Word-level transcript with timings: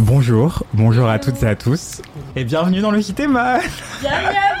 Bonjour, 0.00 0.64
bonjour 0.72 1.10
à 1.10 1.18
toutes 1.18 1.42
et 1.42 1.46
à 1.46 1.54
tous, 1.54 2.00
et 2.34 2.44
bienvenue 2.44 2.80
dans 2.80 2.90
le 2.90 3.00
JT 3.00 3.26
Mode. 3.26 3.60
Bienvenue 4.00 4.59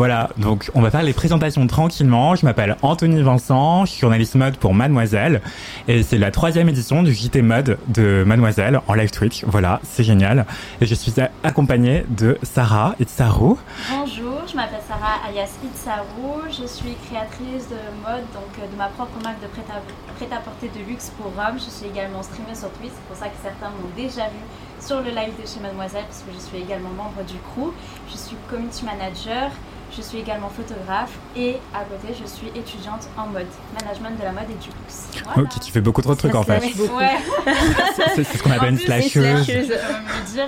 Voilà, 0.00 0.30
donc 0.38 0.70
on 0.74 0.80
va 0.80 0.90
faire 0.90 1.02
les 1.02 1.12
présentations 1.12 1.66
tranquillement. 1.66 2.34
Je 2.34 2.46
m'appelle 2.46 2.74
Anthony 2.80 3.20
Vincent, 3.20 3.84
je 3.84 3.90
suis 3.90 4.00
journaliste 4.00 4.34
mode 4.34 4.56
pour 4.56 4.72
Mademoiselle, 4.72 5.42
et 5.88 6.02
c'est 6.02 6.16
la 6.16 6.30
troisième 6.30 6.70
édition 6.70 7.02
du 7.02 7.12
JT 7.12 7.42
Mode 7.42 7.76
de 7.88 8.24
Mademoiselle 8.26 8.80
en 8.88 8.94
live 8.94 9.10
Twitch. 9.10 9.44
Voilà, 9.44 9.78
c'est 9.82 10.02
génial. 10.02 10.46
Et 10.80 10.86
je 10.86 10.94
suis 10.94 11.12
accompagnée 11.44 12.06
de 12.08 12.38
Sarah 12.42 12.94
et 12.98 13.04
de 13.04 13.10
Sarou. 13.10 13.58
Bonjour, 13.90 14.40
je 14.50 14.56
m'appelle 14.56 14.80
Sarah 14.88 15.20
alias 15.28 15.50
Itsarou, 15.62 16.44
je 16.48 16.66
suis 16.66 16.96
créatrice 17.06 17.68
de 17.68 17.76
mode, 18.02 18.24
donc 18.32 18.48
euh, 18.58 18.72
de 18.72 18.78
ma 18.78 18.86
propre 18.86 19.22
marque 19.22 19.42
de 19.42 19.48
prêt-à- 19.48 19.82
prêt-à-porter 20.16 20.70
de 20.80 20.88
luxe 20.88 21.12
pour 21.18 21.26
hommes. 21.26 21.58
Je 21.58 21.68
suis 21.68 21.84
également 21.92 22.22
streameuse 22.22 22.58
sur 22.60 22.70
Twitch, 22.70 22.92
c'est 22.94 23.04
pour 23.06 23.16
ça 23.18 23.26
que 23.26 23.36
certains 23.42 23.68
m'ont 23.68 23.92
déjà 23.94 24.28
vu 24.32 24.40
sur 24.80 25.02
le 25.02 25.10
live 25.10 25.36
de 25.36 25.46
chez 25.46 25.60
Mademoiselle, 25.60 26.04
parce 26.08 26.22
que 26.22 26.32
je 26.32 26.40
suis 26.40 26.56
également 26.56 26.88
membre 26.96 27.20
du 27.28 27.36
crew. 27.52 27.74
Je 28.10 28.16
suis 28.16 28.36
community 28.48 28.86
manager, 28.86 29.50
je 29.96 30.02
suis 30.02 30.18
également 30.18 30.48
photographe 30.48 31.12
et 31.36 31.56
à 31.74 31.80
côté 31.84 32.14
je 32.20 32.26
suis 32.28 32.48
étudiante 32.48 33.08
en 33.16 33.26
mode, 33.26 33.46
management 33.80 34.18
de 34.18 34.24
la 34.24 34.32
mode 34.32 34.44
et 34.50 34.62
du 34.62 34.68
luxe. 34.68 35.08
Voilà. 35.24 35.42
Ok, 35.42 35.60
tu 35.64 35.72
fais 35.72 35.80
beaucoup 35.80 36.02
trop 36.02 36.14
de 36.14 36.18
trucs 36.18 36.34
en 36.34 36.42
fait. 36.42 36.60
Ouais. 36.60 37.16
C'est 38.14 38.24
ce 38.24 38.42
qu'on 38.42 38.50
appelle 38.50 38.70
une 38.70 38.78
slasheuse. 38.78 39.46
Je 39.46 40.42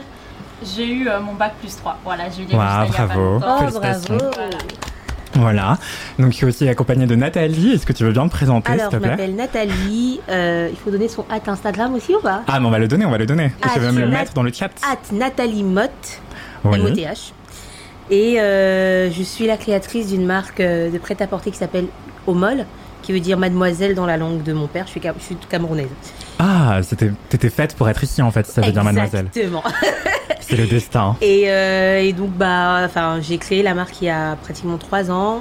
j'ai 0.64 0.86
eu 0.86 1.08
euh, 1.08 1.20
mon 1.20 1.34
bac 1.34 1.54
plus 1.60 1.74
3. 1.76 1.98
Voilà, 2.04 2.24
j'ai 2.30 2.42
eu 2.42 2.46
des 2.46 2.54
Waouh, 2.54 2.80
résultats 2.82 2.86
il 2.86 2.92
y 2.92 3.04
a 3.04 3.08
pas 3.08 3.14
bravo. 3.14 3.32
longtemps. 3.32 3.58
Félicitations. 3.58 4.18
Voilà. 4.18 4.58
Voilà. 5.34 5.78
Donc 6.18 6.30
je 6.32 6.36
suis 6.36 6.46
aussi 6.46 6.68
accompagnée 6.68 7.06
de 7.06 7.14
Nathalie. 7.14 7.72
Est-ce 7.72 7.86
que 7.86 7.92
tu 7.92 8.04
veux 8.04 8.12
bien 8.12 8.26
te 8.26 8.32
présenter, 8.32 8.72
Alors, 8.72 8.90
s'il 8.90 8.92
je 8.92 8.96
te 8.96 9.00
plaît 9.02 9.10
m'appelle 9.10 9.34
Nathalie. 9.34 10.20
Euh, 10.28 10.68
il 10.70 10.76
faut 10.76 10.90
donner 10.90 11.08
son 11.08 11.24
hâte 11.30 11.48
Instagram 11.48 11.94
aussi 11.94 12.14
ou 12.14 12.20
pas? 12.20 12.42
Ah, 12.46 12.60
mais 12.60 12.66
on 12.66 12.70
va 12.70 12.78
le 12.78 12.86
donner, 12.88 13.06
on 13.06 13.10
va 13.10 13.18
le 13.18 13.26
donner. 13.26 13.52
Je 13.74 13.80
vais 13.80 13.86
même 13.86 13.98
le 13.98 14.08
mettre 14.08 14.34
dans 14.34 14.42
le 14.42 14.52
chat. 14.52 14.70
Hâte 14.84 15.10
Nathalie 15.10 15.64
Mott, 15.64 15.90
Oui. 16.64 16.78
M-O-T-H. 16.78 17.32
Et 18.12 18.38
euh, 18.40 19.10
je 19.10 19.22
suis 19.22 19.46
la 19.46 19.56
créatrice 19.56 20.08
d'une 20.08 20.26
marque 20.26 20.60
euh, 20.60 20.90
de 20.90 20.98
prêt-à-porter 20.98 21.50
qui 21.50 21.56
s'appelle 21.56 21.86
Omol, 22.26 22.66
qui 23.02 23.12
veut 23.12 23.20
dire 23.20 23.38
mademoiselle 23.38 23.94
dans 23.94 24.04
la 24.04 24.18
langue 24.18 24.42
de 24.42 24.52
mon 24.52 24.66
père. 24.66 24.84
Je 24.84 24.90
suis, 24.90 25.00
cam- 25.00 25.14
je 25.18 25.24
suis 25.24 25.36
camerounaise. 25.48 25.88
Ah, 26.38 26.80
t'étais 27.30 27.48
faite 27.48 27.74
pour 27.74 27.88
être 27.88 28.04
ici 28.04 28.20
en 28.20 28.30
fait, 28.30 28.46
ça 28.46 28.60
veut 28.60 28.70
dire 28.70 28.84
mademoiselle. 28.84 29.28
Exactement. 29.34 29.62
C'est 30.40 30.56
le 30.56 30.66
destin. 30.66 31.16
Et, 31.22 31.44
euh, 31.50 32.00
et 32.02 32.12
donc, 32.12 32.30
bah, 32.32 32.82
enfin, 32.84 33.20
j'ai 33.22 33.38
créé 33.38 33.62
la 33.62 33.72
marque 33.74 34.02
il 34.02 34.06
y 34.06 34.10
a 34.10 34.36
pratiquement 34.42 34.76
trois 34.76 35.10
ans. 35.10 35.40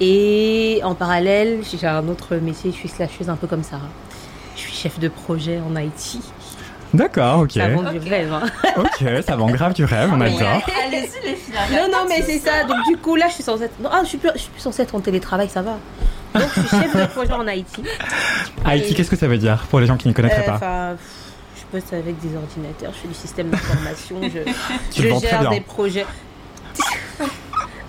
Et 0.00 0.80
en 0.84 0.94
parallèle, 0.94 1.60
j'ai 1.62 1.86
un 1.86 2.06
autre 2.08 2.36
métier, 2.36 2.70
je 2.72 2.76
suis 2.76 2.88
slasheuse 2.88 3.30
un 3.30 3.36
peu 3.36 3.46
comme 3.46 3.62
Sarah. 3.62 3.88
Je 4.56 4.60
suis 4.60 4.72
chef 4.72 4.98
de 4.98 5.08
projet 5.08 5.60
en 5.60 5.74
IT. 5.80 6.18
D'accord, 6.94 7.40
ok. 7.40 7.52
Ça 7.52 7.68
vend 7.68 7.82
du 7.92 7.98
rêve. 7.98 8.32
hein. 8.32 8.42
Ok, 8.76 9.04
ça 9.26 9.36
vend 9.36 9.46
grave 9.50 9.74
du 9.74 9.84
rêve, 9.84 10.10
on 10.12 10.20
adore. 10.20 10.62
Allez-y 10.86 11.26
les 11.28 11.34
filles. 11.36 11.54
Non, 11.72 11.88
non, 11.90 12.04
mais 12.08 12.22
c'est 12.22 12.38
ça. 12.38 12.64
Donc, 12.64 12.78
du 12.88 12.96
coup, 12.96 13.16
là, 13.16 13.26
je 13.28 13.34
suis 13.34 13.42
censée 13.42 13.64
être. 13.64 13.78
non, 13.80 13.90
ah, 13.92 14.00
je 14.02 14.08
suis 14.08 14.18
plus, 14.18 14.30
je 14.34 14.38
suis 14.40 14.50
plus 14.50 14.60
censée 14.60 14.82
être 14.82 14.94
en 14.94 15.00
télétravail, 15.00 15.48
ça 15.48 15.62
va. 15.62 15.78
Donc, 16.34 16.48
je 16.54 16.60
suis 16.60 16.68
chef 16.68 16.96
de 16.96 17.06
projet 17.06 17.32
en 17.32 17.46
IT. 17.48 17.66
IT, 18.66 18.96
qu'est-ce 18.96 19.10
que 19.10 19.16
ça 19.16 19.28
veut 19.28 19.38
dire 19.38 19.66
pour 19.70 19.80
les 19.80 19.86
gens 19.86 19.96
qui 19.96 20.08
ne 20.08 20.12
connaîtraient 20.12 20.48
Euh, 20.48 20.58
pas 20.58 20.94
je 21.56 21.78
bosse 21.80 21.92
avec 21.92 22.18
des 22.20 22.36
ordinateurs, 22.36 22.92
je 22.92 22.98
fais 22.98 23.08
du 23.08 23.14
système 23.14 23.48
d'information, 23.50 24.16
je, 24.22 25.02
je 25.02 25.08
gère 25.20 25.50
des 25.50 25.60
projets. 25.60 26.06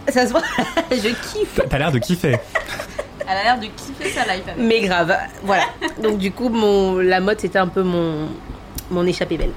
ça 0.09 0.25
se 0.25 0.31
voit, 0.31 0.41
je 0.91 1.09
kiffe. 1.09 1.59
T'as 1.69 1.77
l'air 1.77 1.91
de 1.91 1.99
kiffer. 1.99 2.37
Elle 3.27 3.37
a 3.37 3.43
l'air 3.43 3.59
de 3.59 3.65
kiffer 3.65 4.09
sa 4.11 4.33
life. 4.33 4.43
Mais 4.57 4.81
grave, 4.81 5.15
voilà. 5.43 5.63
Donc, 6.01 6.17
du 6.19 6.31
coup, 6.31 6.49
mon, 6.49 6.97
la 6.97 7.19
mode, 7.19 7.39
c'était 7.39 7.59
un 7.59 7.67
peu 7.67 7.81
mon, 7.83 8.27
mon 8.91 9.05
échappée 9.05 9.37
belle. 9.37 9.51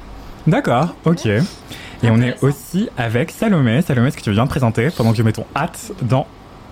D'accord, 0.47 0.95
ok. 1.05 1.27
Et 1.27 2.11
on 2.11 2.21
est 2.21 2.43
aussi 2.43 2.89
avec 2.97 3.31
Salomé. 3.31 3.83
Salomé, 3.83 4.09
est-ce 4.09 4.17
que 4.17 4.23
tu 4.23 4.31
veux 4.31 4.37
bien 4.37 4.45
te 4.45 4.51
présenter 4.51 4.89
pendant 4.91 5.11
que 5.11 5.17
je 5.17 5.23
mets 5.23 5.33
ton 5.33 5.45
hâte 5.57 5.93
dans 6.03 6.27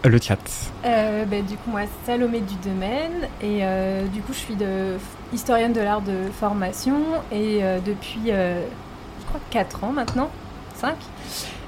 le 0.04 0.18
chat? 0.20 0.38
Euh, 0.84 1.24
ben, 1.24 1.44
du 1.44 1.56
coup, 1.56 1.70
moi, 1.70 1.82
Salomé 2.04 2.40
du 2.40 2.54
domaine. 2.68 3.28
Et 3.42 3.58
euh, 3.62 4.06
du 4.06 4.20
coup, 4.22 4.32
je 4.32 4.38
suis 4.38 4.54
de, 4.54 4.96
historienne 5.32 5.72
de 5.72 5.80
l'art 5.80 6.00
de 6.00 6.30
formation. 6.38 7.00
Et 7.32 7.58
euh, 7.62 7.78
depuis, 7.84 8.30
euh, 8.30 8.62
je 9.20 9.26
crois, 9.26 9.40
4 9.50 9.84
ans 9.84 9.92
maintenant, 9.92 10.30
5. 10.76 10.94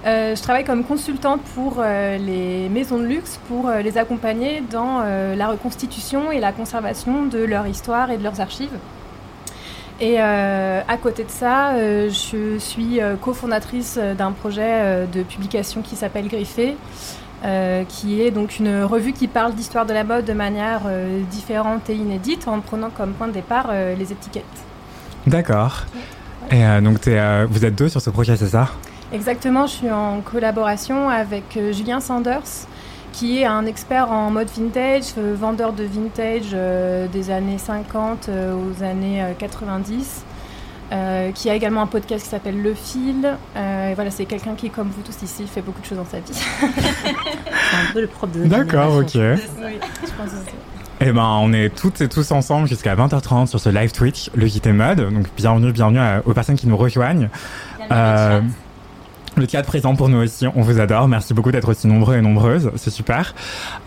Euh, 0.07 0.37
je 0.37 0.43
travaille 0.43 0.65
comme 0.65 0.85
consultante 0.85 1.41
pour 1.57 1.79
euh, 1.79 2.17
les 2.19 2.69
maisons 2.69 2.99
de 2.99 3.05
luxe 3.05 3.41
pour 3.49 3.69
euh, 3.69 3.81
les 3.83 3.99
accompagner 3.99 4.63
dans 4.71 5.01
euh, 5.03 5.35
la 5.35 5.49
reconstitution 5.49 6.31
et 6.31 6.39
la 6.39 6.53
conservation 6.53 7.27
de 7.27 7.39
leur 7.39 7.67
histoire 7.67 8.13
et 8.13 8.17
de 8.17 8.23
leurs 8.23 8.41
archives. 8.41 8.71
Et 10.01 10.21
euh, 10.21 10.81
à 10.87 10.97
côté 10.97 11.25
de 11.25 11.31
ça, 11.31 11.71
euh, 11.71 12.09
je 12.09 12.59
suis 12.59 13.01
euh, 13.01 13.17
cofondatrice 13.17 13.99
d'un 13.99 14.31
projet 14.31 15.07
de 15.13 15.23
publication 15.25 15.83
qui 15.83 15.97
s'appelle 15.97 16.29
Griffé, 16.29 16.77
euh, 17.45 17.83
qui 17.89 18.23
est 18.23 18.31
donc 18.31 18.59
une 18.61 18.85
revue 18.85 19.13
qui 19.13 19.27
parle 19.27 19.55
d'histoire 19.55 19.87
de 19.87 19.93
la 19.93 20.05
mode 20.05 20.25
de 20.25 20.33
manière 20.33 20.83
euh, 20.87 21.23
différente 21.31 21.91
et 21.91 21.95
inédite 21.95 22.47
en 22.47 22.61
prenant 22.61 22.91
comme 22.91 23.13
point 23.13 23.27
de 23.27 23.33
départ 23.33 23.67
euh, 23.71 23.97
les 23.97 24.13
étiquettes. 24.13 24.45
D'accord. 25.27 25.85
Et 26.51 26.63
donc 26.81 26.99
vous 27.51 27.65
êtes 27.65 27.75
deux 27.75 27.89
sur 27.89 28.01
ce 28.01 28.09
projet, 28.11 28.37
c'est 28.37 28.49
ça? 28.49 28.69
Exactement, 29.13 29.67
je 29.67 29.73
suis 29.73 29.91
en 29.91 30.21
collaboration 30.21 31.11
avec 31.11 31.59
Julien 31.73 32.01
Sanders, 32.01 32.67
qui 33.19 33.41
est 33.43 33.47
un 33.47 33.67
expert 33.67 34.11
en 34.13 34.31
mode 34.31 34.49
vintage, 34.57 35.05
euh, 35.19 35.35
vendeur 35.39 35.73
de 35.73 35.83
vintage 35.85 36.51
euh, 36.55 37.09
des 37.09 37.31
années 37.31 37.59
50 37.59 38.29
euh, 38.29 38.55
aux 38.55 38.83
années 38.85 39.23
euh, 39.23 39.33
90. 39.37 40.25
euh, 40.91 41.33
qui 41.33 41.51
a 41.51 41.55
également 41.55 41.83
un 41.83 41.87
podcast 41.87 42.25
qui 42.25 42.31
s'appelle 42.31 42.63
Le 42.63 42.73
Fil. 42.75 43.37
Euh, 43.57 43.91
et 43.91 43.95
voilà, 43.95 44.11
c'est 44.11 44.25
quelqu'un 44.25 44.55
qui, 44.55 44.71
comme 44.71 44.89
vous 44.89 45.03
tous 45.03 45.23
ici, 45.23 45.45
fait 45.47 45.61
beaucoup 45.61 45.81
de 45.81 45.87
choses 45.87 45.99
dans 45.99 46.07
sa 46.07 46.21
vie. 46.21 46.33
C'est 46.33 47.77
un 47.91 47.93
peu 47.93 48.01
le 48.01 48.07
propre 48.07 48.33
de 48.39 48.45
D'accord, 48.45 48.95
ok. 48.97 49.11
je 49.13 49.33
pense 50.17 50.29
aussi. 50.29 50.55
Eh 51.01 51.13
ben, 51.13 51.23
on 51.43 51.53
est 51.53 51.69
toutes 51.75 52.01
et 52.01 52.09
tous 52.09 52.31
ensemble 52.33 52.67
jusqu'à 52.69 52.97
20h30 52.97 53.47
sur 53.49 53.61
ce 53.61 53.69
live 53.69 53.93
Twitch, 53.93 54.31
le 54.35 54.47
JT 54.47 54.73
Mode. 54.73 55.01
Donc, 55.13 55.27
bienvenue, 55.37 55.73
bienvenue 55.73 55.99
à- 56.01 56.23
aux 56.25 56.33
personnes 56.33 56.57
qui 56.57 56.67
nous 56.67 56.77
rejoignent. 56.77 57.29
Euh. 57.93 58.41
Le 59.39 59.47
chat 59.47 59.63
présent 59.63 59.95
pour 59.95 60.09
nous 60.09 60.19
aussi, 60.19 60.49
on 60.57 60.63
vous 60.63 60.81
adore. 60.81 61.07
Merci 61.07 61.33
beaucoup 61.33 61.53
d'être 61.53 61.69
aussi 61.69 61.87
nombreux 61.87 62.17
et 62.17 62.21
nombreuses, 62.21 62.73
c'est 62.75 62.91
super. 62.91 63.37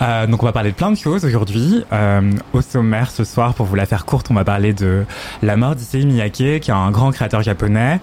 Euh, 0.01 0.25
donc 0.25 0.41
on 0.43 0.45
va 0.45 0.53
parler 0.53 0.71
de 0.71 0.75
plein 0.75 0.91
de 0.91 0.95
choses 0.95 1.25
aujourd'hui. 1.25 1.83
Euh, 1.91 2.31
au 2.53 2.61
sommaire 2.61 3.11
ce 3.11 3.25
soir, 3.25 3.53
pour 3.53 3.65
vous 3.65 3.75
la 3.75 3.85
faire 3.85 4.05
courte, 4.05 4.31
on 4.31 4.33
va 4.33 4.45
parler 4.45 4.71
de 4.71 5.03
la 5.41 5.57
mort 5.57 5.75
d'Issei 5.75 6.05
Miyake, 6.05 6.33
qui 6.33 6.47
est 6.47 6.69
un 6.69 6.89
grand 6.91 7.11
créateur 7.11 7.43
japonais. 7.43 7.99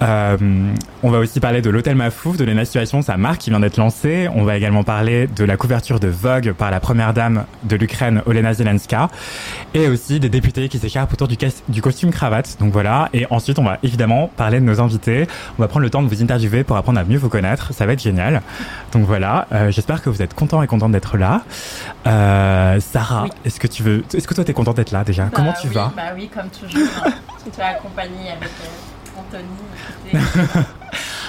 Euh, 0.00 0.38
on 1.02 1.10
va 1.10 1.18
aussi 1.18 1.38
parler 1.38 1.60
de 1.60 1.68
l'hôtel 1.68 1.96
Mafouf, 1.96 2.38
de 2.38 2.44
Lena 2.44 2.64
Situation, 2.64 3.02
sa 3.02 3.18
marque 3.18 3.42
qui 3.42 3.50
vient 3.50 3.60
d'être 3.60 3.76
lancée. 3.76 4.28
On 4.34 4.44
va 4.44 4.56
également 4.56 4.82
parler 4.82 5.26
de 5.26 5.44
la 5.44 5.58
couverture 5.58 6.00
de 6.00 6.08
Vogue 6.08 6.52
par 6.52 6.70
la 6.70 6.80
première 6.80 7.12
dame 7.12 7.44
de 7.64 7.76
l'Ukraine, 7.76 8.22
Olena 8.24 8.54
Zelenska, 8.54 9.10
et 9.74 9.86
aussi 9.88 10.18
des 10.18 10.30
députés 10.30 10.70
qui 10.70 10.78
s'écharpent 10.78 11.12
autour 11.12 11.28
du, 11.28 11.36
du 11.68 11.82
costume 11.82 12.10
cravate. 12.10 12.56
Donc 12.58 12.72
voilà. 12.72 13.10
Et 13.12 13.26
ensuite, 13.28 13.58
on 13.58 13.64
va 13.64 13.78
évidemment 13.82 14.30
parler 14.34 14.60
de 14.60 14.64
nos 14.64 14.80
invités. 14.80 15.26
On 15.58 15.62
va 15.62 15.68
prendre 15.68 15.84
le 15.84 15.90
temps 15.90 16.02
de 16.02 16.08
vous 16.08 16.22
interviewer 16.22 16.64
pour 16.64 16.76
à 16.94 17.02
mieux 17.04 17.18
vous 17.18 17.28
connaître. 17.28 17.74
Ça 17.74 17.84
va 17.86 17.94
être 17.94 18.02
génial. 18.02 18.42
Donc 18.92 19.04
voilà. 19.04 19.48
Euh, 19.52 19.70
J'espère 19.72 20.00
que 20.02 20.10
vous 20.10 20.22
êtes 20.22 20.34
contents 20.34 20.62
et 20.62 20.68
contentes 20.68 20.92
d'être 20.92 21.16
là. 21.16 21.42
Euh, 22.06 22.78
Sarah, 22.80 23.24
Oui. 23.24 23.30
est-ce 23.44 23.58
que 23.58 23.66
tu 23.66 23.82
veux, 23.82 24.04
est-ce 24.14 24.28
que 24.28 24.34
toi 24.34 24.44
t'es 24.44 24.52
contente 24.52 24.76
d'être 24.76 24.92
là 24.92 25.02
déjà 25.02 25.24
Bah 25.24 25.30
Comment 25.34 25.52
tu 25.60 25.66
oui, 25.66 25.74
vas 25.74 25.92
Bah 25.96 26.02
oui, 26.14 26.30
comme 26.32 26.48
toujours. 26.50 26.86
tu 27.52 27.60
es 27.60 27.64
accompagnée 27.64 28.30
avec 28.30 28.50
euh, 28.62 29.18
Anthony. 29.18 30.24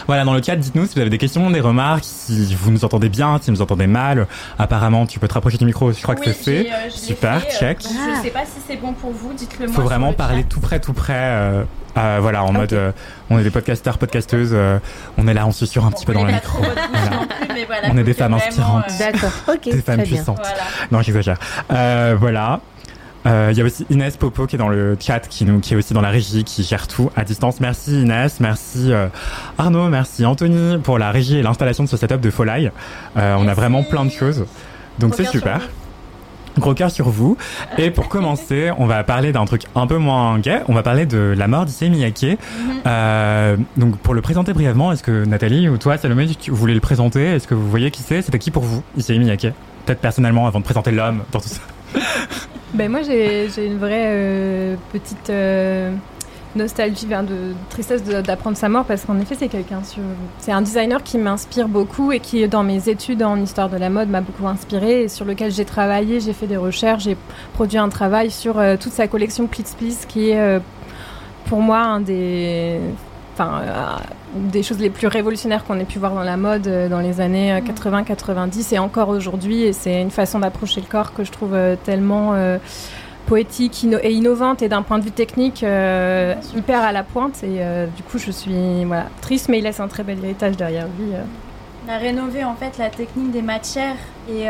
Voilà, 0.07 0.23
dans 0.23 0.33
le 0.33 0.41
chat, 0.41 0.55
dites-nous 0.55 0.85
si 0.85 0.95
vous 0.95 1.01
avez 1.01 1.09
des 1.09 1.17
questions, 1.17 1.49
des 1.51 1.59
remarques, 1.59 2.03
si 2.05 2.55
vous 2.55 2.71
nous 2.71 2.85
entendez 2.85 3.09
bien, 3.09 3.37
si 3.41 3.51
vous 3.51 3.57
nous 3.57 3.61
entendez 3.61 3.87
mal. 3.87 4.25
Apparemment, 4.57 5.05
tu 5.05 5.19
peux 5.19 5.27
te 5.27 5.33
rapprocher 5.33 5.57
du 5.57 5.65
micro, 5.65 5.91
je 5.91 6.01
crois 6.01 6.15
que 6.15 6.23
c'est 6.23 6.33
fait. 6.33 6.69
euh, 6.71 6.89
Super, 6.89 7.41
check. 7.59 7.83
donc 7.83 7.91
Je 8.17 8.21
sais 8.23 8.29
pas 8.29 8.45
si 8.45 8.59
c'est 8.65 8.77
bon 8.77 8.93
pour 8.93 9.11
vous, 9.11 9.33
dites-le 9.33 9.65
moi. 9.67 9.75
Faut 9.75 9.81
sur 9.81 9.89
vraiment 9.89 10.09
le 10.11 10.15
parler 10.15 10.41
chat. 10.43 10.47
tout 10.49 10.59
près, 10.61 10.79
tout 10.79 10.93
près. 10.93 11.13
euh, 11.15 11.63
euh, 11.97 12.19
voilà, 12.21 12.43
en 12.43 12.53
mode, 12.53 12.73
euh, 12.73 12.91
on 13.29 13.39
est 13.39 13.43
des 13.43 13.49
podcasteurs, 13.49 13.97
podcasteuses, 13.97 14.51
euh, 14.53 14.77
on 15.17 15.27
est 15.27 15.33
là, 15.33 15.45
on 15.47 15.51
se 15.51 15.65
susurre 15.65 15.85
un 15.85 15.91
petit 15.91 16.05
peu 16.05 16.13
dans 16.13 16.23
le 16.23 16.31
micro. 16.31 16.59
Voilà. 16.59 17.25
plus, 17.55 17.65
voilà, 17.65 17.87
On 17.91 17.97
est 17.97 18.01
faut 18.01 18.03
des 18.03 18.13
femmes 18.13 18.33
inspirantes. 18.35 18.85
euh, 18.89 18.97
D'accord, 19.11 19.31
ok, 19.49 19.61
Des 19.63 19.81
femmes 19.81 19.97
très 19.97 20.05
bien. 20.05 20.15
puissantes. 20.17 20.37
Voilà. 20.37 20.63
Non, 20.91 21.01
j'exagère. 21.01 21.37
Euh, 21.71 22.15
voilà. 22.19 22.59
Euh, 23.27 23.49
Il 23.51 23.57
y 23.57 23.61
a 23.61 23.65
aussi 23.65 23.85
Inès 23.89 24.15
Popo 24.17 24.47
qui 24.47 24.55
est 24.55 24.59
dans 24.59 24.69
le 24.69 24.97
chat, 24.99 25.19
qui, 25.19 25.45
nous, 25.45 25.59
qui 25.59 25.73
est 25.73 25.77
aussi 25.77 25.93
dans 25.93 26.01
la 26.01 26.09
régie, 26.09 26.43
qui 26.43 26.63
gère 26.63 26.87
tout 26.87 27.11
à 27.15 27.23
distance. 27.23 27.59
Merci 27.59 28.01
Inès, 28.01 28.39
merci 28.39 28.91
euh, 28.91 29.07
Arnaud, 29.57 29.89
merci 29.89 30.25
Anthony 30.25 30.77
pour 30.79 30.97
la 30.97 31.11
régie 31.11 31.37
et 31.37 31.41
l'installation 31.43 31.83
de 31.83 31.89
ce 31.89 31.97
setup 31.97 32.21
de 32.21 32.29
Folai. 32.29 32.71
Euh, 33.17 33.35
on 33.37 33.47
a 33.47 33.53
vraiment 33.53 33.83
plein 33.83 34.05
de 34.05 34.11
choses. 34.11 34.45
Donc 34.99 35.13
c'est 35.15 35.25
super. 35.25 35.61
Gros 36.57 36.73
cœur 36.73 36.89
sur 36.89 37.09
vous. 37.09 37.37
Et 37.77 37.91
pour 37.91 38.09
commencer, 38.09 38.71
on 38.79 38.87
va 38.87 39.03
parler 39.03 39.31
d'un 39.31 39.45
truc 39.45 39.63
un 39.75 39.85
peu 39.85 39.97
moins 39.97 40.39
gay. 40.39 40.61
On 40.67 40.73
va 40.73 40.81
parler 40.81 41.05
de 41.05 41.35
la 41.37 41.47
mort 41.47 41.65
d'Issei 41.65 41.89
Miyake. 41.89 42.23
Mhm. 42.23 42.37
Euh, 42.87 43.57
donc 43.77 43.97
pour 43.99 44.15
le 44.15 44.21
présenter 44.21 44.53
brièvement, 44.53 44.91
est-ce 44.91 45.03
que 45.03 45.25
Nathalie 45.25 45.69
ou 45.69 45.77
toi, 45.77 45.97
Salomé, 45.97 46.27
tu 46.27 46.49
voulais 46.49 46.73
le 46.73 46.79
présenter? 46.79 47.35
Est-ce 47.35 47.47
que 47.47 47.53
vous 47.53 47.69
voyez 47.69 47.91
qui 47.91 48.01
c'est? 48.01 48.23
C'était 48.23 48.39
qui 48.39 48.49
pour 48.49 48.63
vous, 48.63 48.81
Issei 48.97 49.19
Miyake? 49.19 49.53
Peut-être 49.85 50.01
personnellement, 50.01 50.47
avant 50.47 50.59
de 50.59 50.65
présenter 50.65 50.91
l'homme 50.91 51.23
dans 51.31 51.39
tout 51.39 51.49
ça. 51.49 51.61
Ben 52.73 52.91
moi 52.91 53.01
j'ai 53.01 53.47
une 53.65 53.77
vraie 53.77 54.05
euh, 54.07 54.75
petite 54.91 55.29
euh, 55.29 55.91
nostalgie, 56.55 57.05
enfin, 57.07 57.23
de 57.23 57.53
tristesse 57.69 58.03
de- 58.03 58.21
d'apprendre 58.21 58.57
sa 58.57 58.67
mort 58.67 58.83
parce 58.85 59.03
qu'en 59.05 59.17
effet 59.19 59.35
c'est 59.39 59.47
quelqu'un. 59.47 59.81
C'est 60.39 60.51
un 60.51 60.61
designer 60.61 61.01
qui 61.01 61.17
m'inspire 61.17 61.69
beaucoup 61.69 62.11
et 62.11 62.19
qui 62.19 62.45
dans 62.47 62.63
mes 62.63 62.89
études 62.89 63.23
en 63.23 63.37
histoire 63.41 63.69
de 63.69 63.77
la 63.77 63.89
mode 63.89 64.09
m'a 64.09 64.21
beaucoup 64.21 64.47
inspiré 64.47 65.03
et 65.03 65.07
sur 65.07 65.23
lequel 65.25 65.51
j'ai 65.51 65.65
travaillé, 65.65 66.19
j'ai 66.19 66.33
fait 66.33 66.47
des 66.47 66.57
recherches, 66.57 67.03
j'ai 67.03 67.17
produit 67.53 67.77
un 67.77 67.89
travail 67.89 68.31
sur 68.31 68.59
euh, 68.59 68.75
toute 68.77 68.91
sa 68.91 69.07
collection 69.07 69.47
Plitz 69.47 69.73
Please 69.75 70.05
qui 70.07 70.31
est 70.31 70.59
pour 71.45 71.61
moi 71.61 71.79
un 71.79 72.01
des... 72.01 72.79
Enfin, 73.39 73.61
euh, 73.61 73.85
des 74.35 74.63
choses 74.63 74.79
les 74.79 74.89
plus 74.89 75.05
révolutionnaires 75.05 75.63
qu'on 75.63 75.79
ait 75.79 75.83
pu 75.85 75.99
voir 75.99 76.15
dans 76.15 76.23
la 76.23 76.37
mode 76.37 76.65
euh, 76.67 76.89
dans 76.89 77.01
les 77.01 77.21
années 77.21 77.53
euh, 77.53 77.59
80-90 77.59 78.73
et 78.73 78.79
encore 78.79 79.09
aujourd'hui. 79.09 79.61
Et 79.61 79.73
c'est 79.73 80.01
une 80.01 80.09
façon 80.09 80.39
d'approcher 80.39 80.81
le 80.81 80.87
corps 80.87 81.13
que 81.13 81.23
je 81.23 81.31
trouve 81.31 81.55
tellement 81.83 82.33
poétique 83.27 83.83
inno- 83.83 83.99
et 84.01 84.11
innovante 84.11 84.61
et 84.63 84.69
d'un 84.69 84.81
point 84.81 84.97
de 84.99 85.03
vue 85.03 85.11
technique 85.11 85.61
euh, 85.63 86.33
hyper 86.55 86.81
à 86.81 86.91
la 86.91 87.03
pointe. 87.03 87.43
Et 87.43 87.57
euh, 87.59 87.85
du 87.95 88.01
coup, 88.01 88.17
je 88.17 88.31
suis 88.31 88.85
voilà, 88.85 89.05
triste, 89.21 89.49
mais 89.49 89.59
il 89.59 89.63
laisse 89.65 89.79
un 89.79 89.87
très 89.87 90.01
bel 90.03 90.17
héritage 90.23 90.57
derrière 90.57 90.87
lui. 90.99 91.13
euh. 91.13 91.21
On 91.87 91.91
a 91.93 91.97
rénové 91.97 92.43
en 92.43 92.55
fait 92.55 92.77
la 92.79 92.89
technique 92.89 93.31
des 93.31 93.41
matières 93.43 93.95
et 94.29 94.47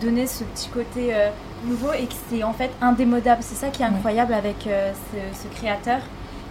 donné 0.00 0.26
ce 0.26 0.44
petit 0.44 0.68
côté 0.70 1.12
nouveau 1.66 1.92
et 1.92 2.06
que 2.06 2.14
c'est 2.30 2.42
en 2.42 2.54
fait 2.54 2.70
indémodable. 2.80 3.42
C'est 3.42 3.54
ça 3.56 3.68
qui 3.68 3.82
est 3.82 3.84
Ouais. 3.86 3.90
incroyable 3.92 4.32
avec 4.32 4.56
ce, 4.62 5.18
ce 5.36 5.54
créateur. 5.60 5.98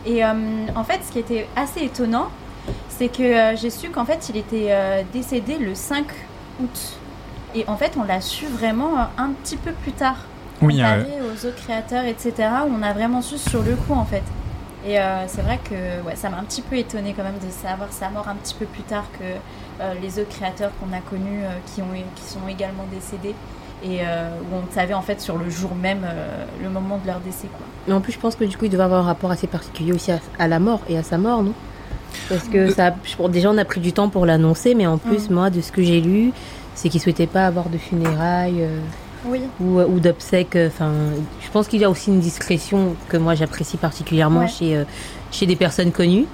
Et 0.06 0.24
euh, 0.24 0.32
en 0.76 0.84
fait, 0.84 1.02
ce 1.06 1.12
qui 1.12 1.20
était 1.20 1.48
assez 1.56 1.82
étonnant, 1.82 2.30
c'est 2.90 3.10
que 3.10 3.24
euh, 3.24 3.56
j'ai 3.56 3.70
su 3.70 3.90
qu'en 3.90 4.06
fait, 4.06 4.30
il 4.30 4.38
était 4.38 4.68
euh, 4.70 5.04
décédé 5.14 5.58
le 5.58 5.76
5 5.76 6.06
août. 6.62 6.98
Et 7.56 7.66
en 7.68 7.78
fait, 7.78 7.94
on 7.98 8.04
l'a 8.04 8.22
su 8.22 8.46
vraiment 8.46 8.98
un 9.18 9.30
petit 9.30 9.58
peu 9.58 9.72
plus 9.72 9.92
tard. 9.92 10.18
Oui, 10.62 10.82
euh, 10.82 11.04
comparé 11.04 11.22
aux 11.22 11.46
autres 11.46 11.58
créateurs, 11.64 12.06
etc., 12.06 12.34
où 12.68 12.74
on 12.78 12.82
a 12.82 12.94
vraiment 12.94 13.22
su 13.22 13.38
sur 13.38 13.62
le 13.64 13.76
coup, 13.76 13.94
en 13.94 14.06
fait. 14.06 14.24
Et 14.86 15.00
euh, 15.00 15.26
c'est 15.28 15.42
vrai 15.42 15.60
que 15.64 16.06
ouais, 16.06 16.16
ça 16.16 16.30
m'a 16.30 16.38
un 16.38 16.44
petit 16.44 16.62
peu 16.62 16.78
étonné 16.78 17.14
quand 17.14 17.24
même 17.24 17.40
de 17.40 17.52
savoir 17.52 17.92
sa 17.92 18.10
mort 18.10 18.28
un 18.28 18.36
petit 18.36 18.54
peu 18.54 18.66
plus 18.66 18.84
tard 18.84 19.06
que 19.14 19.24
euh, 19.82 19.94
les 20.02 20.20
autres 20.20 20.36
créateurs 20.36 20.72
qu'on 20.80 20.94
a 20.96 21.00
connus 21.00 21.44
qui, 21.68 21.82
ont, 21.82 21.86
qui 22.16 22.24
sont 22.24 22.48
également 22.50 22.84
décédés 22.92 23.34
et 23.84 24.00
euh, 24.02 24.30
où 24.52 24.56
on 24.56 24.74
savait 24.74 24.94
en 24.94 25.02
fait 25.02 25.20
sur 25.22 25.38
le 25.38 25.50
jour 25.50 25.76
même 25.76 26.02
euh, 26.06 26.46
le 26.64 26.70
moment 26.70 26.98
de 27.02 27.08
leur 27.08 27.20
décès. 27.20 27.48
Quoi. 27.48 27.66
Mais 27.88 27.94
en 27.94 28.02
plus, 28.02 28.14
je 28.14 28.20
pense 28.20 28.36
que 28.36 28.44
du 28.46 28.56
coup, 28.58 28.66
il 28.66 28.72
devait 28.72 28.84
avoir 28.84 29.02
un 29.02 29.08
rapport 29.08 29.32
assez 29.32 29.48
particulier 29.48 29.92
aussi 29.94 30.12
à, 30.12 30.20
à 30.40 30.48
la 30.48 30.60
mort 30.60 30.82
et 30.90 30.98
à 30.98 31.04
sa 31.04 31.18
mort, 31.18 31.44
non? 31.44 31.54
Parce 32.30 32.48
que 32.48 32.70
ça, 32.72 32.94
je- 33.04 33.16
bon, 33.18 33.28
déjà, 33.28 33.50
on 33.50 33.58
a 33.58 33.66
pris 33.66 33.82
du 33.82 33.92
temps 33.92 34.08
pour 34.10 34.26
l'annoncer, 34.26 34.76
mais 34.76 34.86
en 34.88 34.98
plus, 34.98 35.30
moi, 35.30 35.50
de 35.50 35.62
ce 35.62 35.72
que 35.72 35.82
j'ai 35.84 36.00
lu, 36.00 36.32
c'est 36.76 36.90
qu'il 36.90 37.02
souhaitait 37.02 37.28
pas 37.28 37.46
avoir 37.48 37.70
de 37.70 37.78
funérailles 37.78 38.62
euh, 38.62 38.80
Oui, 39.26 39.42
ou, 39.60 39.80
ou 39.82 40.00
d'obsèques. 40.00 40.58
Enfin, 40.68 40.92
je 41.42 41.50
pense 41.52 41.68
qu'il 41.68 41.82
y 41.82 41.84
a 41.84 41.90
aussi 41.90 42.10
une 42.12 42.20
discrétion 42.20 42.96
que 43.10 43.18
moi 43.18 43.36
j'apprécie 43.36 43.78
particulièrement 43.78 44.42
Ouais. 44.42 44.48
chez 44.48 44.76
euh, 44.78 44.84
chez 45.32 45.46
des 45.48 45.56
personnes 45.56 45.92
connues. 45.92 46.26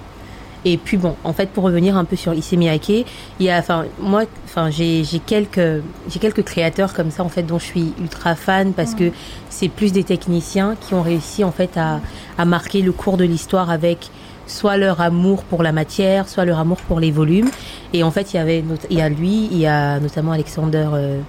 Et 0.66 0.78
puis 0.78 0.98
bon, 0.98 1.16
en 1.24 1.34
fait, 1.34 1.50
pour 1.50 1.64
revenir 1.64 1.96
un 1.96 2.06
peu 2.06 2.16
sur 2.16 2.34
Issey 2.34 2.58
Miyake, 2.58 2.90
il 2.90 3.06
y 3.46 3.50
a, 3.50 3.58
enfin, 3.58 3.86
moi, 4.00 4.24
enfin, 4.46 4.70
j'ai 4.70 5.04
quelques 5.26 5.82
j'ai 6.10 6.20
quelques 6.20 6.44
créateurs 6.44 6.94
comme 6.94 7.12
ça 7.12 7.24
en 7.24 7.30
fait 7.30 7.44
dont 7.44 7.60
je 7.60 7.66
suis 7.66 7.94
ultra 8.00 8.36
fan 8.36 8.74
parce 8.74 8.94
que 8.94 9.12
c'est 9.50 9.70
plus 9.70 9.94
des 9.94 10.04
techniciens 10.04 10.76
qui 10.80 10.94
ont 10.94 11.02
réussi 11.02 11.44
en 11.44 11.52
fait 11.52 11.78
à 11.78 12.02
à 12.38 12.46
marquer 12.46 12.82
le 12.82 12.92
cours 12.92 13.18
de 13.18 13.24
l'histoire 13.24 13.70
avec 13.70 14.10
soit 14.50 14.78
leur 14.78 15.00
amour 15.00 15.44
pour 15.44 15.64
la 15.64 15.72
matière, 15.72 16.28
soit 16.28 16.44
leur 16.44 16.60
amour 16.60 16.78
pour 16.88 17.00
les 17.00 17.12
volumes. 17.12 17.50
Et 17.94 18.04
en 18.04 18.12
fait, 18.12 18.34
il 18.34 18.38
y 18.38 18.40
avait, 18.40 18.64
il 18.90 18.98
y 18.98 19.02
a 19.02 19.10
lui, 19.10 19.48
il 19.52 19.58
y 19.58 19.68
a 19.68 20.00
notamment 20.00 20.32
Alexander 20.32 20.88
euh, 20.94 21.22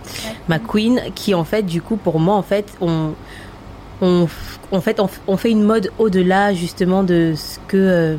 McQueen, 0.48 1.00
qui 1.14 1.34
en 1.34 1.44
fait, 1.44 1.62
du 1.62 1.82
coup, 1.82 1.96
pour 1.96 2.18
moi, 2.18 2.34
en 2.34 2.42
fait, 2.42 2.72
on, 2.80 3.12
on, 4.00 4.26
en 4.72 4.80
fait, 4.80 5.00
on 5.26 5.36
fait 5.36 5.50
une 5.50 5.62
mode 5.62 5.90
au-delà 5.98 6.54
justement 6.54 7.02
de 7.02 7.34
ce 7.36 7.58
que 7.68 7.76
euh, 7.76 8.16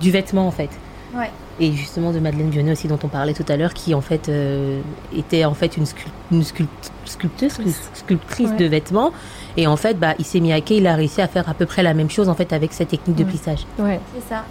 du 0.00 0.10
vêtement 0.10 0.46
en 0.46 0.50
fait. 0.50 0.70
Ouais. 1.14 1.30
Et 1.60 1.72
justement 1.72 2.12
de 2.12 2.20
Madeleine 2.20 2.50
Vionnet 2.50 2.72
aussi 2.72 2.86
dont 2.86 2.98
on 3.02 3.08
parlait 3.08 3.32
tout 3.34 3.44
à 3.48 3.56
l'heure, 3.56 3.74
qui 3.74 3.94
en 3.94 4.00
fait 4.00 4.28
euh, 4.28 4.80
était 5.16 5.44
en 5.44 5.54
fait 5.54 5.76
une, 5.76 5.86
une 6.30 6.42
scul- 6.42 6.66
sculpteuse, 7.04 7.52
Sculptrice. 7.52 7.90
sculptrice 7.94 8.50
Ouais. 8.50 8.56
de 8.56 8.64
vêtements. 8.66 9.12
Et 9.56 9.66
en 9.66 9.76
fait, 9.76 9.94
bah, 9.98 10.14
Issey 10.20 10.40
Miyake, 10.40 10.70
il 10.70 10.86
a 10.86 10.94
réussi 10.94 11.20
à 11.20 11.26
faire 11.26 11.48
à 11.48 11.54
peu 11.54 11.66
près 11.66 11.82
la 11.82 11.94
même 11.94 12.10
chose 12.10 12.28
en 12.28 12.34
fait 12.34 12.52
avec 12.52 12.72
cette 12.72 12.88
technique 12.88 13.16
de 13.16 13.24
plissage. 13.24 13.66
Ouais. 13.78 13.98
c'est 14.14 14.28
ça. 14.28 14.44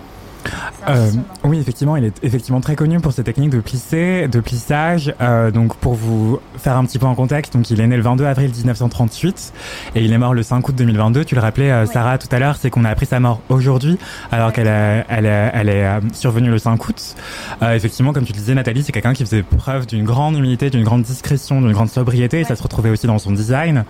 Euh, 0.88 1.12
oui, 1.44 1.60
effectivement, 1.60 1.98
il 1.98 2.06
est 2.06 2.24
effectivement 2.24 2.62
très 2.62 2.75
connu 2.75 3.00
pour 3.00 3.12
ses 3.12 3.24
techniques 3.24 3.50
de 3.50 3.60
plisser, 3.60 4.28
de 4.28 4.39
plissage. 4.39 5.13
Euh, 5.22 5.51
donc, 5.51 5.75
pour 5.75 5.95
vous 5.95 6.39
faire 6.57 6.78
un 6.78 6.86
petit 6.86 7.00
peu 7.00 7.06
en 7.06 7.16
contexte, 7.16 7.54
donc 7.54 7.69
il 7.69 7.81
est 7.81 7.88
né 7.88 7.98
le 7.98 8.01
22 8.04 8.25
avril 8.25 8.51
1938 8.56 9.54
et 9.95 10.04
il 10.06 10.13
est 10.13 10.18
mort 10.18 10.34
le 10.34 10.44
5 10.44 10.68
août 10.69 10.75
2022. 10.75 11.25
Tu 11.25 11.36
le 11.36 11.42
rappelais, 11.42 11.72
euh, 11.72 11.81
Ouais. 11.86 11.94
Sarah, 11.94 12.18
tout 12.18 12.28
à 12.31 12.39
l'heure, 12.39 12.56
c'est 12.60 12.69
qu'on 12.69 12.86
a 12.86 12.89
appris 12.89 13.06
sa 13.06 13.19
mort 13.19 13.42
aujourd'hui, 13.50 13.98
alors 14.31 14.48
Ouais. 14.48 14.54
qu'elle 14.54 14.68
est, 14.68 15.06
elle 15.10 15.25
est, 15.25 15.51
elle 15.54 15.69
est 15.69 15.86
euh, 15.86 16.00
survenue 16.13 16.50
le 16.50 16.57
5 16.60 16.88
août. 16.88 17.16
Euh, 17.62 17.75
effectivement, 17.75 18.13
comme 18.13 18.24
tu 18.25 18.34
le 18.34 18.39
disais, 18.39 18.54
Nathalie, 18.56 18.84
c'est 18.84 18.92
quelqu'un 18.94 19.13
qui 19.13 19.25
faisait 19.25 19.44
preuve 19.44 19.86
d'une 19.88 20.06
grande 20.06 20.36
humilité, 20.38 20.69
d'une 20.69 20.84
grande 20.84 21.01
discrétion, 21.04 21.62
d'une 21.62 21.74
grande 21.74 21.89
sobriété. 21.89 22.39
Et 22.39 22.44
ça 22.45 22.56
se 22.56 22.63
retrouvait 22.63 22.89
aussi 22.89 23.07
dans 23.07 23.19
son 23.19 23.31
design. 23.31 23.84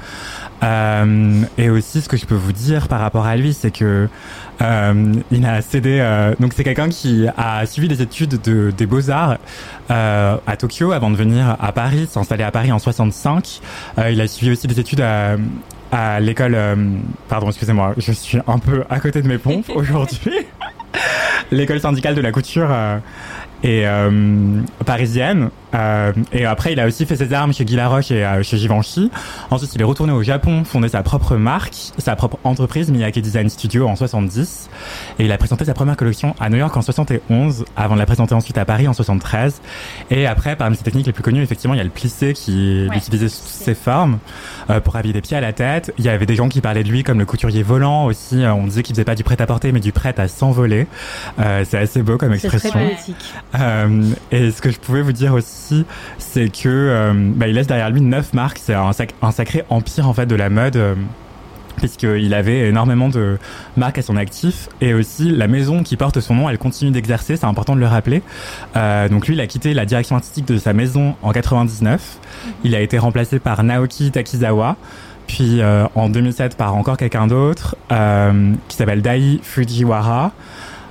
Euh, 0.63 1.41
et 1.57 1.69
aussi, 1.69 2.01
ce 2.01 2.09
que 2.09 2.17
je 2.17 2.25
peux 2.25 2.35
vous 2.35 2.51
dire 2.53 2.87
par 2.87 2.99
rapport 2.99 3.25
à 3.25 3.35
lui, 3.35 3.53
c'est 3.53 3.71
que 3.71 4.09
euh, 4.61 5.13
il 5.31 5.45
a 5.45 5.61
cédé. 5.61 5.99
euh, 5.99 6.33
donc, 6.39 6.53
c'est 6.53 6.63
quelqu'un 6.63 6.89
qui 6.89 7.27
a 7.37 7.65
suivi 7.65 7.87
des 7.87 8.01
études 8.01 8.41
de, 8.41 8.71
des 8.75 8.85
beaux 8.85 9.09
arts 9.09 9.37
euh, 9.91 10.37
à 10.45 10.57
Tokyo 10.57 10.91
avant 10.91 11.09
de 11.09 11.15
venir 11.15 11.55
à 11.59 11.71
Paris, 11.71 12.07
s'installer 12.09 12.43
à 12.43 12.51
Paris 12.51 12.71
en 12.71 12.79
65. 12.79 13.61
Euh, 13.99 14.11
il 14.11 14.19
a 14.21 14.27
suivi 14.27 14.51
aussi 14.51 14.67
des 14.67 14.79
études 14.79 15.01
à 15.01 15.35
à 15.89 16.19
l'école, 16.19 16.53
euh, 16.53 16.75
pardon, 17.29 17.47
excusez-moi, 17.47 17.93
je 17.97 18.11
suis 18.11 18.39
un 18.45 18.59
peu 18.59 18.83
à 18.89 18.99
côté 18.99 19.21
de 19.21 19.27
mes 19.29 19.37
pompes 19.37 19.69
aujourd'hui. 19.73 20.31
L'école 21.51 21.79
syndicale 21.79 22.13
de 22.13 22.19
la 22.21 22.31
couture 22.33 22.67
euh, 22.69 22.97
et 23.63 23.87
euh, 23.87 24.61
parisienne. 24.85 25.49
Euh, 25.75 26.13
et 26.31 26.45
après, 26.45 26.71
il 26.71 26.79
a 26.79 26.87
aussi 26.87 27.05
fait 27.05 27.17
ses 27.17 27.33
armes 27.33 27.53
chez 27.53 27.65
Guy 27.65 27.75
Laroche 27.75 28.09
et 28.11 28.23
euh, 28.25 28.41
chez 28.41 28.57
Givenchy. 28.57 29.11
Ensuite, 29.51 29.75
il 29.75 29.81
est 29.81 29.85
retourné 29.85 30.13
au 30.13 30.23
Japon, 30.23 30.63
fondé 30.63 30.87
sa 30.87 31.03
propre 31.03 31.35
marque, 31.35 31.75
sa 31.97 32.15
propre 32.15 32.39
entreprise, 32.45 32.89
Miyake 32.89 33.19
Design 33.19 33.49
Studio, 33.49 33.87
en 33.87 33.95
70. 33.95 34.69
Et 35.19 35.25
il 35.25 35.31
a 35.31 35.37
présenté 35.37 35.65
sa 35.65 35.73
première 35.73 35.97
collection 35.97 36.35
à 36.39 36.49
New 36.49 36.57
York 36.57 36.75
en 36.75 36.81
71, 36.81 37.65
avant 37.75 37.95
de 37.95 37.99
la 37.99 38.05
présenter 38.05 38.33
ensuite 38.33 38.57
à 38.57 38.65
Paris 38.65 38.87
en 38.87 38.93
73. 38.93 39.61
Et 40.09 40.25
après, 40.25 40.55
parmi 40.55 40.77
ses 40.77 40.83
techniques 40.83 41.05
les 41.05 41.13
plus 41.13 41.23
connues, 41.23 41.41
effectivement, 41.43 41.73
il 41.73 41.77
y 41.77 41.81
a 41.81 41.83
le 41.83 41.89
plissé 41.89 42.33
qui 42.33 42.67
Ouais, 42.89 42.97
utilisait 42.97 43.29
ses 43.29 43.75
formes 43.75 44.19
euh, 44.69 44.79
pour 44.79 44.95
habiller 44.95 45.13
des 45.13 45.21
pieds 45.21 45.37
à 45.37 45.41
la 45.41 45.53
tête. 45.53 45.93
Il 45.97 46.05
y 46.05 46.09
avait 46.09 46.25
des 46.25 46.35
gens 46.35 46.49
qui 46.49 46.61
parlaient 46.61 46.83
de 46.83 46.89
lui 46.89 47.03
comme 47.03 47.19
le 47.19 47.25
couturier 47.25 47.63
volant 47.63 48.05
aussi. 48.05 48.43
Euh, 48.43 48.53
on 48.53 48.65
disait 48.65 48.83
qu'il 48.83 48.95
faisait 48.95 49.05
pas 49.05 49.15
du 49.15 49.23
prêt-à-porter, 49.23 49.71
mais 49.71 49.79
du 49.79 49.91
prêt 49.91 50.13
à 50.17 50.27
s'envoler. 50.27 50.87
Euh, 51.39 51.63
c'est 51.67 51.77
assez 51.77 52.01
beau 52.01 52.17
comme 52.17 52.37
très 52.37 52.47
expression. 52.47 52.79
Euh, 53.55 54.03
et 54.31 54.51
ce 54.51 54.61
que 54.61 54.69
je 54.71 54.77
pouvais 54.79 55.01
vous 55.01 55.13
dire 55.13 55.33
aussi, 55.33 55.85
c'est 56.17 56.49
que 56.49 56.67
euh, 56.67 57.13
bah, 57.15 57.47
il 57.47 57.55
laisse 57.55 57.67
derrière 57.67 57.89
lui 57.89 58.01
neuf 58.01 58.33
marques. 58.33 58.59
C'est 58.61 58.73
un, 58.73 58.91
sac- 58.91 59.13
un 59.21 59.31
sacré 59.31 59.63
empire 59.69 60.07
en 60.09 60.13
fait 60.13 60.25
de 60.25 60.35
la 60.35 60.49
mode. 60.49 60.75
euh, 60.75 60.95
puisqu'il 61.77 62.33
avait 62.33 62.69
énormément 62.69 63.07
de 63.07 63.37
marques 63.75 63.99
à 63.99 64.01
son 64.01 64.17
actif. 64.17 64.67
Et 64.81 64.95
aussi 64.95 65.29
la 65.29 65.47
maison 65.47 65.83
qui 65.83 65.95
porte 65.95 66.19
son 66.21 66.33
nom 66.33 66.49
elle 66.49 66.57
continue 66.57 66.89
d'exercer. 66.89 67.37
C'est 67.37 67.45
important 67.45 67.75
de 67.75 67.79
le 67.79 67.85
rappeler. 67.85 68.23
Euh, 68.75 69.07
donc 69.09 69.27
lui 69.27 69.35
il 69.35 69.39
a 69.41 69.45
quitté 69.45 69.75
la 69.75 69.85
direction 69.85 70.15
artistique 70.15 70.47
de 70.47 70.57
sa 70.57 70.73
maison 70.73 71.13
en 71.21 71.31
99 71.31 72.17
il 72.63 72.73
a 72.73 72.81
été 72.81 72.97
remplacé 72.97 73.37
par 73.37 73.63
Naoki 73.63 74.09
Takizawa. 74.09 74.75
Puis 75.27 75.61
en 75.93 76.09
2007 76.09 76.57
par 76.57 76.75
encore 76.75 76.97
quelqu'un 76.97 77.27
d'autre 77.27 77.75
qui 77.89 78.75
s'appelle 78.75 79.03
Dai 79.03 79.39
Fujiwara 79.43 80.31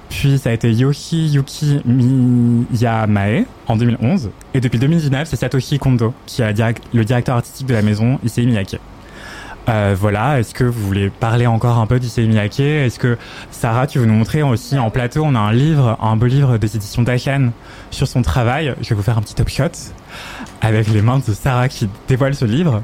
Puis 0.09 0.39
ça 0.39 0.51
a 0.51 0.53
été 0.53 0.73
Yoshi 0.73 1.29
Yuki 1.29 1.81
Miyamae 1.85 3.45
en 3.67 3.77
2011. 3.77 4.31
Et 4.55 4.61
depuis 4.61 4.79
2019, 4.79 5.29
c'est 5.29 5.37
Satoshi 5.37 5.79
Kondo 5.79 6.15
qui 6.27 6.43
est 6.43 6.55
le 6.95 7.05
directeur 7.05 7.37
artistique 7.37 7.67
de 7.67 7.75
la 7.75 7.83
maison 7.83 8.19
Issei 8.25 8.47
Miyake. 8.47 8.79
Euh, 9.69 9.97
voilà, 9.99 10.39
est-ce 10.39 10.55
que 10.55 10.63
vous 10.63 10.87
voulez 10.87 11.11
parler 11.11 11.47
encore 11.47 11.79
un 11.79 11.87
peu 11.87 11.99
d'Issei 11.99 12.27
Miyake? 12.27 12.61
Est-ce 12.61 13.01
que 13.01 13.19
Sarah, 13.51 13.87
tu 13.87 13.99
veux 13.99 14.07
nous 14.07 14.15
montrer 14.15 14.43
aussi 14.43 14.79
en 14.79 14.91
plateau, 14.91 15.23
on 15.25 15.35
a 15.35 15.41
un 15.41 15.53
livre, 15.53 15.99
un 16.01 16.17
beau 16.17 16.27
livre 16.27 16.57
des 16.57 16.77
éditions 16.77 17.03
Daken 17.03 17.51
sur 17.91 18.07
son 18.07 18.23
travail. 18.23 18.75
Je 18.81 18.91
vais 18.91 18.95
vous 18.95 19.03
faire 19.03 19.19
un 19.19 19.23
petit 19.23 19.35
top 19.35 19.49
shot 19.49 19.65
avec 20.61 20.89
les 20.89 21.03
mains 21.03 21.19
de 21.19 21.33
Sarah 21.33 21.69
qui 21.69 21.89
dévoile 22.07 22.35
ce 22.35 22.45
livre. 22.45 22.83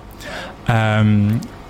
Euh, 0.71 1.29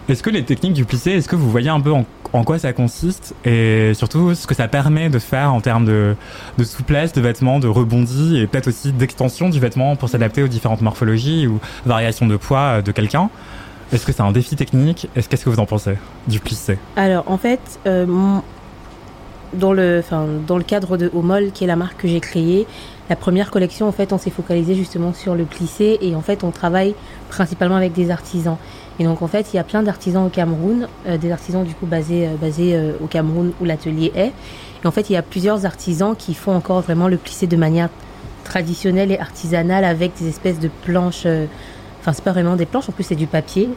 est-ce 0.08 0.22
que 0.22 0.30
les 0.30 0.44
techniques 0.44 0.72
du 0.72 0.84
plissé, 0.84 1.12
est-ce 1.12 1.28
que 1.28 1.36
vous 1.36 1.50
voyez 1.50 1.68
un 1.68 1.80
peu 1.80 1.92
en, 1.92 2.44
quoi 2.44 2.58
ça 2.58 2.72
consiste 2.72 3.34
et 3.44 3.92
surtout 3.94 4.34
ce 4.34 4.46
que 4.46 4.54
ça 4.54 4.66
permet 4.66 5.10
de 5.10 5.18
faire 5.18 5.52
en 5.52 5.60
termes 5.60 5.84
de, 5.84 6.16
souplesse 6.64 7.12
de 7.12 7.20
vêtements, 7.20 7.58
de 7.58 7.68
rebondi 7.68 8.38
et 8.38 8.46
peut-être 8.46 8.68
aussi 8.68 8.92
d'extension 8.92 9.50
du 9.50 9.60
vêtement 9.60 9.96
pour 9.96 10.08
s'adapter 10.08 10.42
aux 10.42 10.48
différentes 10.48 10.80
morphologies 10.80 11.46
ou 11.46 11.60
variations 11.84 12.26
de 12.26 12.36
poids 12.36 12.82
de 12.82 12.90
quelqu'un? 12.90 13.28
Est-ce 13.92 14.06
que 14.06 14.12
c'est 14.12 14.22
un 14.22 14.32
défi 14.32 14.56
technique? 14.56 15.08
Est-ce 15.14 15.28
qu'est-ce 15.28 15.44
que 15.44 15.50
vous 15.50 15.60
en 15.60 15.66
pensez 15.66 15.98
du 16.26 16.40
plissé 16.40 16.78
Alors 16.96 17.30
en 17.30 17.36
fait, 17.36 17.60
euh, 17.86 18.06
dans 19.52 19.72
le, 19.74 20.02
dans 20.46 20.56
le 20.56 20.64
cadre 20.64 20.96
de 20.96 21.10
Homol, 21.14 21.50
qui 21.52 21.64
est 21.64 21.66
la 21.66 21.76
marque 21.76 21.98
que 22.00 22.08
j'ai 22.08 22.20
créée, 22.20 22.66
la 23.10 23.16
première 23.16 23.50
collection, 23.50 23.86
en 23.86 23.92
fait, 23.92 24.12
on 24.14 24.18
s'est 24.18 24.30
focalisé 24.30 24.74
justement 24.74 25.12
sur 25.12 25.34
le 25.34 25.44
plissé 25.44 25.98
et 26.00 26.14
en 26.14 26.22
fait, 26.22 26.44
on 26.44 26.50
travaille 26.50 26.94
principalement 27.28 27.76
avec 27.76 27.92
des 27.92 28.10
artisans. 28.10 28.56
Et 28.98 29.04
donc 29.04 29.22
en 29.22 29.28
fait, 29.28 29.52
il 29.52 29.56
y 29.56 29.58
a 29.58 29.64
plein 29.64 29.82
d'artisans 29.82 30.26
au 30.26 30.28
Cameroun, 30.28 30.88
euh, 31.06 31.16
des 31.16 31.32
artisans 31.32 31.64
du 31.64 31.74
coup 31.74 31.86
basés, 31.86 32.26
euh, 32.26 32.34
basés 32.40 32.78
au 33.02 33.06
Cameroun 33.06 33.52
où 33.60 33.64
l'atelier 33.64 34.12
est. 34.14 34.32
Et 34.84 34.86
en 34.86 34.90
fait, 34.90 35.10
il 35.10 35.14
y 35.14 35.16
a 35.16 35.22
plusieurs 35.22 35.64
artisans 35.66 36.14
qui 36.16 36.34
font 36.34 36.54
encore 36.54 36.80
vraiment 36.80 37.08
le 37.08 37.16
plissé 37.16 37.46
de 37.46 37.56
manière 37.56 37.88
traditionnelle 38.44 39.12
et 39.12 39.18
artisanale 39.18 39.84
avec 39.84 40.12
des 40.18 40.28
espèces 40.28 40.58
de 40.58 40.68
planches 40.84 41.26
Enfin, 42.02 42.12
c'est 42.12 42.24
pas 42.24 42.32
vraiment 42.32 42.56
des 42.56 42.66
planches, 42.66 42.88
en 42.88 42.92
plus 42.92 43.04
c'est 43.04 43.14
du 43.14 43.28
papier. 43.28 43.68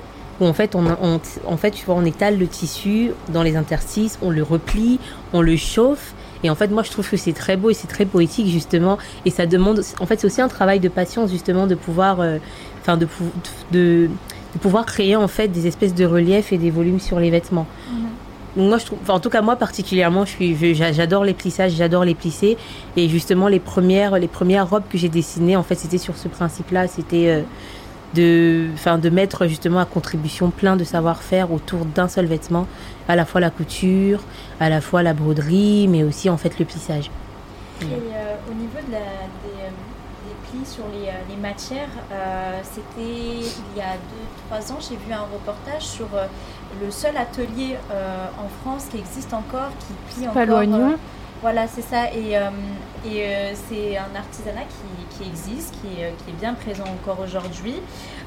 Où 0.42 0.46
en 0.46 0.54
fait, 0.54 0.76
on, 0.76 0.84
en 0.86 1.58
fait, 1.58 1.72
tu 1.72 1.86
vois, 1.86 1.96
on 1.96 2.04
étale 2.04 2.40
le 2.40 2.48
tissu 2.48 3.12
dans 3.30 3.44
les 3.44 3.56
interstices, 3.56 4.18
on 4.22 4.32
le 4.32 4.42
replie, 4.42 5.00
on 5.32 5.42
le 5.42 5.56
chauffe. 5.56 6.14
Et 6.44 6.50
en 6.50 6.56
fait, 6.56 6.68
moi, 6.70 6.82
je 6.82 6.90
trouve 6.90 7.08
que 7.08 7.18
c'est 7.18 7.34
très 7.34 7.56
beau 7.56 7.70
et 7.70 7.76
c'est 7.76 7.88
très 7.88 8.06
poétique, 8.06 8.48
justement. 8.48 8.98
Et 9.26 9.30
ça 9.30 9.46
demande, 9.46 9.82
en 10.00 10.06
fait, 10.08 10.20
c'est 10.20 10.26
aussi 10.26 10.42
un 10.42 10.48
travail 10.48 10.80
de 10.80 10.90
patience, 10.90 11.30
justement, 11.30 11.68
de 11.68 11.76
pouvoir, 11.76 12.20
euh, 12.20 12.40
enfin, 12.82 12.98
de, 12.98 14.10
de, 14.56 14.60
pouvoir 14.60 14.86
créer, 14.86 15.16
en 15.16 15.28
fait, 15.28 15.50
des 15.50 15.68
espèces 15.68 15.94
de 15.94 16.06
reliefs 16.06 16.52
et 16.54 16.58
des 16.58 16.72
volumes 16.72 17.00
sur 17.00 17.20
les 17.20 17.30
vêtements. 17.30 17.68
Donc 18.56 18.70
moi, 18.70 18.78
je 18.78 18.86
trouve, 18.86 19.00
en 19.10 19.20
tout 19.20 19.30
cas 19.30 19.42
moi 19.42 19.58
particulièrement, 19.58 20.24
je 20.24 20.32
suis, 20.32 20.76
j'adore 20.76 21.26
les 21.26 21.34
plissages, 21.34 21.74
j'adore 21.74 22.06
les 22.06 22.16
plisser. 22.16 22.58
Et 22.96 23.10
justement, 23.10 23.50
les 23.50 23.60
premières, 23.60 24.18
les 24.18 24.30
premières 24.30 24.70
robes 24.70 24.86
que 24.90 24.98
j'ai 24.98 25.10
dessinées, 25.10 25.58
en 25.58 25.64
fait, 25.64 25.76
c'était 25.76 25.98
sur 25.98 26.16
ce 26.16 26.30
principe-là. 26.30 26.88
C'était 26.88 27.28
euh, 27.28 27.42
de, 28.14 28.68
enfin, 28.74 28.98
de 28.98 29.10
mettre 29.10 29.48
justement 29.48 29.80
à 29.80 29.86
contribution 29.86 30.50
plein 30.50 30.78
de 30.78 30.84
savoir-faire 30.84 31.52
autour 31.52 31.86
d'un 31.86 32.08
seul 32.08 32.26
vêtement, 32.26 32.66
à 33.08 33.16
la 33.16 33.26
fois 33.26 33.42
la 33.42 33.50
couture, 33.50 34.22
à 34.60 34.70
la 34.70 34.82
fois 34.82 35.04
la 35.04 35.14
broderie, 35.14 35.88
mais 35.90 36.04
aussi 36.04 36.30
en 36.30 36.38
fait 36.38 36.58
le 36.58 36.66
plissage. 36.66 37.12
Et 37.82 37.86
euh, 37.86 38.36
au 38.50 38.54
niveau 38.54 38.80
de 38.88 38.92
la, 38.94 39.00
des, 39.00 39.70
plis 39.70 39.85
sur 40.66 40.86
les, 40.88 41.10
euh, 41.10 41.14
les 41.30 41.36
matières, 41.36 41.90
c'était 42.64 42.90
il 42.98 43.78
y 43.78 43.82
a 43.82 43.96
2-3 44.52 44.74
ans, 44.74 44.78
j'ai 44.80 44.96
vu 44.96 45.14
un 45.14 45.22
reportage 45.22 45.84
sur 45.84 46.08
le 46.82 46.92
seul 46.92 47.16
atelier 47.18 47.78
en 48.38 48.48
France 48.62 48.88
qui 48.92 48.98
existe 48.98 49.34
encore, 49.34 49.70
qui 49.80 50.16
plie 50.16 50.28
encore. 50.28 50.98
Voilà, 51.46 51.68
c'est 51.68 51.84
ça. 51.84 52.12
Et, 52.12 52.38
euh, 52.38 52.50
et 53.06 53.24
euh, 53.24 53.54
c'est 53.70 53.98
un 53.98 54.16
artisanat 54.16 54.64
qui, 54.64 55.18
qui 55.18 55.30
existe, 55.30 55.76
qui 55.80 56.02
est, 56.02 56.14
qui 56.24 56.32
est, 56.32 56.40
bien 56.40 56.56
présent 56.56 56.86
encore 56.86 57.20
aujourd'hui. 57.20 57.76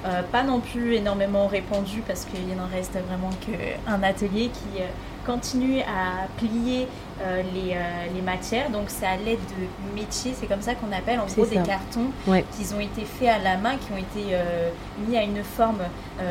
Euh, 0.06 0.22
pas 0.30 0.44
non 0.44 0.60
plus 0.60 0.94
énormément 0.94 1.48
répandu 1.48 2.02
parce 2.06 2.26
qu'il 2.26 2.54
n'en 2.56 2.68
reste 2.72 2.96
vraiment 3.08 3.30
qu'un 3.40 4.02
atelier 4.04 4.50
qui 4.50 4.82
continue 5.28 5.80
à 5.82 6.26
plier 6.38 6.88
euh, 7.20 7.42
les, 7.52 7.74
euh, 7.74 8.14
les, 8.14 8.22
matières. 8.22 8.70
Donc 8.70 8.84
c'est 8.88 9.04
à 9.06 9.16
l'aide 9.16 9.38
de 9.38 9.94
métiers, 9.94 10.32
c'est 10.34 10.46
comme 10.46 10.62
ça 10.62 10.74
qu'on 10.74 10.90
appelle 10.90 11.20
en 11.20 11.26
gros 11.26 11.44
des 11.44 11.62
cartons 11.62 12.10
qui 12.24 12.74
ont 12.74 12.80
été 12.80 13.04
faits 13.04 13.28
à 13.28 13.38
la 13.38 13.58
main, 13.58 13.76
qui 13.76 13.92
ont 13.92 13.98
été 13.98 14.32
euh, 14.32 14.70
mis 15.06 15.18
à 15.18 15.22
une 15.22 15.44
forme 15.44 15.80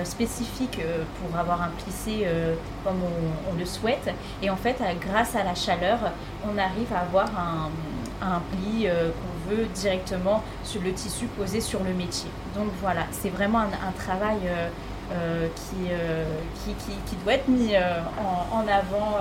spécifique 0.04 0.80
pour 1.20 1.39
avoir 1.39 1.62
un 1.62 1.70
plissé 1.82 2.27
comme 2.84 2.98
on, 3.01 3.51
on, 3.51 3.58
le 3.58 3.66
souhaite. 3.66 4.13
Et 4.42 4.50
en 4.50 4.58
fait, 4.58 4.82
grâce 5.00 5.34
à 5.36 5.44
la 5.44 5.56
chaleur, 5.56 6.00
on 6.44 6.58
arrive 6.58 6.92
à 6.94 7.01
avoir 7.01 7.27
un, 7.38 7.70
un 8.22 8.42
pli 8.51 8.86
qu'on 8.88 9.50
veut 9.50 9.66
directement 9.74 10.44
sur 10.66 10.82
le 10.82 10.92
tissu 10.92 11.27
posé 11.27 11.62
sur 11.62 11.84
le 11.84 11.94
métier. 11.94 12.30
Donc 12.54 12.68
voilà, 12.82 13.04
c'est 13.12 13.30
vraiment 13.30 13.60
un, 13.60 13.72
un 13.88 13.94
travail 13.98 14.39
euh, 15.12 15.48
euh, 15.90 16.26
qui, 16.66 16.74
qui, 16.74 16.92
qui, 17.06 17.16
doit 17.24 17.34
être 17.34 17.48
mis 17.48 17.76
euh, 17.76 17.80
en, 18.52 18.68
avant, 18.68 19.18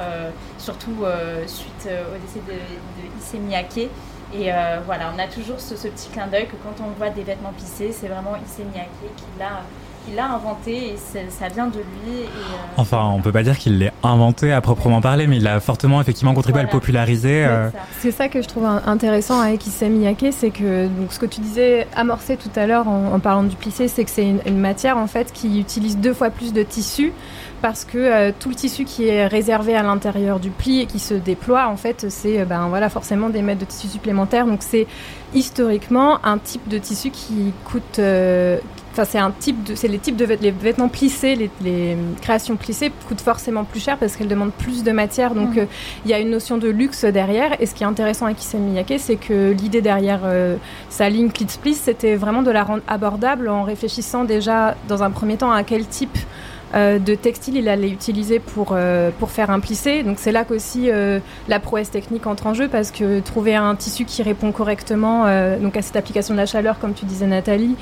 surtout 0.58 1.04
suite 1.46 1.88
au 1.88 2.18
décès 2.18 2.40
de, 2.46 2.52
de 2.52 3.20
Issey 3.20 3.38
Miyake. 3.38 3.90
Et 4.34 4.50
voilà, 4.84 5.12
on 5.14 5.18
a 5.18 5.28
toujours 5.28 5.60
ce, 5.60 5.76
ce 5.76 5.88
petit 5.88 6.08
clin 6.08 6.26
d'œil 6.26 6.46
que 6.46 6.56
quand 6.56 6.84
on 6.84 6.90
voit 6.98 7.10
des 7.10 7.22
vêtements 7.22 7.52
pissés, 7.52 7.92
c'est 7.92 8.08
vraiment 8.08 8.34
Issey 8.36 8.64
Miyake 8.64 8.88
qui 9.16 9.38
l'a 9.38 9.62
il 10.08 10.14
l'a 10.14 10.26
inventé 10.26 10.90
et 10.90 10.96
ça 10.96 11.48
vient 11.48 11.66
de 11.66 11.78
lui. 11.78 12.20
Et, 12.20 12.24
euh, 12.24 12.76
Enfin, 12.76 13.10
on 13.14 13.20
peut 13.20 13.32
pas 13.32 13.42
dire 13.42 13.58
qu'il 13.58 13.78
l'ait 13.78 13.92
inventé 14.02 14.52
à 14.52 14.60
proprement 14.60 15.00
parler, 15.00 15.26
mais 15.26 15.38
il 15.38 15.46
a 15.46 15.60
fortement 15.60 16.00
effectivement 16.00 16.34
contribué 16.34 16.60
à 16.60 16.62
le 16.62 16.68
populariser. 16.68 17.44
Euh. 17.44 17.70
C'est 18.00 18.10
ça 18.10 18.28
que 18.28 18.42
je 18.42 18.48
trouve 18.48 18.64
intéressant 18.64 19.40
avec 19.40 19.66
Issey 19.66 19.88
Miyake, 19.88 20.26
c'est 20.30 20.50
que 20.50 20.86
donc, 20.86 21.12
ce 21.12 21.18
que 21.18 21.26
tu 21.26 21.40
disais 21.40 21.86
amorcé 21.96 22.36
tout 22.36 22.50
à 22.56 22.66
l'heure 22.66 22.88
en, 22.88 23.18
parlant 23.18 23.42
du 23.42 23.56
plissé, 23.56 23.88
c'est 23.88 24.04
que 24.04 24.10
c'est 24.10 24.28
une, 24.46 24.56
matière 24.56 24.96
en 24.96 25.06
fait 25.06 25.32
qui 25.32 25.60
utilise 25.60 25.98
deux 25.98 26.14
fois 26.14 26.30
plus 26.30 26.52
de 26.52 26.62
tissu 26.62 27.12
parce 27.62 27.84
que 27.84 27.98
euh, 27.98 28.32
tout 28.38 28.48
le 28.48 28.54
tissu 28.54 28.84
qui 28.84 29.06
est 29.08 29.26
réservé 29.26 29.74
à 29.74 29.82
l'intérieur 29.82 30.40
du 30.40 30.50
pli 30.50 30.80
et 30.80 30.86
qui 30.86 30.98
se 30.98 31.14
déploie, 31.14 31.68
en 31.68 31.76
fait, 31.76 32.06
c'est 32.08 32.44
ben, 32.44 32.68
voilà, 32.68 32.88
forcément 32.88 33.28
des 33.28 33.42
mètres 33.42 33.60
de 33.60 33.64
tissu 33.64 33.88
supplémentaires. 33.88 34.46
Donc 34.46 34.60
c'est 34.60 34.86
historiquement 35.34 36.24
un 36.24 36.38
type 36.38 36.68
de 36.68 36.78
tissu 36.78 37.10
qui 37.10 37.52
coûte, 37.64 38.00
Enfin, 38.96 39.04
c'est 39.04 39.18
un 39.18 39.30
type 39.30 39.62
de, 39.62 39.74
c'est 39.74 39.88
les 39.88 39.98
types 39.98 40.16
de 40.16 40.24
les 40.24 40.50
vêtements 40.50 40.88
plissés, 40.88 41.50
les, 41.60 41.98
créations 42.22 42.56
plissées 42.56 42.90
coûtent 43.06 43.20
forcément 43.20 43.64
plus 43.64 43.78
cher 43.78 43.98
parce 43.98 44.16
qu'elles 44.16 44.26
demandent 44.26 44.54
plus 44.54 44.84
de 44.84 44.90
matière. 44.90 45.34
Donc, 45.34 45.50
mhm. 45.50 45.58
euh, 45.58 45.66
il 46.06 46.10
y 46.10 46.14
a 46.14 46.18
une 46.18 46.30
notion 46.30 46.56
de 46.56 46.68
luxe 46.68 47.04
derrière. 47.04 47.60
Et 47.60 47.66
ce 47.66 47.74
qui 47.74 47.82
est 47.82 47.86
intéressant 47.86 48.24
avec 48.24 48.40
Issey 48.40 48.56
Miyake, 48.56 48.94
c'est 48.98 49.16
que 49.16 49.50
l'idée 49.50 49.82
derrière 49.82 50.20
euh, 50.24 50.56
sa 50.88 51.10
ligne 51.10 51.28
Kids 51.28 51.58
Pliss, 51.60 51.78
c'était 51.78 52.16
vraiment 52.16 52.42
de 52.42 52.50
la 52.50 52.64
rendre 52.64 52.82
abordable 52.88 53.50
en 53.50 53.64
réfléchissant 53.64 54.24
déjà 54.24 54.74
dans 54.88 55.02
un 55.02 55.10
premier 55.10 55.36
temps 55.36 55.50
à 55.50 55.62
quel 55.62 55.86
type 55.86 56.16
euh, 56.74 56.98
de 56.98 57.14
textile 57.14 57.56
il 57.58 57.68
allait 57.68 57.90
utiliser 57.90 58.38
pour, 58.38 58.78
pour 59.18 59.30
faire 59.30 59.50
un 59.50 59.60
plissé. 59.60 60.04
Donc 60.04 60.16
c'est 60.18 60.32
là 60.32 60.44
qu'aussi 60.44 60.88
la 61.48 61.60
prouesse 61.60 61.90
technique 61.90 62.26
entre 62.26 62.46
en 62.46 62.54
jeu 62.54 62.68
parce 62.68 62.90
que 62.90 63.20
trouver 63.20 63.56
un 63.56 63.74
tissu 63.74 64.06
qui 64.06 64.22
répond 64.22 64.52
correctement 64.52 65.26
donc 65.60 65.76
à 65.76 65.82
cette 65.82 65.96
application 65.96 66.32
de 66.32 66.38
la 66.40 66.46
chaleur, 66.46 66.78
comme 66.78 66.94
tu 66.94 67.04
disais 67.04 67.26
Nathalie, 67.26 67.76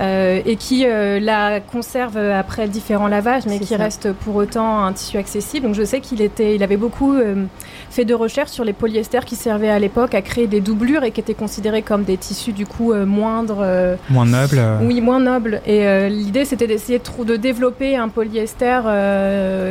euh, 0.00 0.40
et 0.46 0.54
qui 0.56 0.84
euh, 0.86 1.18
la 1.18 1.60
conserve 1.60 2.16
après 2.16 2.68
différents 2.68 3.08
lavages, 3.08 3.46
mais 3.46 3.58
qui 3.58 3.74
reste 3.74 4.12
pour 4.12 4.36
autant 4.36 4.84
un 4.84 4.92
tissu 4.92 5.16
accessible. 5.18 5.66
Donc 5.66 5.74
je 5.74 5.82
sais 5.82 6.00
qu'il 6.00 6.22
était, 6.22 6.54
il 6.54 6.62
avait 6.62 6.76
beaucoup 6.76 7.14
euh, 7.14 7.46
fait 7.90 8.04
de 8.04 8.14
recherches 8.14 8.50
sur 8.50 8.64
les 8.64 8.72
polyesters 8.72 9.24
qui 9.24 9.34
servaient 9.34 9.70
à 9.70 9.78
l'époque 9.78 10.14
à 10.14 10.22
créer 10.22 10.46
des 10.46 10.60
doublures 10.60 11.02
et 11.02 11.10
qui 11.10 11.20
étaient 11.20 11.34
considérés 11.34 11.82
comme 11.82 12.04
des 12.04 12.16
tissus 12.16 12.52
du 12.52 12.64
coup 12.64 12.94
moindres, 12.94 13.64
moins 14.08 14.26
nobles. 14.26 14.62
Oui, 14.82 15.00
moins 15.00 15.20
nobles. 15.20 15.60
Et 15.66 16.08
l'idée 16.08 16.44
c'était 16.44 16.66
d'essayer 16.66 17.00
de, 17.00 17.24
de, 17.24 17.36
développer 17.36 17.96
un 17.96 18.08
polyester 18.08 18.80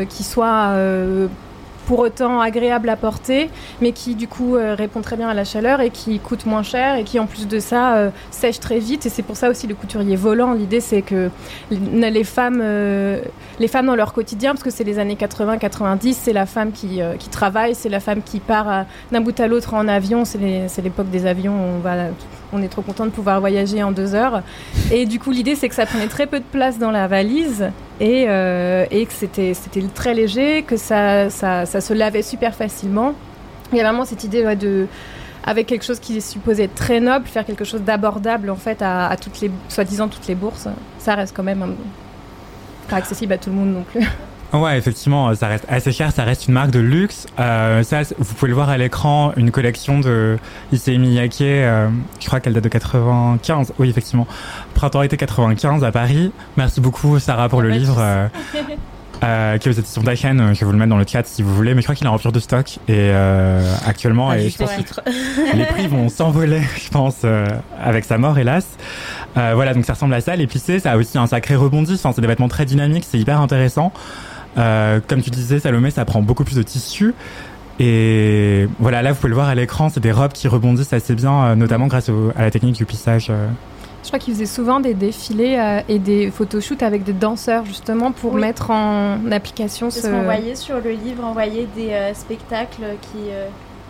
qui 0.09 0.23
soit 0.23 0.73
pour 1.87 1.99
autant 1.99 2.41
agréable 2.41 2.89
à 2.89 2.97
porter, 2.97 3.49
mais 3.81 3.93
qui 3.93 4.13
du 4.15 4.27
coup 4.27 4.57
euh, 4.57 4.75
répond 4.75 5.01
très 5.01 5.15
bien 5.15 5.29
à 5.29 5.33
la 5.33 5.45
chaleur 5.45 5.79
et 5.79 5.89
qui 5.89 6.19
coûte 6.19 6.45
moins 6.45 6.61
cher 6.61 6.95
et 6.97 7.05
qui 7.05 7.17
en 7.17 7.25
plus 7.25 7.47
de 7.47 7.59
ça 7.59 7.95
euh, 7.95 8.09
sèche 8.29 8.59
très 8.59 8.79
vite. 8.79 9.05
Et 9.05 9.09
c'est 9.09 9.23
pour 9.23 9.37
ça 9.37 9.49
aussi 9.49 9.67
le 9.67 9.73
couturier 9.73 10.17
volant. 10.17 10.53
L'idée 10.53 10.81
c'est 10.81 11.01
que 11.01 11.29
les 11.71 12.23
femmes, 12.25 12.59
euh, 12.61 13.21
les 13.59 13.69
femmes 13.69 13.85
dans 13.85 13.95
leur 13.95 14.11
quotidien, 14.11 14.51
parce 14.51 14.63
que 14.63 14.69
c'est 14.69 14.83
les 14.83 14.99
années 14.99 15.15
80-90, 15.15 16.13
c'est 16.21 16.33
la 16.33 16.45
femme 16.45 16.73
qui, 16.73 16.99
qui 17.19 17.29
travaille, 17.29 17.73
c'est 17.73 17.89
la 17.89 18.01
femme 18.01 18.21
qui 18.21 18.41
part 18.41 18.85
d'un 19.13 19.21
bout 19.21 19.39
à 19.39 19.47
l'autre 19.47 19.73
en 19.73 19.87
avion. 19.87 20.25
C'est 20.25 20.81
l'époque 20.83 21.09
des 21.09 21.25
avions. 21.25 21.53
On 21.53 21.79
va 21.79 22.09
on 22.53 22.61
est 22.61 22.67
trop 22.67 22.81
content 22.81 23.05
de 23.05 23.11
pouvoir 23.11 23.39
voyager 23.39 23.83
en 23.83 23.91
deux 23.91 24.15
heures. 24.15 24.41
Et 24.91 25.05
du 25.05 25.19
coup, 25.19 25.31
l'idée, 25.31 25.55
c'est 25.55 25.69
que 25.69 25.75
ça 25.75 25.85
prenait 25.85 26.07
très 26.07 26.27
peu 26.27 26.39
de 26.39 26.45
place 26.45 26.79
dans 26.79 26.91
la 26.91 27.07
valise 27.07 27.69
et, 27.99 28.25
euh, 28.27 28.85
et 28.91 29.05
que 29.05 29.13
c'était 29.13 29.53
très 29.93 30.13
léger, 30.13 30.63
que 30.63 30.77
ça, 30.77 31.29
ça, 31.29 31.65
ça, 31.65 31.81
se 31.81 31.93
lavait 31.93 32.21
super 32.21 32.55
facilement. 32.55 33.13
Il 33.71 33.77
y 33.77 33.81
a 33.81 33.83
vraiment 33.83 34.05
cette 34.05 34.23
idée 34.23 34.55
de 34.55 34.87
avec 35.47 35.67
quelque 35.67 35.85
chose 35.85 35.99
qui 35.99 36.17
est 36.17 36.21
supposé 36.21 36.63
être 36.63 36.75
très 36.75 36.99
noble, 36.99 37.25
faire 37.25 37.45
quelque 37.45 37.63
chose 37.63 37.81
d'abordable 37.81 38.49
en 38.49 38.57
fait 38.57 38.81
à, 38.81 39.15
toutes 39.19 39.39
les 39.39 39.49
soi-disant 39.69 40.09
toutes 40.09 40.27
les 40.27 40.35
bourses, 40.35 40.67
ça 40.99 41.15
reste 41.15 41.33
quand 41.35 41.43
même 41.43 41.75
pas 42.89 42.97
accessible 42.97 43.31
à 43.31 43.37
tout 43.37 43.49
le 43.49 43.55
monde 43.55 43.73
non 43.73 43.83
plus. 43.83 44.05
Ouais, 44.53 44.77
effectivement, 44.77 45.35
ça 45.35 45.47
reste 45.47 45.65
assez 45.67 45.91
cher, 45.91 46.11
ça 46.11 46.23
reste 46.23 46.47
une 46.47 46.53
marque 46.53 46.71
de 46.71 46.79
luxe. 46.79 47.27
Euh, 47.39 47.83
ça, 47.83 48.01
vous 48.17 48.33
pouvez 48.33 48.49
le 48.49 48.55
voir 48.55 48.69
à 48.69 48.77
l'écran, 48.77 49.33
une 49.35 49.51
collection 49.51 49.99
de 49.99 50.37
Issei 50.71 50.97
Miyake, 50.97 51.41
euh, 51.41 51.89
je 52.19 52.27
crois 52.27 52.39
qu'elle 52.39 52.53
date 52.53 52.63
de 52.63 52.69
95, 52.69 53.73
oui, 53.77 53.89
effectivement. 53.89 54.27
Printemps-été 54.73 55.17
95 55.17 55.83
à 55.83 55.91
Paris. 55.91 56.31
Merci 56.55 56.79
beaucoup, 56.79 57.19
Sarah, 57.19 57.49
pour 57.49 57.61
le 57.61 57.69
livre. 57.69 57.97
Euh, 57.99 58.27
euh, 59.23 59.57
qui 59.57 59.67
est 59.67 59.71
aux 59.71 59.75
éditions 59.75 60.03
euh, 60.05 60.13
je 60.53 60.59
vais 60.59 60.65
vous 60.65 60.71
le 60.71 60.77
mettre 60.77 60.89
dans 60.89 60.97
le 60.97 61.05
chat 61.07 61.25
si 61.25 61.41
vous 61.41 61.53
voulez, 61.55 61.73
mais 61.73 61.81
je 61.81 61.87
crois 61.87 61.95
qu'il 61.95 62.05
est 62.05 62.09
en 62.09 62.13
rupture 62.13 62.31
de 62.31 62.39
stock 62.39 62.77
et 62.87 63.09
euh, 63.09 63.73
actuellement, 63.85 64.29
Ah, 64.29 64.37
et 64.37 64.49
je 64.49 64.57
pense 64.57 64.69
les 65.55 65.65
prix 65.65 65.87
vont 65.87 66.09
s'envoler, 66.09 66.61
je 66.77 66.89
pense, 66.89 67.21
euh, 67.23 67.47
avec 67.81 68.05
sa 68.05 68.17
mort, 68.19 68.37
hélas. 68.37 68.67
Euh, 69.35 69.53
voilà, 69.55 69.73
donc 69.73 69.85
ça 69.85 69.93
ressemble 69.93 70.13
à 70.13 70.21
ça. 70.21 70.33
Plissés, 70.47 70.79
ça 70.79 70.91
a 70.91 70.97
aussi 70.97 71.17
un 71.17 71.27
sacré 71.27 71.55
rebondi. 71.55 71.93
Enfin, 71.95 72.11
c'est 72.13 72.21
des 72.21 72.27
vêtements 72.27 72.47
très 72.47 72.65
dynamiques, 72.65 73.05
c'est 73.09 73.17
hyper 73.17 73.41
intéressant. 73.41 73.91
Euh, 74.57 74.99
comme 75.07 75.21
tu 75.21 75.29
disais, 75.29 75.59
Salomé, 75.59 75.91
ça 75.91 76.05
prend 76.05 76.21
beaucoup 76.21 76.43
plus 76.43 76.55
de 76.55 76.63
tissu. 76.63 77.13
Et 77.79 78.67
voilà, 78.79 79.01
là, 79.03 79.11
vous 79.11 79.17
pouvez 79.17 79.29
le 79.29 79.35
voir 79.35 79.47
à 79.49 79.55
l'écran, 79.55 79.89
c'est 79.89 79.99
des 79.99 80.11
robes 80.11 80.33
qui 80.33 80.47
rebondissent 80.47 80.93
assez 80.93 81.13
bien, 81.13 81.43
euh, 81.43 81.55
notamment 81.55 81.87
grâce 81.87 82.09
au- 82.09 82.31
à 82.35 82.41
la 82.41 82.51
technique 82.51 82.75
du 82.75 82.85
plissage. 82.85 83.27
euh. 83.29 83.47
Je 84.03 84.07
crois 84.07 84.19
qu'ils 84.19 84.33
faisaient 84.33 84.45
souvent 84.45 84.79
des 84.79 84.93
défilés 84.93 85.57
euh, 85.59 85.81
et 85.89 85.99
des 85.99 86.31
photoshoots 86.31 86.81
avec 86.81 87.03
des 87.03 87.13
danseurs 87.13 87.65
justement 87.65 88.11
pour 88.11 88.33
Oui. 88.33 88.41
mettre 88.41 88.71
en 88.71 89.17
application 89.31 89.89
ce. 89.91 90.07
qu'on 90.07 90.23
voyait 90.23 90.55
sur 90.55 90.75
le 90.77 90.91
livre, 90.91 91.23
on 91.27 91.33
voyait 91.33 91.67
des 91.75 91.89
euh, 91.91 92.13
spectacles 92.13 92.83
qui 93.01 93.29
euh, 93.31 93.47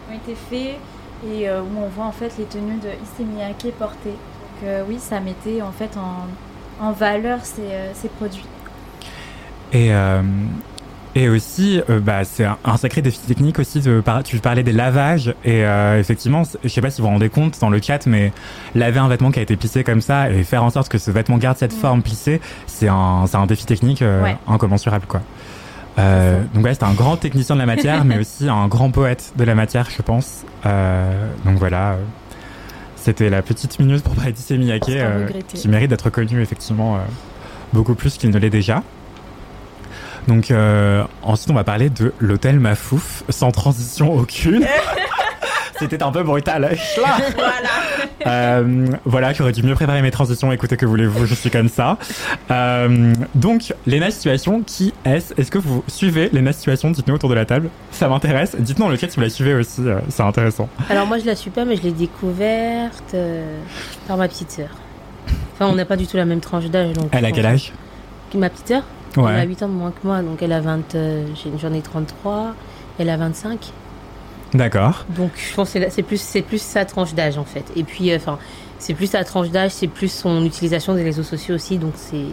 ont 0.09 0.15
été 0.15 0.35
faits 0.49 0.75
et 1.31 1.47
euh, 1.47 1.61
où 1.61 1.67
on 1.83 1.87
voit 1.89 2.05
en 2.05 2.11
fait 2.11 2.31
les 2.39 2.45
tenues 2.45 2.79
de 2.81 2.87
Issey 3.03 3.25
Miyake 3.31 3.73
portées. 3.77 4.09
Donc 4.09 4.63
euh, 4.65 4.83
oui, 4.89 4.97
ça 4.99 5.19
mettait 5.19 5.61
en 5.61 5.71
fait 5.71 5.91
en, 5.97 6.83
en 6.85 6.91
valeur 6.93 7.39
ces, 7.43 7.61
euh, 7.61 7.91
ces 7.93 8.07
produits. 8.09 8.45
Et, 9.73 9.93
euh, 9.93 10.21
et 11.15 11.29
aussi, 11.29 11.81
euh, 11.89 11.99
bah, 11.99 12.23
c'est 12.23 12.45
un, 12.45 12.57
un 12.63 12.77
sacré 12.77 13.01
défi 13.01 13.17
technique 13.19 13.57
aussi. 13.59 13.79
De, 13.79 14.03
tu 14.23 14.37
parlais 14.39 14.63
des 14.63 14.71
lavages. 14.71 15.29
Et 15.43 15.65
euh, 15.65 15.99
effectivement, 15.99 16.43
je 16.63 16.67
sais 16.69 16.81
pas 16.81 16.89
si 16.91 17.01
vous 17.01 17.07
vous 17.07 17.13
rendez 17.13 17.29
compte 17.29 17.59
dans 17.59 17.69
le 17.69 17.81
chat, 17.81 18.05
mais 18.05 18.31
laver 18.75 18.99
un 18.99 19.07
vêtement 19.07 19.31
qui 19.31 19.39
a 19.39 19.41
été 19.41 19.55
plissé 19.55 19.83
comme 19.83 20.01
ça 20.01 20.29
et 20.29 20.43
faire 20.43 20.63
en 20.63 20.69
sorte 20.69 20.89
que 20.89 20.97
ce 20.99 21.09
vêtement 21.11 21.37
garde 21.37 21.57
cette 21.57 21.73
Mm. 21.75 21.79
forme 21.79 22.01
plissée, 22.03 22.39
c'est 22.67 22.87
un, 22.87 23.25
c'est 23.27 23.37
un 23.37 23.45
défi 23.47 23.65
technique 23.65 24.01
euh, 24.03 24.23
Ouais. 24.23 24.37
incommensurable. 24.47 25.05
Quoi. 25.07 25.21
Euh, 25.99 26.43
donc 26.53 26.63
ouais, 26.65 26.75
c'est 26.75 26.83
un 26.83 26.93
grand 26.93 27.17
technicien 27.17 27.55
de 27.55 27.61
la 27.61 27.65
matière, 27.65 28.05
mais 28.05 28.19
aussi 28.19 28.47
un 28.47 28.67
grand 28.67 28.91
poète 28.91 29.33
de 29.37 29.43
la 29.43 29.55
matière, 29.55 29.87
je 29.89 30.01
pense. 30.03 30.43
Euh, 30.67 31.29
donc 31.45 31.57
voilà, 31.57 31.93
euh, 31.93 31.95
c'était 32.95 33.31
la 33.31 33.41
petite 33.41 33.79
minute 33.79 34.03
pour 34.03 34.13
parler 34.13 34.33
d'Issey 34.33 34.57
Miyake, 34.59 34.89
euh, 34.89 35.27
qui 35.47 35.67
mérite 35.67 35.89
d'être 35.89 36.11
connu 36.11 36.41
effectivement 36.43 36.95
euh, 36.97 36.99
beaucoup 37.73 37.95
plus 37.95 38.17
qu'il 38.17 38.29
ne 38.29 38.37
l'est 38.37 38.51
déjà. 38.51 38.83
Donc 40.27 40.51
euh, 40.51 41.03
ensuite 41.23 41.49
on 41.51 41.53
va 41.53 41.63
parler 41.63 41.89
de 41.89 42.13
l'hôtel 42.19 42.59
Mafouf 42.59 43.23
sans 43.29 43.51
transition 43.51 44.13
aucune. 44.13 44.65
C'était 45.79 46.01
un 46.01 46.11
peu 46.11 46.23
brutal. 46.23 46.75
Euh, 48.25 48.87
voilà, 49.05 49.31
j'aurais 49.33 49.51
dû 49.51 49.61
mieux 49.61 49.75
préparer 49.75 50.01
mes 50.01 50.09
transitions. 50.09 50.51
Écoutez, 50.51 50.75
que 50.75 50.87
voulez-vous, 50.87 51.27
je 51.27 51.35
suis 51.35 51.51
comme 51.51 51.69
ça. 51.69 51.97
Euh, 52.49 53.13
donc, 53.35 53.73
Léna 53.85 54.09
Situation, 54.09 54.63
qui 54.65 54.91
est-ce? 55.05 55.39
Est-ce 55.39 55.51
que 55.51 55.59
vous 55.59 55.83
suivez 55.87 56.29
Léna 56.33 56.51
Situation 56.51 56.89
Dites-nous 56.89 57.13
autour 57.13 57.29
de 57.29 57.35
la 57.35 57.45
table. 57.45 57.69
Ça 57.91 58.07
m'intéresse. 58.09 58.55
Dites-nous 58.57 58.85
dans 58.85 58.91
le 58.91 58.97
chat 58.97 59.09
si 59.09 59.17
vous 59.17 59.21
la 59.21 59.29
suivez 59.29 59.53
aussi. 59.53 59.81
euh, 59.81 59.99
c'est 60.09 60.23
intéressant. 60.23 60.67
Alors 60.89 61.05
moi 61.05 61.19
je 61.19 61.25
la 61.25 61.35
suis 61.35 61.51
pas, 61.51 61.63
mais 61.63 61.75
je 61.75 61.83
l'ai 61.83 61.91
découverte 61.91 63.13
euh, 63.13 63.59
par 64.07 64.17
ma 64.17 64.27
petite 64.27 64.49
sœur. 64.49 64.69
Enfin, 65.53 65.67
on 65.71 65.75
n'a 65.75 65.85
pas 65.85 65.95
du 65.95 66.07
tout 66.07 66.17
la 66.17 66.25
même 66.25 66.39
tranche 66.41 66.65
d'âge. 66.65 66.93
donc 66.93 67.09
Elle 67.11 67.23
a 67.25 67.31
quel 67.31 67.45
âge? 67.45 67.71
Ma 68.33 68.49
petite 68.49 68.67
sœur 68.67 68.83
Elle 69.17 69.35
a 69.35 69.39
Ouais. 69.39 69.47
8 69.47 69.63
ans 69.63 69.67
de 69.69 69.73
moins 69.73 69.91
que 69.91 70.05
moi, 70.05 70.21
donc 70.21 70.41
elle 70.41 70.51
a 70.53 70.59
20, 70.61 70.95
euh, 70.95 71.25
j'ai- 71.35 71.51
j'en 71.59 71.73
ai 71.73 71.81
33, 71.81 72.53
elle 72.99 73.09
a 73.09 73.17
25. 73.17 73.71
D'accord. 74.53 75.05
Donc 75.09 75.31
je 75.35 75.53
pense 75.55 75.71
que 75.73 75.79
c'est 75.89 76.03
plus, 76.03 76.21
c'est 76.21 76.41
plus 76.41 76.61
sa 76.61 76.85
tranche 76.85 77.13
d'âge 77.13 77.37
en 77.37 77.43
fait. 77.45 77.65
Et 77.75 77.83
puis, 77.83 78.11
euh, 78.11 78.15
enfin, 78.17 78.37
c'est 78.79 78.93
plus 78.93 79.07
sa 79.07 79.23
tranche 79.23 79.49
d'âge, 79.49 79.71
c'est 79.71 79.87
plus 79.87 80.11
son 80.11 80.45
utilisation 80.45 80.93
des 80.93 81.03
réseaux 81.03 81.23
sociaux 81.23 81.55
aussi. 81.55 81.77
Donc 81.77 81.93
c'est. 81.95 82.23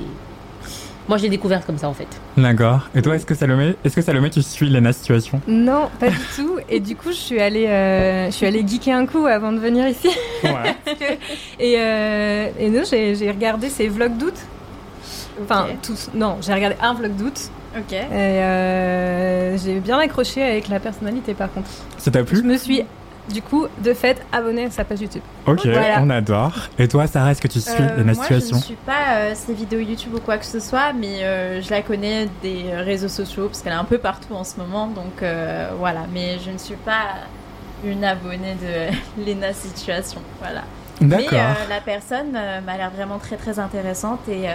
Moi 1.06 1.18
je 1.18 1.24
l'ai 1.24 1.28
découverte 1.28 1.66
comme 1.66 1.76
ça 1.76 1.86
en 1.88 1.92
fait. 1.92 2.06
D'accord. 2.38 2.88
Et 2.94 3.02
toi, 3.02 3.14
est-ce 3.16 3.26
que 3.26 3.34
Salomé, 3.34 3.74
est-ce 3.84 3.94
que 3.94 4.00
Salomé, 4.00 4.30
tu 4.30 4.40
suis 4.42 4.70
Léna 4.70 4.90
Situation? 4.92 5.38
Non, 5.46 5.90
pas 6.00 6.08
du 6.08 6.16
tout. 6.34 6.56
Et 6.70 6.80
du 6.80 6.96
coup, 6.96 7.08
je 7.10 7.16
suis 7.16 7.40
allée, 7.40 7.66
euh, 7.66 8.26
je 8.26 8.30
suis 8.30 8.46
allée 8.46 8.66
geeker 8.66 8.96
un 8.96 9.04
coup 9.04 9.26
avant 9.26 9.52
de 9.52 9.58
venir 9.58 9.86
ici. 9.86 10.08
Ouais. 10.44 10.74
Et, 11.60 11.74
euh, 11.78 12.48
et 12.58 12.70
non, 12.70 12.82
j'ai 12.88 13.14
j'ai 13.16 13.30
regardé 13.30 13.68
ses 13.68 13.88
vlogs 13.88 14.16
d'août. 14.16 14.34
Enfin, 15.42 15.66
Ok. 15.70 15.76
tous. 15.82 16.10
Non, 16.14 16.38
j'ai 16.40 16.54
regardé 16.54 16.76
un 16.80 16.94
vlog 16.94 17.12
d'août. 17.16 17.50
Ok. 17.76 17.92
Et 17.92 17.98
euh, 18.12 19.58
j'ai 19.58 19.80
bien 19.80 19.98
accroché 19.98 20.42
avec 20.42 20.68
la 20.68 20.78
personnalité 20.80 21.34
par 21.34 21.52
contre. 21.52 21.68
Ça 21.98 22.10
t'a 22.10 22.20
Je 22.20 22.24
plu 22.24 22.42
me 22.42 22.56
suis, 22.56 22.84
du 23.32 23.42
coup, 23.42 23.66
de 23.82 23.92
fait, 23.94 24.24
abonnée 24.32 24.66
à 24.66 24.70
sa 24.70 24.84
page 24.84 25.00
YouTube. 25.00 25.22
Ok, 25.46 25.66
Voilà. 25.66 26.00
on 26.00 26.10
adore. 26.10 26.52
Et 26.78 26.86
toi, 26.86 27.06
Sarah, 27.06 27.32
est-ce 27.32 27.40
que 27.42 27.48
tu 27.48 27.60
suis 27.60 27.72
Euh, 27.82 27.96
Léna 27.96 28.12
moi, 28.12 28.22
Situation 28.22 28.56
je 28.58 28.60
ne 28.60 28.66
suis 28.66 28.74
pas 28.76 29.16
euh, 29.16 29.32
ses 29.34 29.54
vidéos 29.54 29.80
YouTube 29.80 30.14
ou 30.14 30.20
quoi 30.20 30.38
que 30.38 30.44
ce 30.46 30.60
soit, 30.60 30.92
mais 30.92 31.24
euh, 31.24 31.60
je 31.62 31.70
la 31.70 31.82
connais 31.82 32.28
des 32.42 32.66
réseaux 32.76 33.08
sociaux 33.08 33.46
parce 33.48 33.60
qu'elle 33.62 33.72
est 33.72 33.76
un 33.76 33.84
peu 33.84 33.98
partout 33.98 34.34
en 34.34 34.44
ce 34.44 34.56
moment. 34.58 34.86
Donc 34.86 35.22
euh, 35.22 35.70
voilà, 35.78 36.00
mais 36.12 36.38
je 36.44 36.50
ne 36.52 36.58
suis 36.58 36.76
pas 36.76 37.06
une 37.84 38.04
abonnée 38.04 38.54
de 38.62 39.24
Lena 39.26 39.52
Situation. 39.52 40.20
Voilà. 40.40 40.62
Mais 41.00 41.08
D'accord. 41.08 41.32
euh, 41.32 41.68
la 41.68 41.80
personne 41.80 42.36
euh, 42.36 42.60
m'a 42.60 42.76
l'air 42.76 42.90
vraiment 42.90 43.18
très 43.18 43.36
très 43.36 43.58
intéressante 43.58 44.20
et 44.28 44.48
euh, 44.48 44.52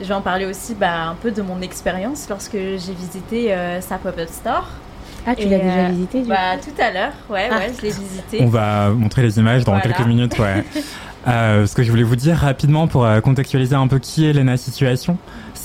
je 0.00 0.06
vais 0.06 0.14
en 0.14 0.20
parler 0.20 0.46
aussi 0.46 0.74
bah, 0.74 1.08
un 1.10 1.14
peu 1.14 1.30
de 1.30 1.42
mon 1.42 1.60
expérience 1.60 2.26
lorsque 2.28 2.52
j'ai 2.56 2.94
visité 2.96 3.52
euh, 3.52 3.80
sa 3.80 3.96
pop-up 3.98 4.28
store. 4.28 4.68
Ah, 5.26 5.34
tu 5.34 5.48
l'as 5.48 5.58
déjà 5.58 5.72
euh, 5.86 5.88
visité 5.90 6.22
du 6.22 6.28
Bah, 6.28 6.56
coup 6.62 6.70
tout 6.70 6.82
à 6.82 6.90
l'heure, 6.90 7.12
ouais, 7.28 7.48
Ah. 7.50 7.56
ouais, 7.58 7.72
je 7.76 7.82
l'ai 7.82 7.90
visité. 7.90 8.38
On 8.40 8.46
va 8.48 8.90
montrer 8.90 9.22
les 9.22 9.38
images 9.38 9.64
dans 9.64 9.72
Voilà. 9.72 9.86
quelques 9.88 10.06
minutes, 10.06 10.38
ouais. 10.38 10.64
Euh, 11.26 11.66
ce 11.66 11.74
que 11.74 11.82
je 11.82 11.90
voulais 11.90 12.04
vous 12.04 12.16
dire 12.16 12.36
rapidement 12.36 12.86
pour 12.86 13.04
euh, 13.04 13.20
contextualiser 13.20 13.74
un 13.74 13.86
peu 13.88 13.98
qui 13.98 14.24
est 14.26 14.32
Lena 14.32 14.56
Situation, 14.56 15.18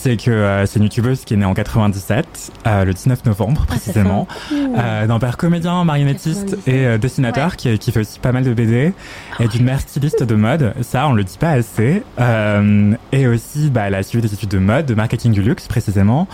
c'est 0.04 0.18
que 0.18 0.32
euh, 0.32 0.66
c'est 0.66 0.80
une 0.80 0.84
youtubeuse 0.84 1.24
qui 1.24 1.34
est 1.34 1.38
née 1.38 1.46
en 1.46 1.54
97, 1.54 2.52
euh, 2.68 2.84
le 2.84 2.94
19 2.94 3.24
novembre 3.24 3.62
Ah, 3.64 3.68
précisément, 3.68 4.28
euh, 4.52 5.08
d'un 5.08 5.18
père 5.18 5.38
comédien, 5.38 5.86
marionnettiste 5.86 6.58
97. 6.58 6.68
et 6.68 6.86
euh, 6.86 6.98
dessinateur 6.98 7.56
qui, 7.56 7.80
qui 7.80 7.94
fait 7.94 8.02
aussi 8.02 8.20
pas 8.20 8.34
mal 8.34 8.44
de 8.44 8.54
BD, 8.54 8.94
et 9.40 9.48
d'une 9.48 9.64
mère 9.64 9.80
styliste 9.80 10.24
de 10.24 10.36
mode, 10.36 10.74
ça 10.82 11.08
on 11.08 11.14
le 11.14 11.24
dit 11.24 11.38
pas 11.38 11.52
assez, 11.52 12.04
Euh, 12.20 12.94
et 13.14 13.28
aussi 13.28 13.70
bah, 13.70 13.84
elle 13.88 13.96
a 13.96 14.04
suivi 14.04 14.28
des 14.28 14.34
études 14.34 14.50
de 14.50 14.60
mode, 14.60 14.86
de 14.86 14.94
marketing 14.94 15.32
du 15.32 15.42
luxe 15.42 15.68
précisément, 15.70 16.28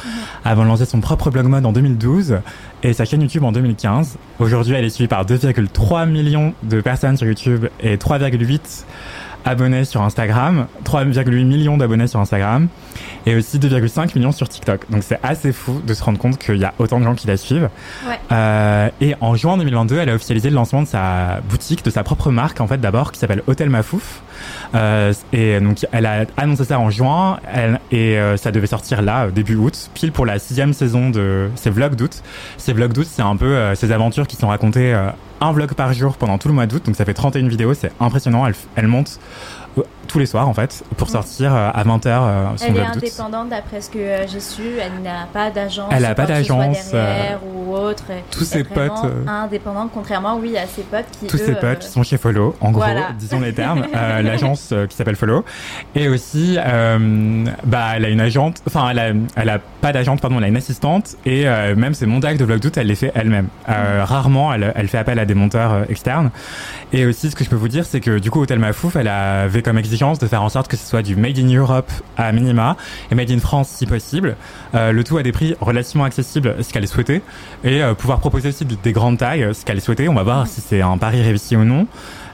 avant 0.43 0.63
de 0.63 0.67
lancer 0.67 0.85
son 0.85 0.99
propre 0.99 1.29
blog 1.29 1.45
mode 1.45 1.65
en 1.65 1.71
2012 1.71 2.39
et 2.81 2.93
sa 2.93 3.05
chaîne 3.05 3.21
YouTube 3.21 3.43
en 3.43 3.51
2015. 3.51 4.17
Aujourd'hui 4.39 4.73
elle 4.73 4.85
est 4.85 4.89
suivie 4.89 5.07
par 5.07 5.25
2,3 5.27 6.09
millions 6.09 6.53
de 6.63 6.81
personnes 6.81 7.17
sur 7.17 7.27
YouTube 7.27 7.67
et 7.81 7.97
3,8 7.97 8.85
abonnés 9.49 9.83
sur 9.83 10.01
Instagram, 10.01 10.67
3,8 10.85 11.43
millions 11.45 11.77
d'abonnés 11.77 12.07
sur 12.07 12.19
Instagram 12.19 12.67
et 13.25 13.35
aussi 13.35 13.59
2,5 13.59 14.17
millions 14.17 14.31
sur 14.31 14.47
TikTok. 14.47 14.89
Donc 14.89 15.03
c'est 15.03 15.19
assez 15.23 15.51
fou 15.51 15.81
de 15.85 15.93
se 15.93 16.03
rendre 16.03 16.19
compte 16.19 16.37
qu'il 16.37 16.57
y 16.57 16.63
a 16.63 16.73
autant 16.79 16.99
de 16.99 17.05
gens 17.05 17.15
qui 17.15 17.27
la 17.27 17.37
suivent. 17.37 17.69
Ouais. 18.07 18.19
Euh, 18.31 18.89
et 19.01 19.15
en 19.21 19.35
juin 19.35 19.57
2022, 19.57 19.97
elle 19.97 20.09
a 20.09 20.15
officialisé 20.15 20.49
le 20.49 20.55
lancement 20.55 20.83
de 20.83 20.87
sa 20.87 21.41
boutique, 21.49 21.83
de 21.83 21.89
sa 21.89 22.03
propre 22.03 22.31
marque 22.31 22.61
en 22.61 22.67
fait 22.67 22.79
d'abord, 22.79 23.11
qui 23.11 23.19
s'appelle 23.19 23.43
Hôtel 23.47 23.69
Mafouf. 23.69 24.21
Euh, 24.75 25.13
et 25.33 25.59
donc 25.59 25.85
elle 25.91 26.05
a 26.05 26.25
annoncé 26.37 26.65
ça 26.65 26.79
en 26.79 26.89
juin 26.89 27.39
et 27.91 28.17
euh, 28.17 28.37
ça 28.37 28.51
devait 28.51 28.67
sortir 28.67 29.01
là 29.01 29.25
euh, 29.25 29.31
début 29.31 29.55
août, 29.55 29.89
pile 29.93 30.11
pour 30.11 30.25
la 30.25 30.39
sixième 30.39 30.73
saison 30.73 31.09
de 31.09 31.49
ses 31.55 31.69
vlogs 31.69 31.95
d'août. 31.95 32.21
Ces 32.57 32.73
vlogs 32.73 32.93
d'août, 32.93 33.07
c'est 33.09 33.21
un 33.21 33.35
peu 33.35 33.45
euh, 33.45 33.75
ses 33.75 33.91
aventures 33.91 34.27
qui 34.27 34.35
sont 34.35 34.47
racontées 34.47 34.93
un 35.41 35.51
vlog 35.51 35.73
par 35.73 35.93
jour 35.93 36.17
pendant 36.17 36.37
tout 36.37 36.47
le 36.47 36.53
mois 36.53 36.65
d'août. 36.65 36.85
Donc 36.85 36.95
ça 36.95 37.05
fait 37.05 37.13
31 37.13 37.47
vidéos, 37.47 37.73
c'est 37.73 37.91
impressionnant. 37.99 38.45
Elle, 38.75 38.87
monte 38.87 39.19
tous 40.09 40.19
les 40.19 40.25
soirs 40.25 40.47
en 40.49 40.53
fait 40.53 40.83
pour 40.97 41.07
Mm. 41.07 41.11
sortir 41.11 41.55
euh, 41.55 41.69
à 41.73 41.83
20h 41.83 42.07
euh, 42.07 42.45
Elle 42.67 42.77
est 42.77 42.81
indépendante 42.81 43.49
d'après 43.49 43.79
ce 43.81 43.89
que 43.89 43.99
euh, 43.99 44.27
j'ai 44.27 44.39
su. 44.39 44.61
Elle 44.81 45.01
n'a 45.01 45.27
pas 45.31 45.49
d'agence. 45.49 45.91
Elle 45.95 46.05
a 46.05 46.11
ou 46.11 46.15
pas 46.15 46.25
d'agence, 46.25 46.93
ou 47.55 47.73
autre. 47.75 48.03
tous 48.31 48.43
ses 48.43 48.63
potes, 48.63 48.91
euh, 49.05 49.25
Indépendante, 49.27 49.91
contrairement, 49.93 50.37
oui, 50.41 50.57
à 50.57 50.65
ses 50.67 50.81
potes 50.81 51.05
qui. 51.19 51.27
tous 51.27 51.37
eux, 51.37 51.45
ses 51.45 51.53
potes 51.53 51.63
euh, 51.63 51.75
qui 51.75 51.87
sont 51.87 52.03
chez 52.03 52.17
Follow, 52.17 52.55
en 52.59 52.71
gros, 52.71 52.81
voilà. 52.81 53.09
disons 53.17 53.39
les 53.39 53.53
termes, 53.53 53.85
euh, 53.95 54.21
l'agence 54.21 54.69
euh, 54.71 54.87
qui 54.87 54.95
s'appelle 54.95 55.15
Follow, 55.15 55.45
et 55.95 56.09
aussi, 56.09 56.57
euh, 56.59 57.45
bah, 57.63 57.89
elle 57.95 58.05
a 58.05 58.09
une 58.09 58.21
agente, 58.21 58.61
enfin, 58.67 58.89
elle 58.89 58.99
a, 58.99 59.11
elle 59.35 59.49
a 59.49 59.59
pas 59.81 59.91
d'agente, 59.93 60.19
pardon, 60.21 60.37
elle 60.39 60.45
a 60.45 60.47
une 60.47 60.57
assistante, 60.57 61.15
et 61.25 61.47
euh, 61.47 61.75
même 61.75 61.93
ses 61.93 62.05
montages 62.07 62.37
de 62.37 62.45
vlog 62.45 62.59
d'août, 62.59 62.75
elle 62.77 62.87
les 62.87 62.95
fait 62.95 63.11
elle-même. 63.15 63.47
Euh, 63.69 64.03
Rarement, 64.03 64.51
elle, 64.53 64.73
elle 64.75 64.87
fait 64.87 64.97
appel 64.97 65.19
à 65.19 65.25
des 65.25 65.35
monteurs 65.35 65.73
euh, 65.73 65.83
externes. 65.89 66.31
Et 66.93 67.05
aussi, 67.05 67.29
ce 67.29 67.35
que 67.35 67.43
je 67.43 67.49
peux 67.49 67.55
vous 67.55 67.67
dire, 67.67 67.85
c'est 67.85 67.99
que 67.99 68.17
du 68.19 68.31
coup, 68.31 68.41
Hôtel 68.41 68.59
Mafouf, 68.59 68.95
elle 68.95 69.07
avait 69.07 69.61
comme 69.61 69.77
exigence 69.77 69.98
de 69.99 70.27
faire 70.27 70.41
en 70.41 70.49
sorte 70.49 70.69
que 70.69 70.77
ce 70.77 70.85
soit 70.85 71.01
du 71.01 71.15
Made 71.17 71.37
in 71.37 71.53
Europe 71.53 71.91
à 72.15 72.31
minima 72.31 72.77
et 73.11 73.15
Made 73.15 73.31
in 73.31 73.39
France 73.39 73.67
si 73.67 73.85
possible. 73.85 74.37
Euh, 74.73 74.93
le 74.93 75.03
tout 75.03 75.17
à 75.17 75.23
des 75.23 75.33
prix 75.33 75.55
relativement 75.59 76.05
accessibles, 76.05 76.55
ce 76.61 76.71
qu'elle 76.71 76.87
souhaitait, 76.87 77.21
et 77.65 77.83
euh, 77.83 77.93
pouvoir 77.93 78.19
proposer 78.19 78.49
aussi 78.49 78.63
des, 78.63 78.77
des 78.81 78.93
grandes 78.93 79.17
tailles, 79.17 79.53
ce 79.53 79.65
qu'elle 79.65 79.81
souhaitait. 79.81 80.07
On 80.07 80.13
va 80.13 80.23
voir 80.23 80.47
si 80.47 80.61
c'est 80.61 80.81
un 80.81 80.97
pari 80.97 81.21
réussi 81.21 81.57
ou 81.57 81.65
non. 81.65 81.85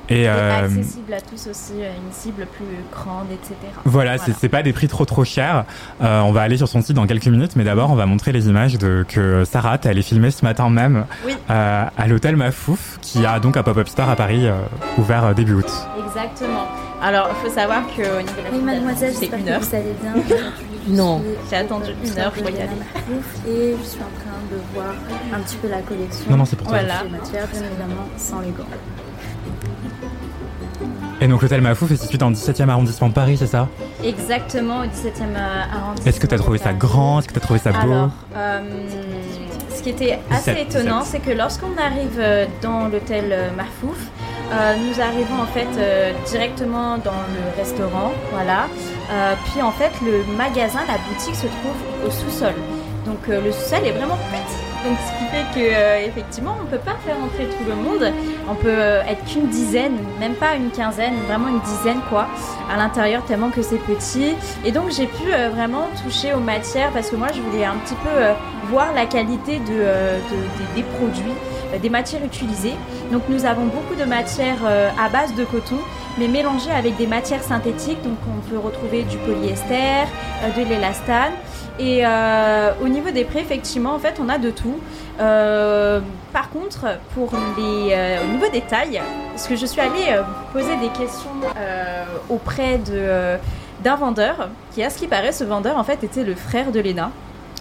Et, 0.09 0.29
euh, 0.29 0.65
accessible 0.65 1.13
à 1.13 1.21
tous 1.21 1.47
aussi, 1.47 1.73
euh, 1.79 1.91
une 1.95 2.11
cible 2.11 2.45
plus 2.45 2.65
grande, 2.91 3.27
etc. 3.31 3.55
Voilà, 3.85 4.17
voilà. 4.17 4.33
c'est 4.39 4.49
pas 4.49 4.61
des 4.61 4.73
prix 4.73 4.87
trop 4.87 5.05
trop 5.05 5.23
chers. 5.23 5.65
Euh, 6.01 6.21
on 6.21 6.31
va 6.31 6.41
aller 6.41 6.57
sur 6.57 6.67
son 6.67 6.81
site 6.81 6.95
dans 6.95 7.07
quelques 7.07 7.27
minutes, 7.27 7.55
mais 7.55 7.63
d'abord 7.63 7.91
on 7.91 7.95
va 7.95 8.05
montrer 8.05 8.31
les 8.31 8.47
images 8.47 8.77
de 8.77 9.05
que 9.07 9.43
Sarah, 9.45 9.79
elle 9.83 9.97
est 9.97 10.03
filmée 10.03 10.31
ce 10.31 10.43
matin 10.43 10.69
même 10.69 11.05
euh, 11.49 11.85
à 11.97 12.07
l'hôtel 12.07 12.35
Mafouf, 12.35 12.99
qui 13.01 13.25
a 13.25 13.39
donc 13.39 13.57
un 13.57 13.63
pop-up 13.63 13.87
store 13.87 14.09
à 14.09 14.15
Paris 14.15 14.47
euh, 14.47 14.59
ouvert 14.97 15.33
début 15.33 15.53
août. 15.53 15.71
Exactement. 16.07 16.65
Alors, 17.01 17.29
il 17.29 17.47
faut 17.47 17.53
savoir 17.53 17.83
que 17.87 18.01
au 18.01 18.21
niveau 18.21 18.39
de 18.39 18.43
la 18.43 18.51
oui, 18.51 18.61
mademoiselle, 18.61 19.13
c'est 19.13 19.27
une 19.27 19.49
heure. 19.49 19.59
Vous 19.59 19.75
allez 19.75 19.93
bien 20.01 20.37
Non, 20.87 21.21
j'ai 21.49 21.57
attendu 21.57 21.91
une 22.03 22.19
heure 22.19 22.31
pour 22.31 22.49
y 22.49 22.57
aller. 22.57 22.69
Et 23.47 23.75
je 23.79 23.83
suis 23.87 23.99
en 23.99 24.13
train 24.19 24.39
de 24.51 24.57
voir 24.73 24.93
un 25.33 25.39
petit 25.39 25.57
peu 25.57 25.67
la 25.67 25.81
collection. 25.81 26.25
Non, 26.29 26.37
non, 26.37 26.45
c'est 26.45 26.55
pour 26.55 26.67
toi. 26.67 26.77
Voilà. 26.79 27.03
matières, 27.09 27.47
bien 27.47 27.61
évidemment, 27.61 28.07
sans 28.17 28.39
les 28.39 28.51
gants. 28.51 28.65
Et 31.21 31.27
donc 31.27 31.41
l'hôtel 31.41 31.61
Mafouf 31.61 31.91
est 31.91 31.95
situé 31.95 32.17
dans 32.17 32.29
le 32.29 32.35
17e 32.35 32.67
arrondissement 32.69 33.07
de 33.07 33.13
Paris, 33.13 33.37
c'est 33.37 33.47
ça 33.47 33.67
Exactement, 34.03 34.81
au 34.81 34.85
17e 34.85 35.35
arrondissement. 35.73 36.05
Est-ce 36.05 36.19
que 36.19 36.27
tu 36.27 36.35
as 36.35 36.37
trouvé 36.37 36.57
ça 36.57 36.73
grand? 36.73 37.19
Est-ce 37.19 37.27
que 37.29 37.33
tu 37.33 37.39
as 37.39 37.41
trouvé 37.41 37.59
ça 37.59 37.71
beau? 37.71 37.91
Alors, 37.93 38.09
euh, 38.35 38.59
ce 39.73 39.81
qui 39.81 39.89
était 39.91 40.19
assez 40.29 40.51
étonnant, 40.69 41.01
c'est 41.03 41.19
que 41.19 41.31
lorsqu'on 41.31 41.75
arrive 41.81 42.17
euh, 42.19 42.45
dans 42.61 42.89
l'hôtel 42.89 43.25
euh, 43.31 43.49
Mafouf, 43.55 43.97
euh, 44.51 44.75
nous 44.75 45.01
arrivons 45.01 45.41
en 45.41 45.45
fait 45.47 45.67
euh, 45.77 46.11
directement 46.29 46.97
dans 46.97 47.11
le 47.11 47.57
restaurant, 47.57 48.11
voilà. 48.31 48.65
Euh, 49.11 49.33
puis 49.51 49.61
en 49.61 49.71
fait, 49.71 49.91
le 50.03 50.23
magasin, 50.37 50.79
la 50.87 50.97
boutique 50.97 51.35
se 51.35 51.47
trouve 51.47 52.07
au 52.07 52.11
sous-sol. 52.11 52.53
Donc 53.05 53.19
le 53.27 53.51
sous-sol 53.51 53.85
est 53.85 53.91
vraiment 53.91 54.17
petit. 54.31 54.64
Donc 54.85 54.97
ce 54.99 55.11
qui 55.17 55.25
fait 55.31 55.45
que 55.55 56.07
effectivement, 56.07 56.55
on 56.61 56.65
peut 56.65 56.77
pas 56.77 56.95
faire 57.05 57.17
entrer 57.17 57.45
tout 57.45 57.63
le 57.67 57.75
monde. 57.75 58.13
On 58.49 58.55
peut 58.55 59.01
être 59.09 59.25
qu'une 59.25 59.47
dizaine, 59.47 59.97
même 60.19 60.35
pas 60.35 60.55
une 60.55 60.69
quinzaine, 60.69 61.15
vraiment 61.27 61.47
une 61.47 61.61
dizaine 61.61 61.99
quoi, 62.09 62.27
à 62.71 62.77
l'intérieur 62.77 63.25
tellement 63.25 63.49
que 63.49 63.61
c'est 63.61 63.79
petit. 63.79 64.35
Et 64.63 64.71
donc 64.71 64.91
j'ai 64.91 65.07
pu 65.07 65.29
vraiment 65.53 65.89
toucher 66.03 66.33
aux 66.33 66.39
matières 66.39 66.91
parce 66.91 67.09
que 67.09 67.15
moi 67.15 67.29
je 67.33 67.41
voulais 67.41 67.65
un 67.65 67.77
petit 67.77 67.95
peu 67.95 68.69
voir 68.69 68.93
la 68.93 69.05
qualité 69.05 69.57
de, 69.59 69.73
de, 69.73 70.75
des 70.75 70.83
produits 70.83 71.33
des 71.81 71.89
matières 71.89 72.23
utilisées. 72.23 72.75
Donc 73.11 73.23
nous 73.29 73.45
avons 73.45 73.65
beaucoup 73.65 73.95
de 73.95 74.05
matières 74.05 74.59
euh, 74.65 74.89
à 74.99 75.09
base 75.09 75.33
de 75.35 75.43
coton, 75.43 75.79
mais 76.17 76.27
mélangées 76.27 76.71
avec 76.71 76.95
des 76.97 77.07
matières 77.07 77.43
synthétiques. 77.43 78.01
Donc 78.03 78.17
on 78.29 78.49
peut 78.49 78.57
retrouver 78.57 79.03
du 79.03 79.17
polyester, 79.17 80.05
euh, 80.43 80.51
de 80.57 80.67
l'élastane. 80.69 81.33
Et 81.79 82.05
euh, 82.05 82.71
au 82.81 82.87
niveau 82.87 83.11
des 83.11 83.25
prix, 83.25 83.39
effectivement, 83.39 83.93
en 83.93 83.99
fait, 83.99 84.19
on 84.21 84.29
a 84.29 84.37
de 84.37 84.49
tout. 84.49 84.79
Euh, 85.19 85.99
par 86.31 86.49
contre, 86.49 86.85
pour 87.13 87.31
les, 87.57 87.89
euh, 87.91 88.23
au 88.23 88.31
niveau 88.31 88.49
des 88.51 88.61
tailles, 88.61 89.01
parce 89.31 89.47
que 89.47 89.55
je 89.55 89.65
suis 89.65 89.81
allée 89.81 90.19
poser 90.53 90.77
des 90.77 90.89
questions 90.89 91.31
auprès 92.29 92.77
de, 92.77 93.37
d'un 93.83 93.95
vendeur, 93.95 94.49
qui, 94.71 94.83
à 94.83 94.89
ce 94.89 94.97
qui 94.97 95.07
paraît, 95.07 95.31
ce 95.31 95.43
vendeur, 95.43 95.77
en 95.77 95.83
fait, 95.83 96.03
était 96.03 96.23
le 96.23 96.35
frère 96.35 96.71
de 96.71 96.79
Léna. 96.79 97.11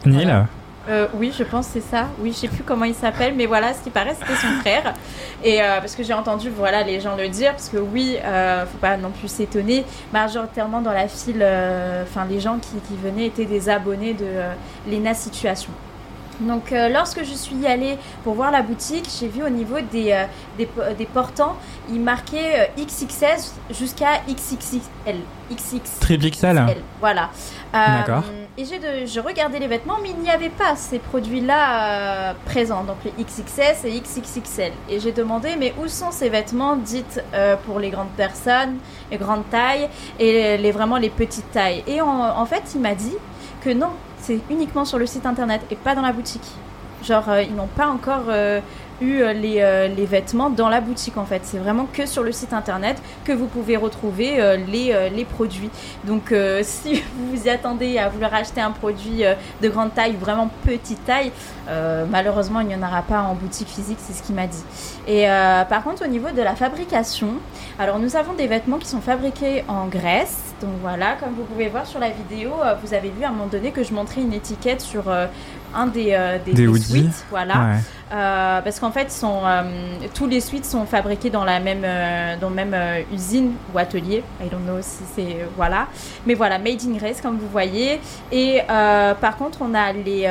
Neil 0.06 0.24
voilà. 0.24 0.46
Euh, 0.88 1.06
oui, 1.14 1.32
je 1.36 1.44
pense 1.44 1.66
c'est 1.66 1.80
ça. 1.80 2.08
Oui, 2.18 2.32
je 2.32 2.38
sais 2.38 2.48
plus 2.48 2.62
comment 2.62 2.84
il 2.84 2.94
s'appelle, 2.94 3.34
mais 3.34 3.46
voilà, 3.46 3.72
ce 3.72 3.82
qui 3.82 3.90
paraît, 3.90 4.14
c'était 4.14 4.36
son 4.36 4.60
frère. 4.60 4.94
Et 5.42 5.62
euh, 5.62 5.80
parce 5.80 5.94
que 5.94 6.02
j'ai 6.02 6.12
entendu, 6.12 6.50
voilà, 6.50 6.82
les 6.82 7.00
gens 7.00 7.16
le 7.16 7.28
dire, 7.28 7.52
parce 7.52 7.68
que 7.68 7.78
oui, 7.78 8.16
euh, 8.22 8.66
faut 8.66 8.78
pas 8.78 8.96
non 8.96 9.10
plus 9.10 9.28
s'étonner. 9.28 9.84
Majoritairement 10.12 10.80
dans 10.80 10.92
la 10.92 11.08
file, 11.08 11.40
euh, 11.40 12.02
enfin, 12.02 12.26
les 12.28 12.40
gens 12.40 12.58
qui, 12.58 12.76
qui, 12.86 12.96
venaient 13.02 13.26
étaient 13.26 13.46
des 13.46 13.68
abonnés 13.68 14.14
de 14.14 14.24
euh, 14.24 14.52
l'ENA 14.90 15.14
Situation. 15.14 15.70
Donc 16.40 16.72
euh, 16.72 16.88
lorsque 16.88 17.24
je 17.24 17.34
suis 17.34 17.66
allée 17.66 17.96
pour 18.22 18.34
voir 18.34 18.50
la 18.50 18.62
boutique, 18.62 19.08
j'ai 19.20 19.28
vu 19.28 19.42
au 19.42 19.48
niveau 19.48 19.76
des, 19.92 20.12
euh, 20.12 20.24
des, 20.58 20.68
des, 20.96 21.06
portants, 21.06 21.56
il 21.88 22.00
marquait 22.00 22.70
euh, 22.78 22.84
XXS 22.84 23.54
jusqu'à 23.70 24.20
XXL. 24.28 25.16
XX. 25.50 26.00
Triple 26.00 26.30
XL. 26.30 26.76
Voilà. 27.00 27.30
D'accord. 27.72 28.24
Et 28.56 28.64
je 28.64 29.18
regardais 29.20 29.58
les 29.58 29.66
vêtements, 29.66 29.96
mais 30.00 30.10
il 30.10 30.18
n'y 30.22 30.30
avait 30.30 30.48
pas 30.48 30.76
ces 30.76 31.00
produits-là 31.00 32.34
présents, 32.44 32.84
donc 32.84 32.98
les 33.04 33.24
XXS 33.24 33.84
et 33.84 34.00
XXXL. 34.00 34.72
Et 34.88 35.00
j'ai 35.00 35.10
demandé, 35.10 35.56
mais 35.58 35.74
où 35.82 35.88
sont 35.88 36.12
ces 36.12 36.28
vêtements 36.28 36.76
dites 36.76 37.20
pour 37.66 37.80
les 37.80 37.90
grandes 37.90 38.12
personnes, 38.16 38.76
les 39.10 39.16
grandes 39.16 39.48
tailles 39.50 39.88
et 40.20 40.56
les, 40.56 40.70
vraiment 40.70 40.98
les 40.98 41.10
petites 41.10 41.50
tailles? 41.50 41.82
Et 41.88 42.00
en, 42.00 42.46
fait, 42.46 42.62
il 42.76 42.80
m'a 42.80 42.94
dit 42.94 43.16
que 43.60 43.70
non, 43.70 43.90
c'est 44.20 44.38
uniquement 44.48 44.84
sur 44.84 44.98
le 44.98 45.06
site 45.06 45.26
internet 45.26 45.62
et 45.72 45.74
pas 45.74 45.96
dans 45.96 46.02
la 46.02 46.12
boutique. 46.12 46.46
Genre, 47.04 47.28
euh, 47.28 47.42
ils 47.42 47.54
n'ont 47.54 47.66
pas 47.66 47.88
encore 47.88 48.24
euh, 48.28 48.60
eu 49.00 49.22
les, 49.34 49.60
euh, 49.60 49.88
les, 49.88 50.04
vêtements 50.04 50.50
dans 50.50 50.68
la 50.68 50.80
boutique 50.80 51.16
en 51.16 51.24
fait. 51.24 51.40
C'est 51.44 51.58
vraiment 51.58 51.86
que 51.92 52.06
sur 52.06 52.22
le 52.22 52.32
site 52.32 52.52
internet 52.52 53.00
que 53.24 53.32
vous 53.32 53.46
pouvez 53.46 53.76
retrouver 53.76 54.40
euh, 54.40 54.56
les, 54.56 54.92
euh, 54.92 55.08
les, 55.08 55.24
produits. 55.24 55.70
Donc 56.04 56.32
si 56.62 57.02
vous 57.16 57.30
vous 57.36 57.46
y 57.46 57.50
attendez 57.50 57.98
à 57.98 58.08
vouloir 58.08 58.34
acheter 58.34 58.60
un 58.60 58.70
produit 58.70 59.24
de 59.62 59.68
grande 59.68 59.94
taille, 59.94 60.14
vraiment 60.16 60.50
petite 60.64 61.04
taille, 61.04 61.32
malheureusement 62.10 62.60
il 62.60 62.68
n'y 62.68 62.74
en 62.74 62.82
aura 62.82 63.02
pas 63.02 63.22
en 63.22 63.34
boutique 63.34 63.68
physique, 63.68 63.98
c'est 64.00 64.12
ce 64.12 64.22
qu'il 64.22 64.34
m'a 64.34 64.46
dit. 64.46 64.62
Et 65.08 65.24
par 65.68 65.82
contre 65.82 66.04
au 66.04 66.08
niveau 66.08 66.30
de 66.30 66.42
la 66.42 66.54
fabrication, 66.54 67.28
alors 67.78 67.98
nous 67.98 68.16
avons 68.16 68.34
des 68.34 68.46
vêtements 68.46 68.78
qui 68.78 68.86
sont 68.86 69.00
fabriqués 69.00 69.64
en 69.66 69.86
Grèce. 69.86 70.54
Donc 70.60 70.72
voilà, 70.82 71.16
comme 71.18 71.34
vous 71.34 71.44
pouvez 71.44 71.68
voir 71.68 71.86
sur 71.86 71.98
la 71.98 72.10
vidéo, 72.10 72.52
vous 72.82 72.94
avez 72.94 73.08
vu 73.08 73.24
à 73.24 73.28
un 73.28 73.32
moment 73.32 73.46
donné 73.46 73.70
que 73.70 73.82
je 73.82 73.92
montrais 73.92 74.20
une 74.20 74.34
étiquette 74.34 74.82
sur 74.82 75.04
un 75.74 75.86
des, 75.86 76.16
des, 76.44 76.52
des, 76.52 76.66
des 76.66 76.80
suites, 76.80 77.24
voilà. 77.30 77.54
Ouais. 77.54 77.78
Euh, 78.12 78.60
parce 78.60 78.78
qu'en 78.78 78.92
fait, 78.92 79.10
sont, 79.10 79.40
euh, 79.44 79.62
tous 80.14 80.26
les 80.26 80.40
suites 80.40 80.66
sont 80.66 80.84
fabriqués 80.84 81.30
dans 81.30 81.44
la 81.44 81.58
même, 81.58 81.82
euh, 81.84 82.36
dans 82.40 82.50
la 82.50 82.64
même 82.64 83.04
usine 83.12 83.52
ou 83.72 83.78
atelier. 83.78 84.22
I 84.40 84.48
don't 84.50 84.62
know 84.62 84.78
si 84.80 85.02
c'est 85.14 85.38
voilà, 85.56 85.88
mais 86.26 86.34
voilà, 86.34 86.58
made 86.58 86.80
in 86.86 86.96
Grace 86.96 87.20
comme 87.20 87.38
vous 87.38 87.48
voyez. 87.48 88.00
Et 88.30 88.60
par 88.68 89.36
contre, 89.36 89.58
on 89.62 89.74
a 89.74 89.92
les 89.92 90.28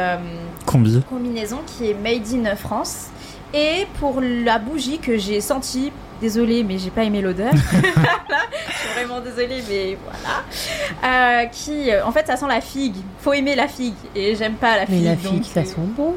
Combi. 0.65 1.01
combinaisons 1.09 1.61
qui 1.65 1.89
est 1.89 1.93
made 1.93 2.27
in 2.33 2.55
France. 2.55 3.07
Et 3.55 3.85
pour 3.99 4.19
la 4.19 4.57
bougie 4.57 4.97
que 4.97 5.15
j'ai 5.17 5.39
sentie 5.39 5.91
désolée, 6.19 6.63
mais 6.63 6.79
j'ai 6.79 6.89
pas 6.89 7.03
aimé 7.03 7.21
l'odeur. 7.21 7.53
suis 8.83 8.93
vraiment 8.99 9.19
désolée, 9.19 9.63
mais 9.69 9.97
voilà. 10.03 11.43
Euh, 11.43 11.45
qui, 11.47 11.89
en 12.03 12.11
fait, 12.11 12.27
ça 12.27 12.35
sent 12.35 12.47
la 12.47 12.61
figue. 12.61 12.95
Faut 13.19 13.33
aimer 13.33 13.55
la 13.55 13.67
figue, 13.67 13.95
et 14.15 14.35
j'aime 14.35 14.55
pas 14.55 14.77
la 14.77 14.85
figue. 14.85 15.03
Mais 15.03 15.09
la 15.09 15.17
figue, 15.17 15.33
donc, 15.33 15.45
ça 15.45 15.65
sent 15.65 15.75
bon. 15.77 16.15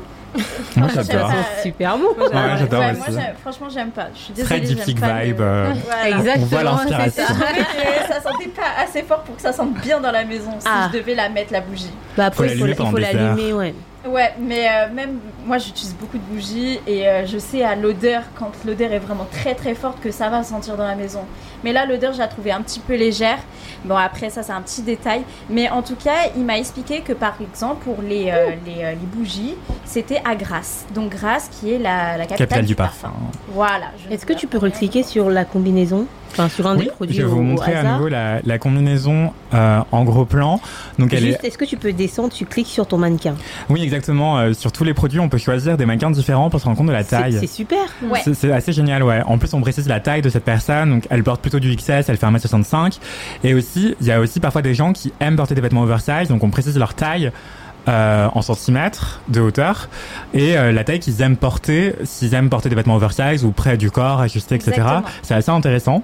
Moi 0.76 0.88
j'adore. 0.94 1.30
super 1.62 1.98
bon. 1.98 2.08
Moi, 2.16 2.28
ouais, 2.28 2.58
j'adore 2.58 2.80
ouais, 2.80 2.92
moi, 2.92 3.06
franchement, 3.40 3.68
j'aime 3.68 3.90
pas. 3.90 4.08
Je 4.14 4.18
suis 4.20 4.32
désolée. 4.34 4.60
Très 4.60 4.84
deep 4.84 4.98
vibe. 4.98 5.40
Euh, 5.40 5.72
voilà. 5.84 6.08
Exactement. 6.18 6.42
On 6.42 6.46
voit 6.46 6.62
l'inspiration. 6.62 7.24
Ça. 7.26 8.14
ça 8.14 8.20
sentait 8.20 8.48
pas 8.48 8.82
assez 8.82 9.02
fort 9.02 9.22
pour 9.22 9.36
que 9.36 9.42
ça 9.42 9.52
sente 9.52 9.74
bien 9.80 10.00
dans 10.00 10.12
la 10.12 10.24
maison 10.24 10.52
si 10.58 10.66
ah. 10.68 10.90
je 10.92 10.98
devais 10.98 11.14
la 11.14 11.28
mettre 11.28 11.52
la 11.52 11.60
bougie. 11.60 11.90
Bah 12.16 12.26
après, 12.26 12.54
il 12.54 12.74
faut 12.74 12.96
l'allumer, 12.98 13.52
ouais. 13.52 13.74
Ouais, 14.06 14.32
mais 14.38 14.68
euh, 14.68 14.92
même 14.92 15.18
moi 15.44 15.58
j'utilise 15.58 15.94
beaucoup 15.94 16.18
de 16.18 16.22
bougies 16.22 16.80
et 16.86 17.08
euh, 17.08 17.26
je 17.26 17.38
sais 17.38 17.62
à 17.64 17.74
l'odeur, 17.74 18.22
quand 18.38 18.50
l'odeur 18.64 18.92
est 18.92 18.98
vraiment 18.98 19.26
très 19.30 19.54
très 19.54 19.74
forte, 19.74 20.00
que 20.00 20.10
ça 20.10 20.28
va 20.28 20.42
sentir 20.42 20.76
dans 20.76 20.86
la 20.86 20.94
maison. 20.94 21.22
Mais 21.64 21.72
là, 21.72 21.86
l'odeur, 21.86 22.12
je 22.12 22.18
la 22.18 22.28
trouvais 22.28 22.52
un 22.52 22.62
petit 22.62 22.80
peu 22.80 22.94
légère. 22.94 23.38
Bon, 23.84 23.96
après, 23.96 24.30
ça, 24.30 24.42
c'est 24.42 24.52
un 24.52 24.62
petit 24.62 24.82
détail. 24.82 25.22
Mais 25.50 25.68
en 25.70 25.82
tout 25.82 25.96
cas, 25.96 26.30
il 26.36 26.44
m'a 26.44 26.58
expliqué 26.58 27.00
que 27.00 27.12
par 27.12 27.36
exemple, 27.40 27.84
pour 27.84 28.02
les, 28.02 28.30
euh, 28.30 28.50
les, 28.64 28.84
euh, 28.84 28.90
les, 28.92 29.06
bougies, 29.06 29.54
c'était 29.84 30.20
à 30.24 30.34
Grasse. 30.34 30.86
Donc, 30.94 31.10
Grasse 31.10 31.48
qui 31.48 31.72
est 31.72 31.78
la, 31.78 32.16
la 32.16 32.26
capitale, 32.26 32.38
capitale 32.38 32.60
du, 32.62 32.68
du 32.68 32.74
parfum. 32.74 33.08
parfum. 33.08 33.30
Voilà. 33.48 33.86
Est-ce 34.10 34.26
que 34.26 34.32
tu 34.32 34.46
peux 34.46 34.58
recliquer 34.58 35.02
sur 35.02 35.30
la 35.30 35.44
combinaison? 35.44 36.06
Enfin, 36.32 36.48
sur 36.48 36.66
un 36.66 36.76
oui, 36.76 36.84
des 36.84 36.90
produits 36.90 37.16
je 37.16 37.22
vais 37.22 37.28
vous 37.28 37.38
au, 37.38 37.42
montrer 37.42 37.74
au 37.74 37.78
à 37.78 37.82
nouveau 37.82 38.08
la, 38.08 38.40
la 38.44 38.58
combinaison 38.58 39.32
euh, 39.54 39.80
en 39.90 40.04
gros 40.04 40.24
plan. 40.24 40.60
Donc 40.98 41.12
elle 41.12 41.24
Juste, 41.24 41.44
est... 41.44 41.48
est-ce 41.48 41.58
que 41.58 41.64
tu 41.64 41.76
peux 41.76 41.92
descendre 41.92 42.32
Tu 42.32 42.44
cliques 42.44 42.66
sur 42.66 42.86
ton 42.86 42.98
mannequin? 42.98 43.34
Oui, 43.70 43.82
exactement. 43.82 44.38
Euh, 44.38 44.52
sur 44.52 44.72
tous 44.72 44.84
les 44.84 44.94
produits, 44.94 45.20
on 45.20 45.28
peut 45.28 45.38
choisir 45.38 45.76
des 45.76 45.86
mannequins 45.86 46.10
différents 46.10 46.50
pour 46.50 46.60
se 46.60 46.64
rendre 46.66 46.76
compte 46.76 46.88
de 46.88 46.92
la 46.92 47.04
taille. 47.04 47.38
C'est 47.40 47.46
super. 47.46 47.78
Ouais. 48.02 48.20
C'est 48.34 48.52
assez 48.52 48.72
génial, 48.72 49.02
ouais. 49.02 49.22
En 49.26 49.38
plus, 49.38 49.52
on 49.54 49.60
précise 49.60 49.88
la 49.88 50.00
taille 50.00 50.22
de 50.22 50.28
cette 50.28 50.44
personne. 50.44 50.90
Donc, 50.90 51.06
elle 51.10 51.22
porte 51.22 51.40
plutôt 51.40 51.60
du 51.60 51.74
XS, 51.74 52.08
elle 52.08 52.16
fait 52.16 52.26
1m65. 52.26 52.98
Et 53.44 53.54
aussi, 53.54 53.94
il 54.00 54.06
y 54.06 54.12
a 54.12 54.20
aussi 54.20 54.40
parfois 54.40 54.62
des 54.62 54.74
gens 54.74 54.92
qui 54.92 55.12
aiment 55.20 55.36
porter 55.36 55.54
des 55.54 55.60
vêtements 55.60 55.82
oversize. 55.82 56.28
Donc, 56.28 56.44
on 56.44 56.50
précise 56.50 56.76
leur 56.78 56.94
taille. 56.94 57.30
Euh, 57.88 58.26
en 58.34 58.42
centimètres 58.42 59.20
de 59.28 59.40
hauteur 59.40 59.88
et 60.34 60.58
euh, 60.58 60.72
la 60.72 60.82
taille 60.82 60.98
qu'ils 60.98 61.22
aiment 61.22 61.36
porter, 61.36 61.94
s'ils 62.02 62.34
aiment 62.34 62.50
porter 62.50 62.68
des 62.68 62.74
vêtements 62.74 62.96
oversize 62.96 63.44
ou 63.44 63.52
près 63.52 63.76
du 63.76 63.92
corps, 63.92 64.20
ajustés, 64.20 64.56
etc. 64.56 64.82
C'est 65.22 65.34
assez 65.34 65.52
intéressant. 65.52 66.02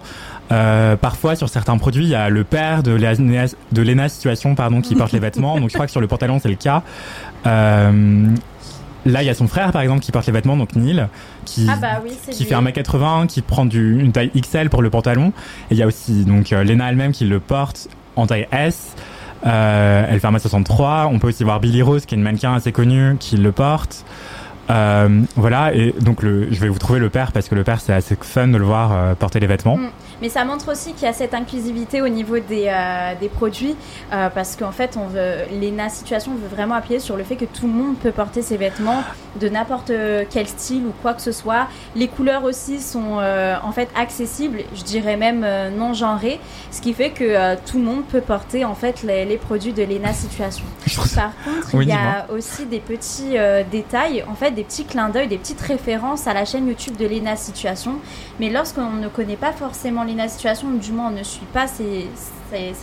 Euh, 0.53 0.95
parfois, 0.95 1.35
sur 1.35 1.49
certains 1.49 1.77
produits, 1.79 2.05
il 2.05 2.11
y 2.11 2.15
a 2.15 2.29
le 2.29 2.45
père 2.45 2.85
de 2.85 2.93
Lena, 2.93 3.47
de 3.73 4.09
Situation 4.09 4.55
pardon, 4.55 4.81
qui 4.81 4.95
porte 4.95 5.11
les 5.11 5.19
vêtements. 5.19 5.59
Donc, 5.59 5.71
je 5.71 5.75
crois 5.75 5.87
que 5.87 5.91
sur 5.93 6.01
le 6.01 6.07
pantalon, 6.07 6.39
c'est 6.41 6.51
le 6.51 6.55
cas. 6.55 6.85
Euh, 7.47 8.29
Là, 9.05 9.23
il 9.23 9.27
y 9.27 9.31
a 9.31 9.35
son 9.35 9.49
frère, 9.49 9.73
par 9.73 9.83
exemple, 9.83 10.01
qui 10.01 10.13
porte 10.13 10.27
les 10.27 10.33
vêtements, 10.33 10.57
donc 10.57 10.77
Neil, 10.77 11.07
qui, 11.45 11.67
ah 11.69 11.77
bah 11.81 12.01
oui, 12.05 12.13
qui 12.31 12.45
fait 12.45 12.55
1m80, 12.55 13.27
qui 13.27 13.43
prend 13.43 13.67
du, 13.67 13.99
une 13.99 14.13
taille 14.13 14.31
XL 14.31 14.71
pour 14.71 14.81
le 14.81 14.91
pantalon. 14.91 15.33
Et 15.71 15.75
il 15.75 15.77
y 15.77 15.83
a 15.83 15.89
aussi 15.89 16.25
donc 16.25 16.53
euh, 16.53 16.63
Lena 16.63 16.89
elle-même 16.89 17.11
qui 17.11 17.25
le 17.25 17.41
porte 17.41 17.89
en 18.15 18.27
taille 18.27 18.47
S. 18.53 18.95
Elle 19.45 20.21
fait 20.21 20.29
1m63. 20.29 21.07
On 21.07 21.19
peut 21.19 21.29
aussi 21.29 21.45
voir 21.45 21.61
Billy 21.61 21.83
Rose, 21.83 22.07
qui 22.07 22.15
est 22.15 22.19
une 22.19 22.25
mannequin 22.25 22.55
assez 22.55 22.73
connue, 22.73 23.17
qui 23.19 23.37
le 23.37 23.53
porte. 23.53 24.05
Euh, 24.71 25.23
voilà, 25.37 25.75
et 25.75 25.95
donc 26.01 26.23
le, 26.23 26.53
je 26.53 26.61
vais 26.61 26.69
vous 26.69 26.79
trouver 26.79 27.01
le 27.01 27.11
père 27.11 27.33
parce 27.33 27.49
que 27.49 27.55
le 27.55 27.65
père 27.65 27.81
c'est 27.81 27.93
assez 27.93 28.17
fun 28.21 28.49
de 28.49 28.57
le 28.57 28.65
voir 28.65 28.93
euh, 28.93 29.15
porter 29.15 29.41
les 29.41 29.47
vêtements. 29.47 29.79
Mais 30.23 30.29
ça 30.29 30.45
montre 30.45 30.71
aussi 30.71 30.93
qu'il 30.93 31.03
y 31.03 31.09
a 31.09 31.13
cette 31.13 31.35
inclusivité 31.35 32.01
au 32.01 32.09
niveau 32.09 32.39
des, 32.39 32.69
euh, 32.69 33.15
des 33.19 33.29
produits 33.29 33.75
euh, 34.13 34.31
parce 34.31 34.55
qu'en 34.55 34.71
fait, 34.71 34.97
on 34.97 35.09
veut, 35.09 35.39
l'ENA 35.61 35.89
Situation 35.89 36.31
veut 36.37 36.47
vraiment 36.47 36.77
appuyer 36.77 37.01
sur 37.01 37.17
le 37.17 37.25
fait 37.25 37.35
que 37.35 37.45
tout 37.45 37.67
le 37.67 37.73
monde 37.73 37.97
peut 37.99 38.13
porter 38.13 38.41
ses 38.41 38.57
vêtements 38.57 39.03
de 39.41 39.49
n'importe 39.49 39.91
quel 40.31 40.47
style 40.47 40.85
ou 40.87 40.93
quoi 41.03 41.15
que 41.15 41.23
ce 41.23 41.33
soit. 41.33 41.67
Les 41.97 42.07
couleurs 42.07 42.45
aussi 42.45 42.81
sont 42.81 43.19
euh, 43.19 43.57
en 43.65 43.73
fait 43.73 43.89
accessibles, 43.97 44.61
je 44.77 44.85
dirais 44.85 45.17
même 45.17 45.45
non 45.77 45.93
genrées, 45.93 46.39
ce 46.71 46.81
qui 46.81 46.93
fait 46.93 47.11
que 47.11 47.57
tout 47.65 47.79
le 47.79 47.85
monde 47.85 48.05
peut 48.05 48.21
porter 48.21 48.65
en 48.65 48.75
fait 48.75 49.03
les, 49.03 49.25
les 49.25 49.39
produits 49.39 49.73
de 49.73 49.83
l'ENA 49.83 50.13
Situation. 50.13 50.65
Par 51.17 51.33
contre, 51.45 51.75
Oui, 51.75 51.87
il 51.87 51.89
y 51.89 51.93
a 51.93 52.27
aussi 52.33 52.67
des 52.67 52.79
petits 52.79 53.37
détails, 53.73 54.23
en 54.29 54.35
fait 54.35 54.53
des 54.53 54.63
petits 54.63 54.85
clins 54.85 55.09
d'œil, 55.09 55.27
des 55.27 55.39
petites 55.39 55.61
références 55.63 56.29
à 56.29 56.35
la 56.35 56.45
chaîne 56.45 56.69
YouTube 56.69 56.97
de 56.97 57.07
l'ENA 57.07 57.35
Situation. 57.35 57.97
Mais 58.39 58.51
lorsqu'on 58.51 58.91
ne 58.91 59.09
connaît 59.09 59.37
pas 59.37 59.53
forcément 59.53 60.05
l'ENA 60.13 60.29
Situation, 60.29 60.71
du 60.71 60.93
moins 60.93 61.09
on 61.09 61.19
ne 61.19 61.23
suit 61.23 61.47
pas 61.53 61.67
ces, 61.67 62.09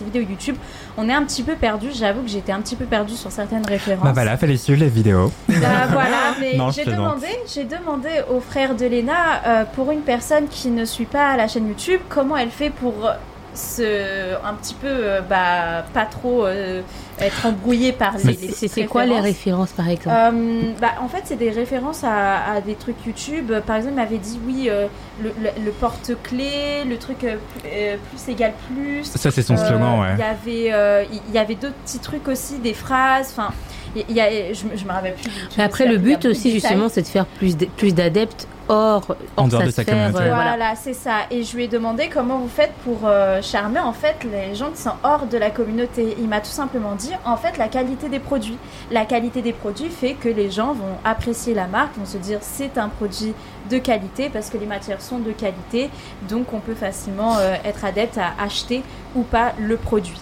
vidéos 0.01 0.23
YouTube, 0.23 0.55
on 0.97 1.07
est 1.07 1.13
un 1.13 1.23
petit 1.23 1.43
peu 1.43 1.55
perdu. 1.55 1.89
J'avoue 1.93 2.23
que 2.23 2.27
j'étais 2.29 2.51
un 2.51 2.61
petit 2.61 2.75
peu 2.75 2.85
perdue 2.85 3.15
sur 3.15 3.31
certaines 3.31 3.65
références. 3.65 4.03
Bah 4.03 4.13
voilà, 4.13 4.35
fallait 4.37 4.57
suivre 4.57 4.79
les 4.79 4.89
vidéos. 4.89 5.31
Bah, 5.47 5.87
voilà, 5.91 6.33
mais 6.39 6.57
j'ai 6.71 6.85
demandé, 6.85 7.27
j'ai 7.47 7.65
demandé 7.65 8.09
au 8.31 8.39
frère 8.39 8.75
de 8.75 8.85
Léna, 8.85 9.43
euh, 9.45 9.63
pour 9.65 9.91
une 9.91 10.01
personne 10.01 10.47
qui 10.47 10.69
ne 10.69 10.85
suit 10.85 11.05
pas 11.05 11.37
la 11.37 11.47
chaîne 11.47 11.67
YouTube, 11.67 12.01
comment 12.09 12.35
elle 12.35 12.49
fait 12.49 12.71
pour 12.71 13.09
se, 13.53 14.35
un 14.45 14.53
petit 14.53 14.73
peu, 14.75 14.87
euh, 14.87 15.21
bah, 15.21 15.83
pas 15.93 16.05
trop 16.05 16.45
euh, 16.45 16.81
être 17.19 17.45
embrouillée 17.45 17.91
par 17.91 18.13
les, 18.23 18.33
C'est 18.53 18.85
quoi 18.85 19.05
les 19.05 19.19
références. 19.19 19.71
par 19.71 19.89
exemple? 19.89 20.15
Euh, 20.15 20.61
bah, 20.79 20.89
en 21.01 21.07
fait, 21.07 21.21
c'est 21.25 21.35
des 21.37 21.49
références 21.49 22.03
à, 22.03 22.53
à 22.53 22.61
des 22.61 22.75
trucs 22.75 23.05
YouTube. 23.05 23.51
Par 23.65 23.75
exemple, 23.77 23.93
il 23.93 24.01
m'avait 24.01 24.17
dit 24.17 24.39
oui, 24.45 24.67
euh, 24.69 24.87
le, 25.21 25.29
le- 25.41 25.65
le 25.65 25.71
porte-clés, 25.71 26.83
le 26.87 26.97
truc 26.97 27.19
plus, 27.19 27.29
euh, 27.65 27.95
plus 28.09 28.31
égale 28.31 28.53
plus. 28.73 29.03
Ça 29.05 29.31
c'est 29.31 29.41
son 29.41 29.55
Euh, 29.55 29.67
slogan, 29.67 29.99
ouais. 29.99 30.07
Il 30.13 30.19
y 30.19 30.23
avait, 30.23 30.73
euh, 30.73 31.03
il 31.27 31.33
y 31.33 31.37
avait 31.37 31.55
d'autres 31.55 31.75
petits 31.85 31.99
trucs 31.99 32.27
aussi, 32.27 32.57
des 32.59 32.73
phrases. 32.73 33.29
Enfin, 33.37 33.51
il 33.95 34.15
y 34.15 34.21
a, 34.21 34.53
je, 34.53 34.65
me- 34.65 34.75
je 34.77 34.85
me 34.85 34.91
rappelle 34.91 35.13
plus. 35.15 35.29
Mais 35.57 35.63
après, 35.63 35.85
le 35.87 35.97
but 35.97 36.25
aussi, 36.25 36.51
justement, 36.51 36.89
c'est 36.89 37.01
de 37.01 37.07
faire 37.07 37.25
plus 37.25 37.57
d- 37.57 37.69
plus 37.77 37.93
d'adeptes 37.93 38.47
hors, 38.71 39.15
En 39.35 39.43
hors 39.43 39.47
dehors 39.47 39.61
sa 39.61 39.65
de 39.67 39.71
sa 39.71 39.81
sphère, 39.81 39.95
communauté. 39.95 40.25
Voilà, 40.25 40.33
voilà. 40.55 40.75
c'est 40.75 40.93
ça. 40.93 41.21
Et 41.31 41.43
je 41.43 41.55
lui 41.55 41.63
ai 41.63 41.67
demandé 41.67 42.07
comment 42.07 42.37
vous 42.37 42.47
faites 42.47 42.73
pour 42.83 42.99
euh, 43.05 43.41
charmer 43.41 43.79
en 43.79 43.93
fait 43.93 44.15
les 44.31 44.53
gens 44.53 44.69
qui 44.69 44.79
sont 44.81 44.91
hors 45.03 45.25
de 45.25 45.37
la 45.39 45.49
communauté. 45.49 46.15
Il 46.19 46.27
m'a 46.27 46.39
tout 46.39 46.51
simplement 46.51 46.93
dit 46.93 47.11
en 47.25 47.35
fait 47.35 47.57
la 47.57 47.67
qualité 47.67 48.09
des 48.09 48.19
produits. 48.19 48.57
La 48.91 49.05
qualité 49.05 49.41
des 49.41 49.53
produits 49.53 49.89
fait 49.89 50.13
que 50.13 50.29
les 50.29 50.51
gens 50.51 50.73
vont 50.73 50.97
apprécier 51.03 51.55
la 51.55 51.65
marque, 51.65 51.97
vont 51.97 52.05
se 52.05 52.17
dire 52.17 52.39
c'est 52.41 52.77
un 52.77 52.89
produit 52.89 53.33
de 53.71 53.77
qualité 53.79 54.29
parce 54.29 54.49
que 54.51 54.57
les 54.57 54.65
matières 54.67 55.01
sont 55.01 55.17
de 55.19 55.31
qualité, 55.31 55.89
donc 56.29 56.53
on 56.53 56.59
peut 56.59 56.75
facilement 56.75 57.37
euh, 57.39 57.55
être 57.65 57.85
adepte 57.85 58.17
à 58.19 58.33
acheter 58.43 58.83
ou 59.15 59.21
pas 59.23 59.53
le 59.59 59.77
produit. 59.77 60.19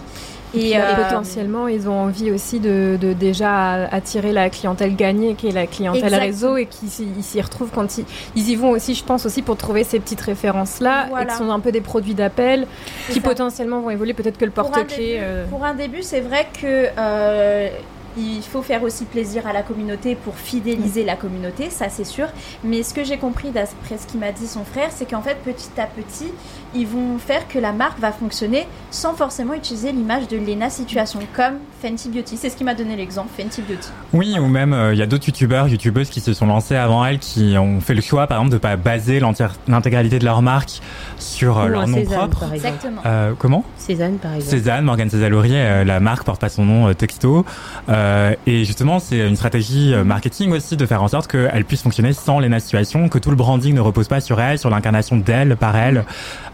Et, 0.54 0.70
Et, 0.70 0.76
euh, 0.78 0.94
potentiellement, 1.04 1.68
ils 1.68 1.88
ont 1.88 2.00
envie 2.04 2.30
aussi 2.30 2.58
de, 2.60 2.96
de 3.00 3.12
déjà 3.12 3.84
attirer 3.88 4.32
la 4.32 4.48
clientèle 4.50 4.96
gagnée, 4.96 5.34
qui 5.34 5.48
est 5.48 5.52
la 5.52 5.66
clientèle 5.66 6.14
réseau, 6.14 6.56
et 6.56 6.66
qui 6.66 6.88
s'y 6.88 7.40
retrouvent 7.40 7.70
quand 7.74 7.98
ils, 7.98 8.04
ils 8.34 8.48
y 8.50 8.56
vont 8.56 8.70
aussi, 8.70 8.94
je 8.94 9.04
pense, 9.04 9.26
aussi 9.26 9.42
pour 9.42 9.56
trouver 9.56 9.84
ces 9.84 10.00
petites 10.00 10.20
références-là, 10.22 11.06
Voilà. 11.10 11.26
qui 11.32 11.36
sont 11.38 11.50
un 11.50 11.60
peu 11.60 11.72
des 11.72 11.80
produits 11.82 12.14
d'appel, 12.14 12.66
qui 13.08 13.14
ça. 13.14 13.20
potentiellement 13.20 13.80
vont 13.80 13.90
évoluer. 13.90 14.14
Peut-être 14.14 14.38
que 14.38 14.44
le 14.44 14.50
porte-clés. 14.50 15.18
euh, 15.20 15.46
Pour 15.48 15.64
un 15.64 15.74
début, 15.74 16.02
c'est 16.02 16.20
vrai 16.20 16.46
que 16.60 16.86
euh, 16.98 17.68
il 18.16 18.42
faut 18.42 18.62
faire 18.62 18.82
aussi 18.82 19.04
plaisir 19.04 19.46
à 19.46 19.52
la 19.52 19.62
communauté 19.62 20.16
pour 20.16 20.34
fidéliser 20.36 21.04
la 21.04 21.14
communauté, 21.14 21.70
ça 21.70 21.88
c'est 21.88 22.04
sûr. 22.04 22.26
Mais 22.64 22.82
ce 22.82 22.92
que 22.92 23.04
j'ai 23.04 23.16
compris 23.16 23.50
d'après 23.50 23.96
ce 23.96 24.06
qu'il 24.08 24.18
m'a 24.18 24.32
dit 24.32 24.46
son 24.48 24.64
frère, 24.64 24.88
c'est 24.90 25.08
qu'en 25.08 25.22
fait 25.22 25.36
petit 25.44 25.70
à 25.78 25.86
petit, 25.86 26.32
ils 26.74 26.86
vont 26.86 27.18
faire 27.18 27.48
que 27.48 27.58
la 27.58 27.72
marque 27.72 27.98
va 27.98 28.12
fonctionner 28.12 28.66
sans 28.90 29.14
forcément 29.14 29.54
utiliser 29.54 29.92
l'image 29.92 30.28
de 30.28 30.36
Lena 30.36 30.70
Situation, 30.70 31.20
comme 31.34 31.54
Fenty 31.82 32.08
Beauty. 32.08 32.36
C'est 32.36 32.50
ce 32.50 32.56
qui 32.56 32.64
m'a 32.64 32.74
donné 32.74 32.96
l'exemple, 32.96 33.28
Fenty 33.36 33.62
Beauty. 33.62 33.88
Oui, 34.12 34.36
ou 34.38 34.46
même 34.46 34.72
euh, 34.72 34.92
il 34.94 34.98
y 34.98 35.02
a 35.02 35.06
d'autres 35.06 35.26
youtubeurs, 35.26 35.68
youtubeuses 35.68 36.08
qui 36.10 36.20
se 36.20 36.32
sont 36.32 36.46
lancés 36.46 36.76
avant 36.76 37.04
elle, 37.04 37.18
qui 37.18 37.56
ont 37.58 37.80
fait 37.80 37.94
le 37.94 38.00
choix, 38.00 38.26
par 38.26 38.38
exemple, 38.38 38.52
de 38.52 38.58
pas 38.58 38.76
baser 38.76 39.20
l'entière- 39.20 39.54
l'intégralité 39.68 40.18
de 40.18 40.24
leur 40.24 40.42
marque 40.42 40.80
sur 41.18 41.58
euh, 41.58 41.66
Ou 41.66 41.68
leur 41.68 41.86
nom 41.88 41.98
Cézanne, 41.98 42.18
propre. 42.18 42.40
par. 42.40 42.54
Exactement. 42.54 43.00
Euh, 43.06 43.32
comment 43.38 43.64
Cézanne, 43.76 44.18
par 44.18 44.34
exemple. 44.34 44.50
Cézanne, 44.50 44.84
Morgane 44.84 45.10
Césalourier, 45.10 45.56
euh, 45.58 45.84
la 45.84 46.00
marque 46.00 46.24
porte 46.24 46.40
pas 46.40 46.48
son 46.48 46.64
nom 46.64 46.88
euh, 46.88 46.94
texto. 46.94 47.44
Euh, 47.88 48.34
et 48.46 48.64
justement, 48.64 48.98
c'est 48.98 49.26
une 49.28 49.36
stratégie 49.36 49.92
euh, 49.94 50.04
marketing 50.04 50.52
aussi 50.52 50.76
de 50.76 50.86
faire 50.86 51.02
en 51.02 51.08
sorte 51.08 51.30
qu'elle 51.30 51.64
puisse 51.64 51.82
fonctionner 51.82 52.12
sans 52.12 52.40
Lena 52.40 52.60
Situation, 52.60 53.08
que 53.08 53.18
tout 53.18 53.30
le 53.30 53.36
branding 53.36 53.74
ne 53.74 53.80
repose 53.80 54.08
pas 54.08 54.20
sur 54.20 54.40
elle, 54.40 54.58
sur 54.58 54.70
l'incarnation 54.70 55.16
d'elle 55.16 55.56
par 55.56 55.76
elle, 55.76 56.04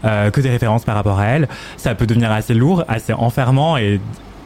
euh, 0.05 0.31
que 0.31 0.41
des 0.41 0.49
références 0.49 0.83
par 0.83 0.95
rapport 0.95 1.19
à 1.19 1.25
elle. 1.25 1.47
Ça 1.77 1.95
peut 1.95 2.05
devenir 2.05 2.31
assez 2.31 2.53
lourd, 2.53 2.83
assez 2.87 3.13
enfermant 3.13 3.77
et, 3.77 3.99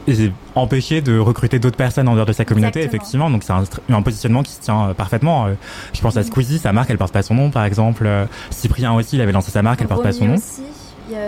et 0.08 0.32
empêcher 0.56 1.02
de 1.02 1.20
recruter 1.20 1.60
d'autres 1.60 1.78
personnes 1.78 2.08
en 2.08 2.16
dehors 2.16 2.26
de 2.26 2.34
sa 2.34 2.46
communauté, 2.46 2.80
Exactement. 2.80 3.02
effectivement. 3.02 3.30
Donc 3.30 3.44
c'est 3.44 3.94
un, 3.94 4.02
positionnement 4.02 4.44
qui 4.44 4.52
se 4.54 4.62
tient 4.62 4.90
euh, 4.90 4.94
parfaitement. 4.94 5.46
Euh, 5.46 5.54
je 5.94 6.02
pense 6.02 6.18
à 6.18 6.24
Squeezie, 6.24 6.60
sa 6.60 6.74
marque, 6.74 6.90
elle 6.90 6.98
porte 6.98 7.14
pas 7.14 7.24
son 7.24 7.36
nom, 7.36 7.50
par 7.52 7.66
exemple. 7.66 8.10
Cyprien 8.50 8.94
aussi, 8.94 9.18
il 9.18 9.22
avait 9.22 9.32
lancé 9.32 9.52
sa 9.52 9.62
marque, 9.62 9.82
elle 9.82 9.88
porte 9.88 10.04
pas 10.04 10.12
son 10.12 10.26
nom. 10.26 10.36
aussi, 10.36 10.64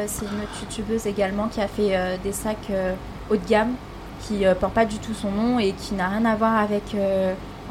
c'est 0.07 0.25
une 0.25 0.41
autre 0.41 0.61
youtubeuse 0.61 1.07
également 1.07 1.47
qui 1.47 1.61
a 1.61 1.67
fait 1.67 1.95
euh, 1.95 2.17
des 2.23 2.31
sacs 2.31 2.57
euh, 2.69 2.93
haut 3.29 3.35
de 3.35 3.47
gamme 3.47 3.73
qui 4.21 4.43
porte 4.59 4.73
pas 4.73 4.85
du 4.85 4.99
tout 4.99 5.15
son 5.15 5.31
nom 5.31 5.57
et 5.57 5.71
qui 5.71 5.95
n'a 5.95 6.07
rien 6.07 6.25
à 6.25 6.35
voir 6.35 6.59
avec 6.59 6.95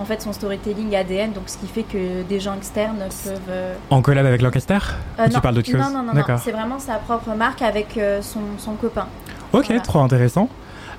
en 0.01 0.05
fait 0.05 0.23
son 0.23 0.33
storytelling 0.33 0.95
ADN, 0.97 1.33
donc 1.33 1.45
ce 1.47 1.59
qui 1.59 1.67
fait 1.67 1.83
que 1.83 2.23
des 2.23 2.41
gens 2.41 2.55
externes 2.57 2.99
peuvent. 3.25 3.39
euh, 3.51 3.75
En 3.91 4.01
collab 4.03 4.25
avec 4.27 4.41
Lancaster 4.43 4.79
euh, 5.19 5.27
tu 5.29 5.35
non, 5.35 5.41
parles 5.41 5.55
d'autre 5.57 5.71
chose 5.71 5.79
Non, 5.81 5.91
non, 5.91 6.03
non, 6.03 6.15
non. 6.15 6.37
C'est 6.43 6.53
vraiment 6.53 6.79
sa 6.79 6.95
propre 6.95 7.35
marque 7.37 7.63
avec 7.63 7.97
euh, 7.99 8.23
son, 8.23 8.41
son 8.59 8.73
copain. 8.75 9.07
Ok, 9.53 9.67
Voilà. 9.67 9.81
trop 9.83 10.01
intéressant. 10.01 10.49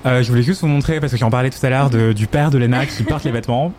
Euh, 0.04 0.22
je 0.22 0.28
voulais 0.30 0.42
juste 0.42 0.60
vous 0.62 0.66
montrer, 0.66 0.98
parce 1.00 1.12
que 1.12 1.18
j'en 1.18 1.30
parlais 1.30 1.50
tout 1.50 1.64
à 1.64 1.70
l'heure, 1.70 1.88
du 1.90 2.26
père 2.26 2.50
de 2.50 2.58
Lena 2.58 2.86
qui 2.86 3.02
porte 3.04 3.24
les 3.24 3.30
vêtements. 3.30 3.72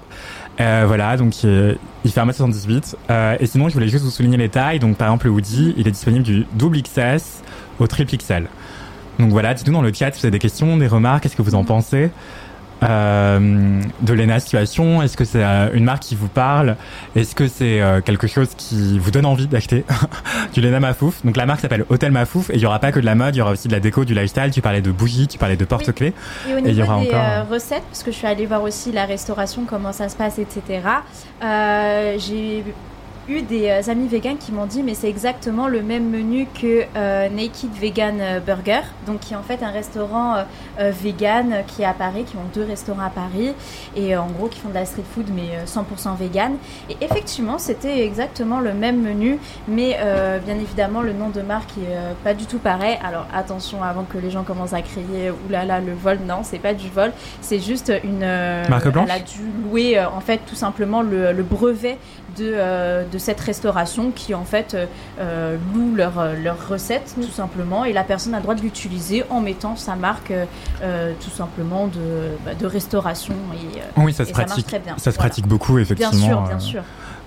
Euh, 0.61 0.83
voilà, 0.87 1.17
donc 1.17 1.33
euh, 1.45 1.75
il 2.05 2.11
fait 2.11 2.21
1m78. 2.21 2.95
Euh, 3.09 3.35
et 3.39 3.45
sinon, 3.45 3.69
je 3.69 3.73
voulais 3.73 3.87
juste 3.89 4.03
vous 4.05 4.11
souligner 4.11 4.37
les 4.37 4.49
tailles. 4.49 4.79
Donc 4.79 4.97
par 4.97 5.07
exemple, 5.07 5.25
le 5.27 5.31
hoodie, 5.33 5.73
il 5.77 5.87
est 5.87 5.91
disponible 5.91 6.23
du 6.23 6.45
double 6.53 6.81
XS 6.81 7.41
au 7.79 7.87
triple 7.87 8.15
XL. 8.17 8.47
Donc 9.19 9.29
voilà, 9.31 9.53
dites-nous 9.53 9.73
dans 9.73 9.81
le 9.81 9.91
chat 9.93 10.11
si 10.13 10.19
vous 10.21 10.25
avez 10.25 10.31
des 10.31 10.39
questions, 10.39 10.77
des 10.77 10.87
remarques, 10.87 11.23
qu'est-ce 11.23 11.35
que 11.35 11.41
vous 11.41 11.55
en 11.55 11.63
pensez 11.63 12.09
euh, 12.83 13.81
de 14.01 14.13
Lena 14.13 14.39
Situation 14.39 15.01
Est-ce 15.01 15.17
que 15.17 15.25
c'est 15.25 15.43
euh, 15.43 15.69
une 15.73 15.83
marque 15.83 16.03
qui 16.03 16.15
vous 16.15 16.27
parle? 16.27 16.75
Est-ce 17.15 17.33
que 17.35 17.47
c'est 17.47 17.81
euh, 17.81 18.01
quelque 18.01 18.27
chose 18.27 18.49
qui 18.57 18.99
vous 18.99 19.11
donne 19.11 19.25
envie 19.25 19.47
d'acheter? 19.47 19.85
Du 20.53 20.61
Lena 20.61 20.79
Mafouf 20.79 21.25
Donc 21.25 21.35
la 21.37 21.45
marque 21.45 21.61
s'appelle 21.61 21.85
Hôtel 21.89 22.11
Mafouf 22.11 22.49
et 22.49 22.55
il 22.55 22.61
y 22.61 22.65
aura 22.65 22.79
pas 22.79 22.91
que 22.91 22.99
de 22.99 23.05
la 23.05 23.15
mode, 23.15 23.35
il 23.35 23.39
y 23.39 23.41
aura 23.41 23.51
aussi 23.51 23.67
de 23.67 23.73
la 23.73 23.79
déco, 23.79 24.05
du 24.05 24.13
lifestyle. 24.13 24.51
Tu 24.51 24.61
parlais 24.61 24.81
de 24.81 24.91
bougies, 24.91 25.27
tu 25.27 25.37
parlais 25.37 25.55
de 25.57 25.65
porte-clés. 25.65 26.13
Et 26.49 26.53
au 26.53 26.57
il 26.59 26.73
y 26.73 26.81
aura 26.83 26.99
des 27.01 27.07
encore- 27.09 27.47
recettes, 27.49 27.83
parce 27.89 28.03
que 28.03 28.11
je 28.11 28.17
suis 28.17 28.27
allée 28.27 28.45
voir 28.45 28.61
aussi 28.63 28.91
la 28.91 29.05
restauration, 29.05 29.63
comment 29.67 29.91
ça 29.93 30.09
se 30.09 30.15
passe, 30.15 30.37
etc. 30.39 30.81
euh, 31.43 32.15
j'ai 32.19 32.63
eu 33.27 33.41
des 33.41 33.69
euh, 33.69 33.91
amis 33.91 34.07
véganes 34.07 34.37
qui 34.37 34.51
m'ont 34.51 34.65
dit 34.65 34.83
mais 34.83 34.93
c'est 34.93 35.09
exactement 35.09 35.67
le 35.67 35.81
même 35.81 36.09
menu 36.09 36.47
que 36.59 36.83
euh, 36.95 37.29
Naked 37.29 37.71
Vegan 37.79 38.17
euh, 38.19 38.39
Burger, 38.39 38.81
donc 39.07 39.21
qui 39.21 39.33
est 39.33 39.37
en 39.37 39.43
fait 39.43 39.63
un 39.63 39.71
restaurant 39.71 40.35
euh, 40.79 40.91
vegan 40.91 41.63
qui 41.67 41.83
est 41.83 41.85
à 41.85 41.93
Paris, 41.93 42.25
qui 42.25 42.35
ont 42.35 42.45
deux 42.53 42.63
restaurants 42.63 43.05
à 43.05 43.09
Paris 43.09 43.53
et 43.95 44.15
en 44.17 44.27
gros 44.27 44.47
qui 44.47 44.59
font 44.59 44.69
de 44.69 44.73
la 44.73 44.85
street 44.85 45.03
food 45.13 45.27
mais 45.33 45.49
euh, 45.55 45.65
100% 45.65 46.17
vegan. 46.17 46.53
Et 46.89 46.97
effectivement 47.01 47.57
c'était 47.57 48.05
exactement 48.05 48.59
le 48.59 48.73
même 48.73 49.01
menu, 49.01 49.39
mais 49.67 49.97
bien 50.45 50.55
évidemment 50.55 51.01
le 51.01 51.13
nom 51.13 51.29
de 51.29 51.41
marque 51.41 51.71
est 51.77 52.23
pas 52.23 52.33
du 52.33 52.45
tout 52.45 52.57
pareil. 52.59 52.97
Alors 53.03 53.27
attention 53.33 53.83
avant 53.83 54.03
que 54.03 54.17
les 54.17 54.31
gens 54.31 54.43
commencent 54.43 54.73
à 54.73 54.81
crier 54.81 55.31
oulala 55.47 55.79
le 55.79 55.93
vol, 55.93 56.19
non 56.25 56.41
c'est 56.43 56.59
pas 56.59 56.73
du 56.73 56.89
vol, 56.89 57.11
c'est 57.41 57.59
juste 57.59 57.91
une 58.03 58.25
Marque 58.69 58.89
blanche 58.89 59.09
elle 59.09 59.21
a 59.21 59.23
dû 59.23 59.49
louer 59.63 59.99
en 60.03 60.19
fait 60.19 60.41
tout 60.45 60.55
simplement 60.55 61.01
le, 61.01 61.31
le 61.31 61.43
brevet 61.43 61.97
de, 62.37 62.51
euh, 62.55 63.03
de 63.11 63.17
cette 63.17 63.39
restauration 63.39 64.11
qui 64.11 64.33
en 64.33 64.45
fait 64.45 64.73
euh, 64.73 64.85
euh, 65.19 65.57
loue 65.73 65.95
leur, 65.95 66.13
leur 66.41 66.67
recette 66.69 67.15
tout 67.15 67.31
simplement 67.31 67.85
et 67.85 67.93
la 67.93 68.03
personne 68.03 68.33
a 68.33 68.37
le 68.37 68.43
droit 68.43 68.55
de 68.55 68.61
l'utiliser 68.61 69.23
en 69.29 69.39
mettant 69.41 69.75
sa 69.75 69.95
marque 69.95 70.31
euh, 70.31 71.11
tout 71.23 71.29
simplement 71.29 71.87
de, 71.87 71.99
bah, 72.45 72.51
de 72.59 72.65
restauration 72.65 73.35
et, 73.53 73.79
Oui, 73.99 74.13
ça 74.13 74.25
se 74.25 74.29
et 74.29 74.33
marche 74.33 74.45
pratique. 74.47 74.67
très 74.67 74.79
bien. 74.79 74.93
Ça 74.97 75.11
se 75.11 75.15
Voilà. 75.15 75.29
pratique 75.29 75.47
beaucoup, 75.47 75.73
Bien 75.73 75.81
effectivement. 75.83 76.27
sûr, 76.27 76.41
bien 76.43 76.59
sûr. 76.59 76.83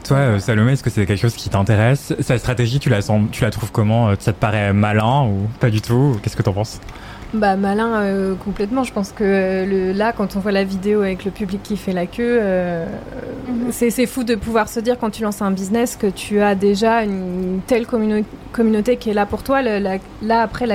Toi, 0.06 0.38
Salomé, 0.38 0.72
est-ce 0.72 0.84
que 0.84 0.90
c'est 0.90 1.04
quelque 1.04 1.20
chose 1.20 1.34
qui 1.34 1.48
t'intéresse? 1.48 2.14
Sa 2.20 2.38
stratégie, 2.38 2.78
tu 2.78 2.88
la, 2.90 3.02
sens, 3.02 3.22
tu 3.32 3.42
la 3.42 3.50
trouves 3.50 3.72
comment? 3.72 4.10
Ça 4.20 4.32
te 4.32 4.38
paraît 4.38 4.72
malin 4.72 5.24
ou 5.24 5.48
pas 5.58 5.68
du 5.68 5.80
tout? 5.80 6.16
Qu'est-ce 6.22 6.36
que 6.36 6.42
t'en 6.42 6.52
penses? 6.52 6.80
Bah 7.37 7.57
malin 7.57 7.94
euh, 8.03 8.35
complètement. 8.44 8.83
Je 8.85 8.92
pense 8.92 9.12
que 9.12 9.22
euh, 9.25 9.66
le, 9.66 9.92
là, 9.92 10.12
quand 10.16 10.37
on 10.37 10.40
voit 10.40 10.53
la 10.53 10.64
vidéo 10.64 11.03
avec 11.03 11.25
le 11.25 11.31
public 11.31 11.62
qui 11.62 11.77
fait 11.77 11.92
la 11.92 12.07
queue, 12.07 12.38
euh, 12.40 12.87
Mhm. 13.49 13.68
c'est 13.70 13.90
c'est 13.90 14.07
fou 14.07 14.25
de 14.25 14.35
pouvoir 14.35 14.68
se 14.68 14.81
dire 14.81 14.96
quand 14.99 15.11
tu 15.11 15.22
lances 15.22 15.40
un 15.42 15.51
business 15.53 15.96
que 15.96 16.07
tu 16.09 16.40
as 16.40 16.55
déjà 16.55 17.03
une 17.05 17.61
telle 17.66 17.85
communo- 17.87 18.25
communauté 18.53 18.96
qui 18.96 19.11
est 19.11 19.14
là 19.14 19.27
pour 19.27 19.42
toi. 19.42 19.62
Le- 19.62 19.79
la- 19.79 19.99
là 20.22 20.42
après, 20.42 20.66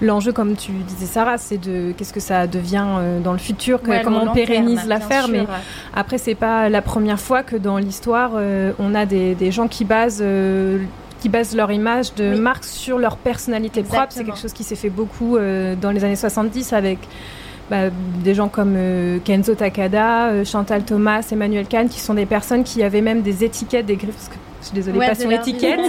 l'enjeu, 0.00 0.32
comme 0.32 0.54
tu 0.54 0.70
disais 0.72 1.06
Sarah, 1.06 1.38
c'est 1.38 1.58
de 1.58 1.92
qu'est-ce 1.96 2.12
que 2.12 2.20
ça 2.20 2.46
devient 2.46 2.86
dans 3.24 3.32
le 3.32 3.38
futur, 3.38 3.80
que- 3.82 3.90
Ouais, 3.90 4.02
comment 4.04 4.22
on 4.30 4.34
pérennise 4.34 4.80
l'affaire. 4.86 5.28
Mais 5.28 5.46
après, 5.94 6.18
c'est 6.18 6.34
pas 6.34 6.68
la 6.68 6.82
première 6.82 7.18
fois 7.20 7.42
que 7.42 7.56
dans 7.56 7.78
l'histoire, 7.78 8.32
on 8.78 8.94
a 8.94 9.06
des, 9.06 9.34
des 9.34 9.50
gens 9.50 9.66
qui 9.68 9.84
basent, 9.84 10.22
qui 11.24 11.30
basent 11.30 11.56
leur 11.56 11.72
image 11.72 12.14
de 12.16 12.34
Oui. 12.34 12.38
marque 12.38 12.64
sur 12.64 12.98
leur 12.98 13.16
personnalité 13.16 13.82
propre. 13.82 14.08
C'est 14.10 14.24
quelque 14.24 14.38
chose 14.38 14.52
qui 14.52 14.62
s'est 14.62 14.74
fait 14.76 14.90
beaucoup 14.90 15.38
euh, 15.38 15.74
dans 15.74 15.90
les 15.90 16.04
années 16.04 16.16
70 16.16 16.74
avec 16.74 16.98
bah, 17.70 17.88
des 18.22 18.34
gens 18.34 18.48
comme 18.48 18.74
euh, 18.76 19.18
Kenzo 19.24 19.54
Takada, 19.54 20.26
euh, 20.28 20.44
Chantal 20.44 20.82
Thomas, 20.84 21.26
Emmanuel 21.32 21.66
Kahn, 21.66 21.88
qui 21.88 21.98
sont 21.98 22.12
des 22.12 22.26
personnes 22.26 22.62
qui 22.62 22.82
avaient 22.82 23.00
même 23.00 23.22
des 23.22 23.42
étiquettes, 23.42 23.86
des 23.86 23.96
griffes. 23.96 24.14
parce 24.14 24.28
que 24.28 24.34
Je 24.60 24.66
suis 24.66 24.74
désolée, 24.74 24.98
Ouais, 24.98 25.14
pas 25.14 25.24
leur 25.24 25.40
étiquette. 25.40 25.80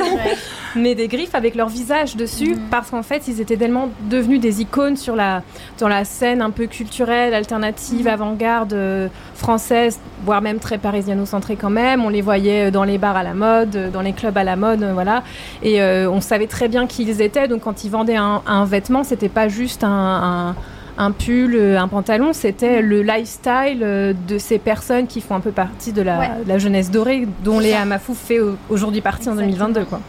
Mais 0.75 0.95
des 0.95 1.07
griffes 1.07 1.35
avec 1.35 1.55
leur 1.55 1.67
visage 1.69 2.15
dessus, 2.15 2.55
Mhm. 2.55 2.61
parce 2.69 2.89
qu'en 2.89 3.03
fait, 3.03 3.27
ils 3.27 3.39
étaient 3.41 3.57
tellement 3.57 3.89
devenus 4.09 4.39
des 4.39 4.61
icônes 4.61 4.97
sur 4.97 5.15
la, 5.15 5.41
dans 5.79 5.87
la 5.87 6.03
scène 6.05 6.41
un 6.41 6.49
peu 6.51 6.65
culturelle, 6.67 7.33
alternative, 7.33 8.01
Mhm. 8.05 8.07
avant-garde 8.13 8.73
euh, 8.73 9.07
française, 9.35 9.99
voire 10.25 10.41
même 10.41 10.59
très 10.59 10.77
parisiano-centrée 10.77 11.55
quand 11.55 11.69
même. 11.69 12.03
On 12.03 12.09
les 12.09 12.21
voyait 12.21 12.67
euh, 12.67 12.71
dans 12.71 12.83
les 12.83 12.97
bars 12.97 13.15
à 13.17 13.23
la 13.23 13.33
mode, 13.33 13.75
euh, 13.75 13.89
dans 13.89 14.01
les 14.01 14.13
clubs 14.13 14.37
à 14.37 14.43
la 14.43 14.55
mode, 14.55 14.83
voilà. 14.93 15.23
Et 15.63 15.81
euh, 15.81 16.09
on 16.09 16.21
savait 16.21 16.47
très 16.47 16.67
bien 16.67 16.87
qui 16.87 17.03
ils 17.03 17.21
étaient. 17.21 17.47
Donc 17.47 17.61
quand 17.61 17.83
ils 17.83 17.89
vendaient 17.91 18.15
un, 18.17 18.41
un 18.45 18.65
vêtement, 18.65 19.03
c'était 19.03 19.29
pas 19.29 19.47
juste 19.47 19.83
un, 19.83 19.89
un- 19.89 20.55
un 20.97 21.11
pull, 21.11 21.59
un 21.77 21.87
pantalon, 21.89 22.31
c'était 22.31 22.81
le 22.81 23.01
lifestyle 23.03 23.79
de 23.79 24.37
ces 24.37 24.59
personnes 24.59 25.07
qui 25.07 25.19
font 25.19 25.35
un 25.35 25.41
peu 25.41 25.51
partie 25.51 25.91
de 25.91 26.01
la, 26.01 26.19
Ouais. 26.19 26.29
de 26.45 26.47
la 26.49 26.57
jeunesse 26.57 26.89
dorée, 26.89 27.27
dont 27.43 27.59
Léa. 27.59 27.83
Mafou 27.83 28.13
fait 28.13 28.39
au- 28.39 28.55
aujourd'hui 28.69 29.01
partie 29.01 29.27
en 29.27 29.33
Exactement. 29.33 29.67
2022. 29.67 29.85
Quoi. 29.85 29.99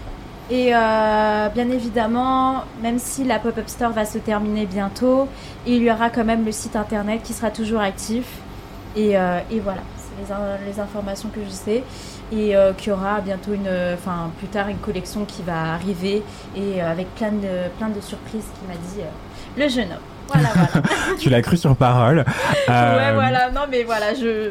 Et 0.51 0.71
euh, 0.75 1.49
bien 1.49 1.69
évidemment, 1.71 2.63
même 2.81 2.99
si 3.01 3.25
la 3.25 3.39
pop-up 3.41 3.69
store 3.69 3.91
va 3.91 4.05
se 4.05 4.19
terminer 4.19 4.67
bientôt, 4.67 5.29
il 5.67 5.83
y 5.83 5.91
aura 5.91 6.09
quand 6.11 6.25
même 6.25 6.45
le 6.45 6.53
site 6.53 6.77
internet 6.77 7.23
qui 7.25 7.33
sera 7.33 7.51
toujours 7.51 7.81
actif. 7.81 8.25
Et, 8.95 9.19
euh, 9.19 9.41
et 9.51 9.59
voilà, 9.59 9.81
c'est 9.97 10.25
les, 10.25 10.33
in- 10.33 10.59
les 10.67 10.79
informations 10.81 11.29
que 11.31 11.41
je 11.45 11.51
sais. 11.51 11.83
Et 12.33 12.57
euh, 12.57 12.73
qu'il 12.73 12.89
y 12.89 12.93
aura 12.93 13.21
bientôt 13.21 13.55
une, 13.55 13.69
enfin 13.95 14.31
plus 14.39 14.47
tard 14.49 14.69
une 14.69 14.79
collection 14.79 15.25
qui 15.25 15.43
va 15.43 15.75
arriver 15.75 16.23
et 16.57 16.81
avec 16.81 17.13
plein 17.15 17.31
de, 17.33 17.69
plein 17.79 17.89
de 17.89 18.01
surprises 18.01 18.47
qui 18.59 18.67
m'a 18.69 18.75
dit 18.75 19.01
le 19.57 19.69
jeune 19.69 19.93
homme. 19.93 19.99
Voilà, 20.29 20.49
voilà. 20.55 20.89
tu 21.21 21.29
l'as 21.31 21.41
cru 21.43 21.57
sur 21.57 21.77
parole. 21.77 22.25
Ouais, 22.69 23.13
voilà. 23.15 23.51
Non, 23.53 23.63
mais 23.71 23.85
voilà, 23.85 24.13
je 24.15 24.51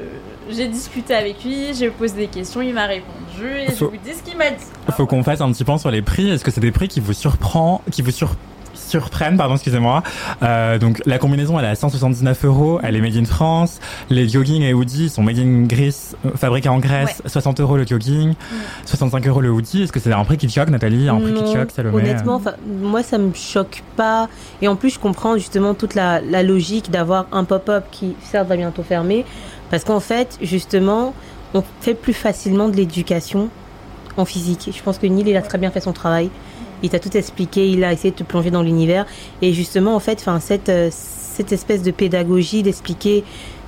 j'ai 0.49 0.67
discuté 0.67 1.13
avec 1.13 1.43
lui, 1.43 1.73
j'ai 1.73 1.89
posé 1.89 2.15
des 2.15 2.27
questions, 2.27 2.61
il 2.61 2.73
m'a 2.73 2.85
répondu 2.85 3.45
et 3.45 3.67
je 3.67 3.71
Faut- 3.73 3.85
vous 3.89 3.97
dis 4.03 4.13
ce 4.13 4.23
qu'il 4.23 4.37
m'a 4.37 4.49
dit. 4.51 4.63
Il 4.87 4.93
faut 4.93 5.05
qu'on 5.05 5.23
fasse 5.23 5.41
un 5.41 5.51
petit 5.51 5.63
point 5.63 5.77
sur 5.77 5.91
les 5.91 6.01
prix. 6.01 6.29
Est-ce 6.29 6.43
que 6.43 6.51
c'est 6.51 6.61
des 6.61 6.71
prix 6.71 6.87
qui 6.87 6.99
vous 6.99 7.13
surprend, 7.13 7.81
qui 7.91 8.01
vous 8.01 8.11
sur- 8.11 8.35
surprennent, 8.75 9.35
pardon, 9.37 9.55
excusez-moi? 9.55 10.03
Euh, 10.43 10.77
donc 10.77 11.01
la 11.07 11.17
combinaison 11.17 11.57
elle 11.57 11.65
est 11.65 11.69
à 11.69 11.75
179 11.75 12.45
euros, 12.45 12.79
elle 12.83 12.95
est 12.95 13.01
made 13.01 13.15
in 13.17 13.25
France. 13.25 13.79
Les 14.09 14.29
jogging 14.29 14.61
et 14.61 14.73
hoodies 14.73 15.09
sont 15.09 15.23
made 15.23 15.39
in 15.39 15.63
Greece, 15.63 16.15
euh, 16.25 16.29
fabriqués 16.35 16.69
en 16.69 16.77
Grèce, 16.77 17.21
60 17.25 17.59
euros 17.61 17.77
le 17.77 17.87
jogging, 17.87 18.33
65 18.85 19.25
euros 19.27 19.41
le 19.41 19.49
hoodie. 19.49 19.83
Est-ce 19.83 19.91
que 19.91 19.99
c'est 19.99 20.13
un 20.13 20.23
prix 20.23 20.37
qui 20.37 20.47
te 20.47 20.51
choque, 20.51 20.69
Nathalie, 20.69 21.09
un 21.09 21.19
prix 21.19 21.33
qui 21.33 21.41
te 21.43 21.53
choque, 21.57 21.71
Salomé? 21.71 21.97
Honnêtement, 21.97 22.39
moi, 22.81 23.01
ça 23.01 23.17
me 23.17 23.33
choque 23.33 23.81
pas. 23.95 24.29
Et 24.61 24.67
en 24.67 24.75
plus, 24.75 24.91
je 24.91 24.99
comprends 24.99 25.35
justement 25.35 25.73
toute 25.73 25.95
la, 25.95 26.21
la 26.21 26.43
logique 26.43 26.91
d'avoir 26.91 27.25
un 27.31 27.43
pop-up 27.43 27.85
qui, 27.91 28.15
certes, 28.21 28.47
va 28.47 28.55
bientôt 28.55 28.83
fermer. 28.83 29.25
Parce 29.69 29.83
qu'en 29.83 29.99
fait, 29.99 30.37
justement, 30.41 31.13
on 31.53 31.63
fait 31.81 31.93
plus 31.93 32.13
facilement 32.13 32.69
de 32.69 32.75
l'éducation 32.75 33.49
en 34.17 34.25
physique. 34.25 34.69
Je 34.75 34.81
pense 34.81 34.97
que 34.97 35.07
Neil, 35.07 35.25
il 35.27 35.37
a 35.37 35.41
très 35.41 35.57
bien 35.57 35.71
fait 35.71 35.81
son 35.81 35.93
travail. 35.93 36.29
Il 36.83 36.89
t'a 36.89 36.99
tout 36.99 37.15
expliqué, 37.15 37.69
il 37.69 37.83
a 37.83 37.93
essayé 37.93 38.11
de 38.11 38.15
te 38.15 38.23
plonger 38.23 38.51
dans 38.51 38.61
l'univers. 38.61 39.05
Et 39.41 39.53
justement, 39.53 39.95
en 39.95 39.99
fait, 39.99 40.19
enfin, 40.19 40.39
cette, 40.39 40.69
euh, 40.69 40.89
cette 40.91 41.51
espèce 41.51 41.81
de 41.81 41.91
pédagogie 41.91 42.63
d'expliquer 42.63 43.23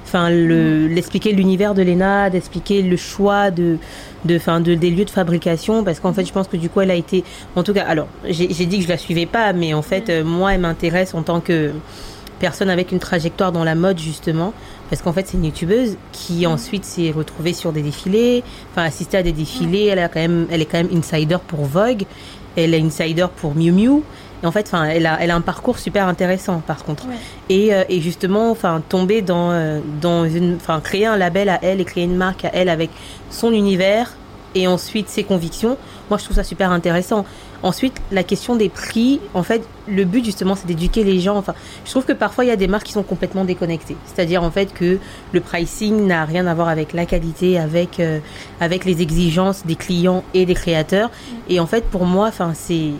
enfin 0.07 0.29
le 0.29 0.87
l'expliquer 0.87 1.33
l'univers 1.33 1.73
de 1.73 1.81
Lena 1.81 2.29
d'expliquer 2.29 2.81
le 2.81 2.95
choix 2.95 3.51
de 3.51 3.77
de 4.23 4.37
enfin 4.37 4.61
de 4.61 4.73
des 4.73 4.89
lieux 4.89 5.03
de 5.03 5.09
fabrication 5.09 5.83
parce 5.83 5.99
qu'en 5.99 6.13
fait 6.13 6.25
je 6.25 6.31
pense 6.31 6.47
que 6.47 6.55
du 6.55 6.69
coup 6.69 6.79
elle 6.79 6.91
a 6.91 6.95
été 6.95 7.25
en 7.57 7.63
tout 7.63 7.73
cas 7.73 7.83
alors 7.83 8.07
j'ai 8.23 8.53
j'ai 8.53 8.65
dit 8.65 8.77
que 8.77 8.85
je 8.85 8.89
la 8.89 8.97
suivais 8.97 9.25
pas 9.25 9.51
mais 9.51 9.73
en 9.73 9.81
fait 9.81 10.09
euh, 10.09 10.23
moi 10.23 10.53
elle 10.53 10.61
m'intéresse 10.61 11.13
en 11.13 11.23
tant 11.23 11.41
que 11.41 11.71
personne 12.39 12.69
avec 12.69 12.93
une 12.93 12.99
trajectoire 12.99 13.51
dans 13.51 13.65
la 13.65 13.75
mode 13.75 13.99
justement 13.99 14.53
parce 14.89 15.01
qu'en 15.01 15.13
fait 15.13 15.27
c'est 15.27 15.37
une 15.37 15.45
youtubeuse 15.45 15.97
qui 16.11 16.45
ensuite 16.47 16.85
s'est 16.85 17.11
retrouvée 17.11 17.53
sur 17.53 17.71
des 17.71 17.81
défilés 17.81 18.43
enfin 18.71 18.83
assisté 18.83 19.17
à 19.17 19.23
des 19.23 19.31
défilés. 19.31 19.85
Elle 19.85 19.99
a 19.99 20.07
quand 20.07 20.19
même 20.19 20.47
elle 20.49 20.61
est 20.61 20.65
quand 20.65 20.77
même 20.77 20.95
insider 20.95 21.37
pour 21.47 21.65
Vogue. 21.65 22.03
Elle 22.55 22.73
est 22.73 22.81
insider 22.81 23.27
pour 23.35 23.55
Miu 23.55 23.71
Miu. 23.71 24.01
Et 24.43 24.45
en 24.45 24.51
fait 24.51 24.67
enfin 24.67 24.85
elle 24.85 25.05
a 25.05 25.17
elle 25.19 25.31
a 25.31 25.35
un 25.35 25.41
parcours 25.41 25.79
super 25.79 26.07
intéressant 26.07 26.61
par 26.65 26.83
contre. 26.83 27.07
Ouais. 27.07 27.15
et, 27.49 27.73
euh, 27.73 27.83
et 27.89 28.01
justement 28.01 28.51
enfin 28.51 28.81
tomber 28.87 29.21
dans 29.21 29.51
euh, 29.51 29.79
dans 30.01 30.25
une 30.25 30.55
enfin 30.55 30.79
créer 30.79 31.05
un 31.05 31.17
label 31.17 31.49
à 31.49 31.59
elle 31.61 31.81
et 31.81 31.85
créer 31.85 32.03
une 32.03 32.17
marque 32.17 32.45
à 32.45 32.51
elle 32.53 32.69
avec 32.69 32.89
son 33.29 33.51
univers 33.51 34.15
et 34.55 34.67
ensuite 34.67 35.09
ses 35.09 35.23
convictions 35.23 35.77
moi 36.09 36.17
je 36.17 36.23
trouve 36.23 36.35
ça 36.35 36.43
super 36.43 36.71
intéressant. 36.71 37.25
Ensuite 37.63 37.93
la 38.11 38.23
question 38.23 38.55
des 38.55 38.69
prix 38.69 39.19
en 39.33 39.43
fait 39.43 39.61
le 39.87 40.03
but 40.05 40.23
justement 40.23 40.55
c'est 40.55 40.67
d'éduquer 40.67 41.03
les 41.03 41.19
gens. 41.19 41.35
Enfin 41.37 41.53
je 41.85 41.91
trouve 41.91 42.05
que 42.05 42.13
parfois 42.13 42.45
il 42.45 42.47
y 42.47 42.51
a 42.51 42.55
des 42.55 42.67
marques 42.67 42.85
qui 42.85 42.93
sont 42.93 43.03
complètement 43.03 43.45
déconnectées. 43.45 43.95
C'est-à-dire 44.05 44.43
en 44.43 44.51
fait 44.51 44.73
que 44.73 44.99
le 45.33 45.39
pricing 45.41 46.05
n'a 46.07 46.25
rien 46.25 46.47
à 46.47 46.53
voir 46.53 46.69
avec 46.69 46.93
la 46.93 47.05
qualité 47.05 47.59
avec 47.59 47.99
euh, 47.99 48.19
avec 48.59 48.85
les 48.85 49.01
exigences 49.01 49.65
des 49.65 49.75
clients 49.75 50.23
et 50.33 50.45
des 50.45 50.53
créateurs. 50.53 51.09
Et 51.49 51.59
en 51.59 51.67
fait 51.67 51.83
pour 51.85 52.05
moi 52.05 52.27
enfin 52.27 52.53
c'est 52.53 52.91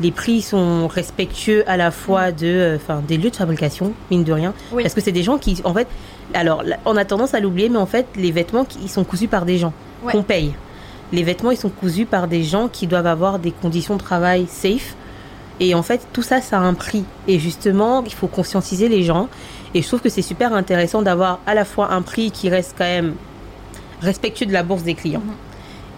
les 0.00 0.10
prix 0.10 0.42
sont 0.42 0.88
respectueux 0.88 1.64
à 1.66 1.76
la 1.78 1.90
fois 1.90 2.30
de 2.30 2.46
euh, 2.46 2.76
enfin 2.76 3.02
des 3.06 3.16
lieux 3.16 3.30
de 3.30 3.36
fabrication 3.36 3.92
mine 4.10 4.24
de 4.24 4.32
rien. 4.32 4.52
Oui. 4.72 4.82
parce 4.82 4.94
que 4.94 5.00
c'est 5.00 5.12
des 5.12 5.22
gens 5.22 5.38
qui 5.38 5.60
en 5.64 5.72
fait 5.74 5.88
alors 6.34 6.62
on 6.84 6.96
a 6.96 7.04
tendance 7.04 7.34
à 7.34 7.40
l'oublier 7.40 7.68
mais 7.68 7.78
en 7.78 7.86
fait 7.86 8.06
les 8.16 8.30
vêtements 8.30 8.64
qui- 8.64 8.78
ils 8.82 8.90
sont 8.90 9.04
cousus 9.04 9.28
par 9.28 9.44
des 9.46 9.58
gens 9.58 9.72
Ouais. 10.02 10.12
qu'on 10.12 10.22
paye 10.22 10.52
les 11.12 11.22
vêtements 11.22 11.50
ils 11.50 11.56
sont 11.56 11.68
cousus 11.70 12.06
par 12.06 12.28
des 12.28 12.42
gens 12.42 12.68
qui 12.68 12.86
doivent 12.86 13.06
avoir 13.06 13.38
des 13.38 13.52
conditions 13.52 13.96
de 13.96 14.02
travail 14.02 14.46
safe 14.48 14.94
et 15.60 15.74
en 15.74 15.82
fait 15.82 16.06
tout 16.12 16.22
ça 16.22 16.40
ça 16.40 16.58
a 16.58 16.60
un 16.62 16.74
prix 16.74 17.04
et 17.28 17.38
justement 17.38 18.02
il 18.04 18.12
faut 18.12 18.26
conscientiser 18.26 18.88
les 18.88 19.02
gens 19.02 19.28
et 19.74 19.82
je 19.82 19.86
trouve 19.88 20.00
que 20.00 20.08
c'est 20.08 20.22
super 20.22 20.52
intéressant 20.52 21.02
d'avoir 21.02 21.38
à 21.46 21.54
la 21.54 21.64
fois 21.64 21.92
un 21.92 22.02
prix 22.02 22.30
qui 22.30 22.48
reste 22.50 22.74
quand 22.76 22.84
même 22.84 23.14
respectueux 24.00 24.46
de 24.46 24.52
la 24.52 24.62
bourse 24.62 24.82
des 24.82 24.94
clients 24.94 25.22
Mhm. 25.24 25.34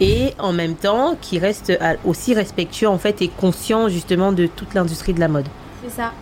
et 0.01 0.35
en 0.39 0.53
même 0.53 0.75
temps 0.75 1.17
qui 1.21 1.39
reste 1.39 1.73
à- 1.81 1.95
aussi 2.05 2.35
respectueux 2.35 2.89
en 2.89 2.99
fait 2.99 3.21
et 3.23 3.29
conscient 3.29 3.89
justement 3.89 4.31
de 4.33 4.47
toute 4.47 4.75
l'industrie 4.75 5.13
de 5.15 5.21
la 5.21 5.29
mode. 5.29 5.47
C'est 5.85 5.91
ça. 5.97 6.13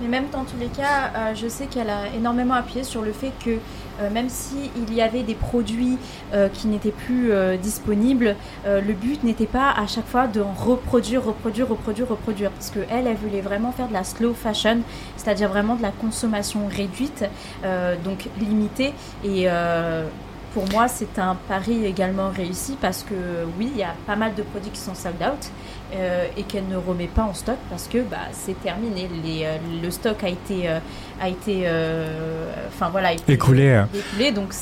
Mais 0.00 0.08
même 0.08 0.26
dans 0.32 0.44
tous 0.44 0.56
les 0.58 0.66
cas, 0.66 1.12
euh, 1.14 1.34
je 1.34 1.46
sais 1.46 1.66
qu'elle 1.66 1.90
a 1.90 2.08
énormément 2.16 2.54
appuyé 2.54 2.82
sur 2.82 3.02
le 3.02 3.12
fait 3.12 3.32
que 3.44 3.58
euh, 4.00 4.10
même 4.10 4.28
s'il 4.28 4.92
y 4.92 5.00
avait 5.00 5.22
des 5.22 5.34
produits 5.34 5.98
euh, 6.32 6.48
qui 6.48 6.66
n'étaient 6.66 6.90
plus 6.90 7.32
disponibles, 7.62 8.36
le 8.66 8.92
but 8.92 9.22
n'était 9.22 9.46
pas 9.46 9.70
à 9.70 9.86
chaque 9.86 10.06
fois 10.06 10.26
de 10.26 10.40
reproduire, 10.40 11.24
reproduire, 11.24 11.68
reproduire, 11.68 12.08
reproduire. 12.08 12.50
Parce 12.50 12.70
qu'elle, 12.70 13.06
elle 13.06 13.16
voulait 13.16 13.40
vraiment 13.40 13.72
faire 13.72 13.88
de 13.88 13.92
la 13.92 14.04
slow 14.04 14.34
fashion, 14.34 14.80
c'est-à-dire 15.16 15.48
vraiment 15.48 15.76
de 15.76 15.82
la 15.82 15.90
consommation 15.90 16.66
réduite, 16.66 17.24
donc 18.04 18.28
limitée. 18.40 18.92
Et 19.24 19.48
pour 20.54 20.70
moi, 20.70 20.86
c'est 20.88 21.18
un 21.18 21.36
pari 21.48 21.84
également 21.84 22.30
réussi 22.30 22.78
parce 22.80 23.02
que 23.02 23.14
oui, 23.58 23.68
il 23.74 23.78
y 23.78 23.82
a 23.82 23.94
pas 24.06 24.16
mal 24.16 24.34
de 24.34 24.42
produits 24.42 24.70
qui 24.70 24.80
sont 24.80 24.94
sold 24.94 25.16
out 25.20 25.50
euh, 25.94 26.26
et 26.36 26.44
qu'elle 26.44 26.68
ne 26.68 26.76
remet 26.76 27.08
pas 27.08 27.22
en 27.24 27.34
stock 27.34 27.56
parce 27.68 27.88
que 27.88 27.98
bah, 28.02 28.18
c'est 28.32 28.58
terminé. 28.62 29.08
Les, 29.24 29.44
euh, 29.44 29.56
le 29.82 29.90
stock 29.90 30.22
a 30.22 30.28
été, 30.28 30.68
euh, 30.70 30.78
a 31.20 31.28
été, 31.28 31.66
enfin 32.68 32.88
voilà, 32.90 33.08
a 33.08 33.12
été 33.12 33.32
Écoulé. 33.32 33.84
écoulé, 33.94 34.32
donc 34.32 34.54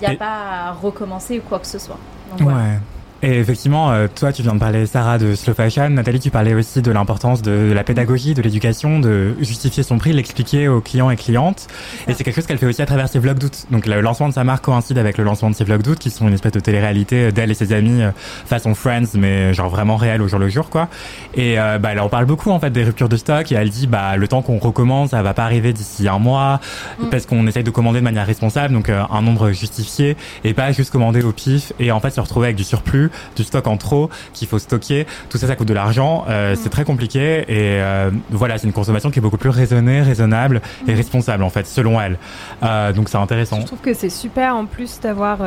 il 0.00 0.04
n'y 0.04 0.06
a 0.06 0.12
Et- 0.12 0.16
pas 0.16 0.68
à 0.68 0.72
recommencer 0.72 1.38
ou 1.38 1.42
quoi 1.42 1.58
que 1.58 1.66
ce 1.66 1.78
soit. 1.78 1.98
Donc, 2.30 2.42
voilà. 2.42 2.78
Et 3.22 3.38
effectivement, 3.38 3.90
euh, 3.90 4.06
toi, 4.14 4.32
tu 4.32 4.42
viens 4.42 4.54
de 4.54 4.58
parler, 4.58 4.86
Sarah, 4.86 5.18
de 5.18 5.34
slow 5.34 5.54
fashion. 5.54 5.90
Nathalie, 5.90 6.20
tu 6.20 6.30
parlais 6.30 6.54
aussi 6.54 6.82
de 6.82 6.90
l'importance 6.90 7.42
de, 7.42 7.72
la 7.72 7.84
pédagogie, 7.84 8.34
de 8.34 8.42
l'éducation, 8.42 8.98
de 8.98 9.34
justifier 9.40 9.82
son 9.82 9.98
prix, 9.98 10.12
l'expliquer 10.12 10.68
aux 10.68 10.80
clients 10.80 11.10
et 11.10 11.16
clientes. 11.16 11.66
Et 12.08 12.14
c'est 12.14 12.24
quelque 12.24 12.34
chose 12.34 12.46
qu'elle 12.46 12.58
fait 12.58 12.66
aussi 12.66 12.82
à 12.82 12.86
travers 12.86 13.08
ses 13.08 13.18
vlogs 13.18 13.38
d'août. 13.38 13.66
Donc 13.70 13.86
le 13.86 14.00
lancement 14.00 14.28
de 14.28 14.34
sa 14.34 14.44
marque 14.44 14.64
coïncide 14.64 14.98
avec 14.98 15.18
le 15.18 15.24
lancement 15.24 15.50
de 15.50 15.54
ses 15.54 15.64
vlogs 15.64 15.82
d'août, 15.82 15.98
qui 15.98 16.10
sont 16.10 16.28
une 16.28 16.34
espèce 16.34 16.52
de 16.52 16.60
télé-réalité 16.60 17.24
euh, 17.24 17.30
d'elle 17.30 17.50
et 17.50 17.54
ses 17.54 17.72
amis 17.72 18.02
euh, 18.02 18.10
façon 18.46 18.74
Friends, 18.74 19.14
mais 19.14 19.52
genre 19.54 19.68
vraiment 19.68 19.96
réel 19.96 20.22
au 20.22 20.28
jour 20.28 20.38
le 20.38 20.48
jour, 20.48 20.70
quoi. 20.70 20.88
Et 21.34 21.58
euh, 21.60 21.78
bah, 21.78 21.90
elle 21.92 22.00
en 22.00 22.08
parle 22.08 22.26
beaucoup 22.26 22.50
en 22.50 22.60
fait 22.60 22.70
des 22.70 22.84
ruptures 22.84 23.08
de 23.08 23.16
stock 23.16 23.52
et 23.52 23.54
elle 23.54 23.70
dit 23.70 23.86
bah 23.86 24.16
le 24.16 24.28
temps 24.28 24.42
qu'on 24.42 24.58
recommence, 24.58 25.10
ça 25.10 25.22
va 25.22 25.34
pas 25.34 25.44
arriver 25.44 25.72
d'ici 25.72 26.08
un 26.08 26.18
mois 26.18 26.60
Mm. 26.98 27.08
parce 27.10 27.26
qu'on 27.26 27.46
essaye 27.46 27.64
de 27.64 27.70
commander 27.70 28.00
de 28.00 28.04
manière 28.04 28.26
responsable, 28.26 28.74
donc 28.74 28.88
euh, 28.88 29.02
un 29.10 29.22
nombre 29.22 29.52
justifié 29.52 30.16
et 30.44 30.54
pas 30.54 30.72
juste 30.72 30.90
commander 30.90 31.22
au 31.22 31.32
pif 31.32 31.72
et 31.78 31.92
en 31.92 32.00
fait 32.00 32.10
se 32.10 32.20
retrouver 32.20 32.48
avec 32.48 32.56
du 32.56 32.64
surplus 32.64 33.09
plus, 33.10 33.36
du 33.36 33.44
stock 33.44 33.66
en 33.66 33.76
trop 33.76 34.10
qu'il 34.32 34.48
faut 34.48 34.58
stocker. 34.58 35.06
Tout 35.28 35.38
ça, 35.38 35.46
ça 35.46 35.56
coûte 35.56 35.68
de 35.68 35.74
l'argent. 35.74 36.24
Euh, 36.28 36.54
C'est 36.60 36.70
très 36.70 36.84
compliqué 36.84 37.44
et 37.48 37.80
euh, 37.80 38.10
voilà, 38.30 38.58
c'est 38.58 38.66
une 38.66 38.72
consommation 38.72 39.10
qui 39.10 39.18
est 39.18 39.22
beaucoup 39.22 39.38
plus 39.38 39.50
raisonnée, 39.50 40.02
raisonnable 40.02 40.60
et 40.86 40.94
responsable 40.94 41.42
en 41.42 41.50
fait, 41.50 41.66
selon 41.66 42.00
elle. 42.00 42.18
Euh, 42.62 42.92
donc 42.92 43.08
c'est 43.08 43.18
intéressant. 43.18 43.60
Je 43.60 43.66
trouve 43.66 43.80
que 43.80 43.94
c'est 43.94 44.10
super 44.10 44.54
en 44.56 44.66
plus 44.66 45.00
d'avoir. 45.00 45.38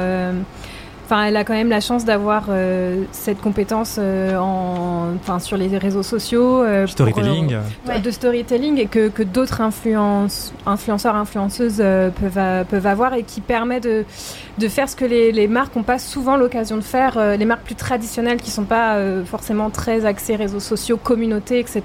Enfin, 1.05 1.25
elle 1.25 1.35
a 1.35 1.43
quand 1.43 1.53
même 1.53 1.69
la 1.69 1.81
chance 1.81 2.05
d'avoir 2.05 2.45
euh, 2.49 3.03
cette 3.11 3.41
compétence 3.41 3.97
euh, 3.99 4.37
en, 4.37 5.09
enfin, 5.19 5.39
sur 5.39 5.57
les 5.57 5.77
réseaux 5.77 6.01
sociaux. 6.03 6.63
euh, 6.63 6.83
pour, 6.83 6.91
Storytelling. 6.91 7.53
euh, 7.53 7.61
Ouais. 7.87 7.99
de 7.99 8.09
storytelling 8.11 8.77
et 8.79 8.85
que, 8.85 9.09
que 9.09 9.21
d'autres 9.23 9.59
influence- 9.61 10.53
influenceurs, 10.65 11.15
influenceuses 11.15 11.77
euh, 11.79 12.09
peuvent, 12.09 12.65
peuvent 12.67 12.87
avoir 12.87 13.13
et 13.15 13.23
qui 13.23 13.41
permet 13.41 13.79
de, 13.81 14.05
de 14.57 14.67
faire 14.69 14.87
ce 14.87 14.95
que 14.95 15.03
les, 15.05 15.31
les 15.33 15.47
marques 15.47 15.75
n'ont 15.75 15.83
pas 15.83 15.99
souvent 15.99 16.37
l'occasion 16.37 16.77
de 16.77 16.81
faire, 16.81 17.17
euh, 17.17 17.35
les 17.35 17.45
marques 17.45 17.63
plus 17.63 17.75
traditionnelles 17.75 18.39
qui 18.41 18.49
sont 18.51 18.63
pas 18.63 18.95
euh, 18.95 19.25
forcément 19.25 19.69
très 19.69 20.05
axées 20.05 20.35
réseaux 20.37 20.59
sociaux, 20.61 20.95
communauté, 20.97 21.59
etc. 21.59 21.83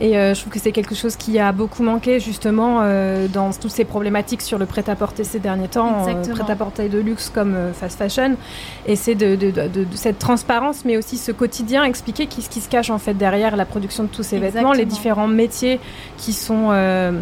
Et 0.00 0.16
euh, 0.16 0.32
je 0.34 0.40
trouve 0.40 0.52
que 0.52 0.60
c'est 0.60 0.70
quelque 0.72 0.94
chose 0.94 1.16
qui 1.16 1.40
a 1.40 1.50
beaucoup 1.50 1.82
manqué 1.82 2.20
justement 2.20 2.80
euh, 2.82 3.26
dans 3.26 3.50
toutes 3.50 3.72
ces 3.72 3.84
problématiques 3.84 4.42
sur 4.42 4.58
le 4.58 4.66
prêt-à-porter 4.66 5.24
ces 5.24 5.40
derniers 5.40 5.66
temps, 5.68 6.04
euh, 6.06 6.10
Exactement. 6.10 6.36
prêt-à-porter 6.36 6.88
de 6.88 6.98
luxe 7.00 7.30
comme 7.34 7.54
euh, 7.56 7.72
fast 7.72 7.98
fashion. 7.98 8.27
Et 8.86 8.96
c'est 8.96 9.14
de, 9.14 9.36
de- 9.36 9.50
de- 9.50 9.68
de- 9.68 9.84
de 9.84 9.96
cette 9.96 10.18
transparence, 10.18 10.84
mais 10.84 10.96
aussi 10.96 11.16
ce 11.16 11.32
quotidien, 11.32 11.84
expliquer 11.84 12.26
qui- 12.26 12.42
ce 12.42 12.48
qui 12.48 12.60
se 12.60 12.68
cache 12.68 12.90
en 12.90 12.98
fait 12.98 13.14
derrière 13.14 13.56
la 13.56 13.64
production 13.64 14.04
de 14.04 14.08
tous 14.08 14.22
ces 14.22 14.38
vêtements, 14.54 14.72
les 14.72 14.84
différents 14.86 15.28
métiers 15.28 15.80
qui 16.16 16.32
sont 16.32 16.68
euh, 16.70 17.12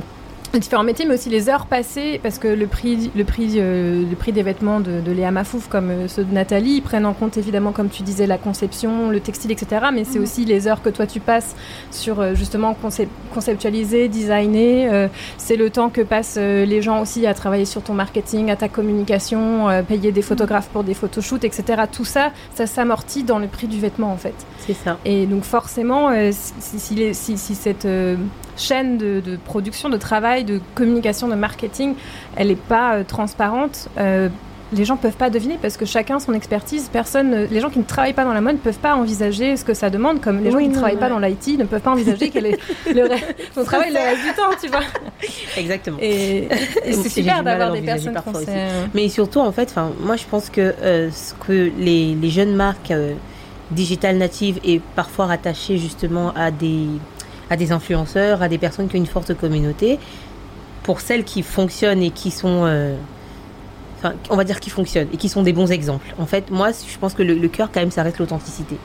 différents 0.53 0.83
métiers, 0.85 1.05
mais 1.07 1.15
aussi 1.15 1.29
les 1.29 1.49
heures 1.49 1.67
passées, 1.67 2.19
parce 2.23 2.39
que 2.39 2.49
le 2.49 2.67
prix, 2.67 3.11
le 3.15 3.25
prix, 3.25 3.55
euh, 3.57 4.05
le 4.09 4.17
prix 4.17 4.33
des 4.33 4.43
vêtements 4.43 4.81
de, 4.81 5.01
de 5.01 5.13
Léa 5.13 5.31
Mafouf, 5.31 5.69
comme 5.69 5.91
euh, 5.91 6.09
ceux 6.09 6.25
de 6.25 6.33
Nathalie, 6.33 6.77
ils 6.77 6.83
prennent 6.83 7.05
en 7.07 7.13
compte 7.15 7.37
évidemment, 7.37 7.73
comme 7.73 7.89
tu 7.91 8.03
disais, 8.03 8.27
la 8.27 8.39
conception, 8.39 9.11
le 9.11 9.21
textile, 9.21 9.51
etc. 9.53 9.87
Mais 9.93 10.05
c'est 10.05 10.19
Mhm. 10.19 10.25
aussi 10.25 10.45
les 10.45 10.67
heures 10.69 10.83
que 10.83 10.89
toi 10.89 11.07
tu 11.07 11.21
passes 11.21 11.55
sur 11.91 12.21
euh, 12.21 12.35
justement 12.35 12.75
concep- 12.83 13.09
conceptualiser, 13.35 14.09
designer. 14.09 15.11
c'est 15.39 15.57
le 15.57 15.71
temps 15.71 15.91
que 15.91 16.01
passent 16.01 16.37
les 16.37 16.81
gens 16.83 17.01
aussi 17.03 17.27
à 17.27 17.35
travailler 17.35 17.65
sur 17.65 17.83
ton 17.83 17.93
marketing, 17.95 18.51
à 18.51 18.57
ta 18.57 18.69
communication, 18.69 19.67
payer 19.87 20.13
des 20.13 20.23
photographes 20.23 20.69
pour 20.69 20.85
des 20.85 20.95
photoshoots, 20.95 21.45
etc. 21.45 21.83
Tout 21.91 22.05
ça, 22.05 22.33
ça 22.55 22.67
s'amortit 22.67 23.23
dans 23.25 23.39
le 23.39 23.47
prix 23.47 23.67
du 23.67 23.79
vêtement 23.79 24.13
en 24.13 24.17
fait. 24.17 24.35
C'est 24.67 24.75
ça. 24.75 24.99
Et 25.05 25.27
donc 25.27 25.45
forcément, 25.45 26.11
si, 26.33 26.79
si, 26.79 26.95
les- 26.95 27.15
si- 27.15 27.37
si 27.39 27.55
cette 27.55 27.87
chaîne 28.57 28.99
de, 28.99 29.21
de 29.21 29.37
production, 29.37 29.89
de 29.89 29.97
travail, 29.97 30.45
de 30.45 30.61
communication, 30.75 31.29
de 31.29 31.35
marketing, 31.35 31.95
elle 32.37 32.49
n'est 32.49 32.57
pas 32.57 32.95
euh, 32.95 33.05
transparente, 33.05 33.89
euh, 33.99 34.29
les 34.73 34.85
gens 34.85 34.97
peuvent 34.97 35.17
pas 35.17 35.31
deviner 35.31 35.59
parce 35.61 35.77
que 35.77 35.85
chacun 35.85 36.19
son 36.19 36.35
expertise. 36.35 36.89
Personne, 36.93 37.47
les 37.51 37.61
gens 37.61 37.71
qui 37.71 37.79
ne 37.79 37.85
travaillent 37.85 38.13
pas 38.13 38.25
dans 38.25 38.33
la 38.33 38.41
mode 38.41 38.55
ne 38.55 38.61
peuvent 38.61 38.79
pas 38.79 38.95
envisager 38.95 39.57
ce 39.57 39.65
que 39.65 39.75
ça 39.75 39.91
demande, 39.91 40.21
comme 40.21 40.43
les 40.43 40.51
gens 40.51 40.59
qui 40.59 40.69
ne 40.69 40.75
travaillent 40.75 40.99
pas 40.99 41.09
dans 41.09 41.19
l'IT 41.19 41.59
ne 41.59 41.65
peuvent 41.65 41.81
pas 41.81 41.93
envisager 41.93 42.31
quel 42.31 42.47
est 42.47 42.59
le 42.87 43.09
son 43.55 43.65
travail 43.65 43.93
le 43.93 43.99
reste 43.99 44.23
du 44.23 44.33
temps, 44.35 44.51
tu 44.61 44.69
vois. 44.69 44.81
Exactement. 45.57 45.99
Et, 46.01 46.49
c'est 46.85 47.09
super 47.09 47.43
d'avoir 47.43 47.73
des 47.73 47.83
personnes 47.83 48.17
françaises. 48.17 48.49
Mais 48.95 49.09
surtout, 49.09 49.41
en 49.41 49.53
fait, 49.53 49.75
moi, 50.01 50.17
je 50.17 50.25
pense 50.25 50.51
que 50.51 50.75
euh, 50.83 51.11
ce 51.11 51.35
que 51.47 51.71
les, 51.79 52.15
les 52.15 52.31
jeunes 52.31 52.55
marques 52.55 52.91
euh, 52.91 53.15
digital 53.71 54.17
natives 54.17 54.59
et 54.65 54.81
parfois 54.95 55.27
rattachées 55.27 55.79
justement 55.79 56.33
à 56.35 56.51
des, 56.51 56.87
à 57.51 57.57
des 57.57 57.73
influenceurs, 57.73 58.43
à 58.43 58.49
des 58.49 58.59
personnes 58.59 58.89
qui 58.89 58.97
ont 58.97 59.01
une 59.01 59.07
forte 59.07 59.35
communauté, 59.35 59.99
pour 60.83 61.01
celles 61.01 61.25
qui 61.25 61.43
fonctionnent 61.43 62.03
et 62.03 62.11
qui 62.11 62.31
sont, 62.31 62.63
euh, 62.65 62.97
enfin, 63.99 64.15
on 64.31 64.37
va 64.37 64.45
dire 64.45 64.61
qui 64.61 64.71
fonctionnent 64.71 65.09
et 65.13 65.17
qui 65.17 65.29
sont 65.29 65.43
des 65.43 65.53
bons 65.53 65.71
exemples. 65.71 66.15
En 66.19 66.27
fait, 66.27 66.51
moi, 66.51 66.71
je 66.71 66.99
pense 66.99 67.15
que 67.15 67.23
le, 67.23 67.35
le 67.35 67.49
cœur, 67.49 67.71
quand 67.73 67.81
même, 67.81 67.91
ça 67.91 68.03
reste 68.03 68.19
l'authenticité. 68.19 68.77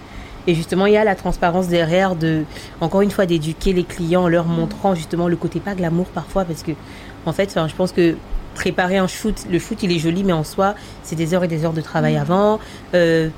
Et 0.47 0.55
justement, 0.55 0.87
il 0.87 0.93
y 0.93 0.97
a 0.97 1.03
la 1.03 1.15
transparence 1.15 1.67
derrière 1.67 2.15
de, 2.15 2.43
encore 2.79 3.01
une 3.01 3.11
fois, 3.11 3.27
d'éduquer 3.27 3.73
les 3.73 3.83
clients 3.83 4.23
en 4.23 4.27
leur 4.27 4.45
montrant 4.45 4.95
justement 4.95 5.27
le 5.27 5.35
côté 5.35 5.59
pas 5.59 5.75
glamour 5.75 6.07
parfois, 6.07 6.45
parce 6.45 6.63
que, 6.63 6.71
en 7.25 7.33
fait, 7.33 7.49
enfin, 7.49 7.67
je 7.67 7.75
pense 7.75 7.91
que 7.91 8.15
préparer 8.55 8.97
un 8.97 9.07
shoot, 9.07 9.35
le 9.49 9.59
shoot 9.59 9.81
il 9.83 9.91
est 9.91 9.99
joli, 9.99 10.23
mais 10.23 10.33
en 10.33 10.43
soi, 10.43 10.75
c'est 11.03 11.15
des 11.15 11.33
heures 11.33 11.43
et 11.43 11.47
des 11.47 11.63
heures 11.63 11.73
de 11.73 11.81
travail 11.81 12.17
avant. 12.17 12.59
Euh, 12.93 13.29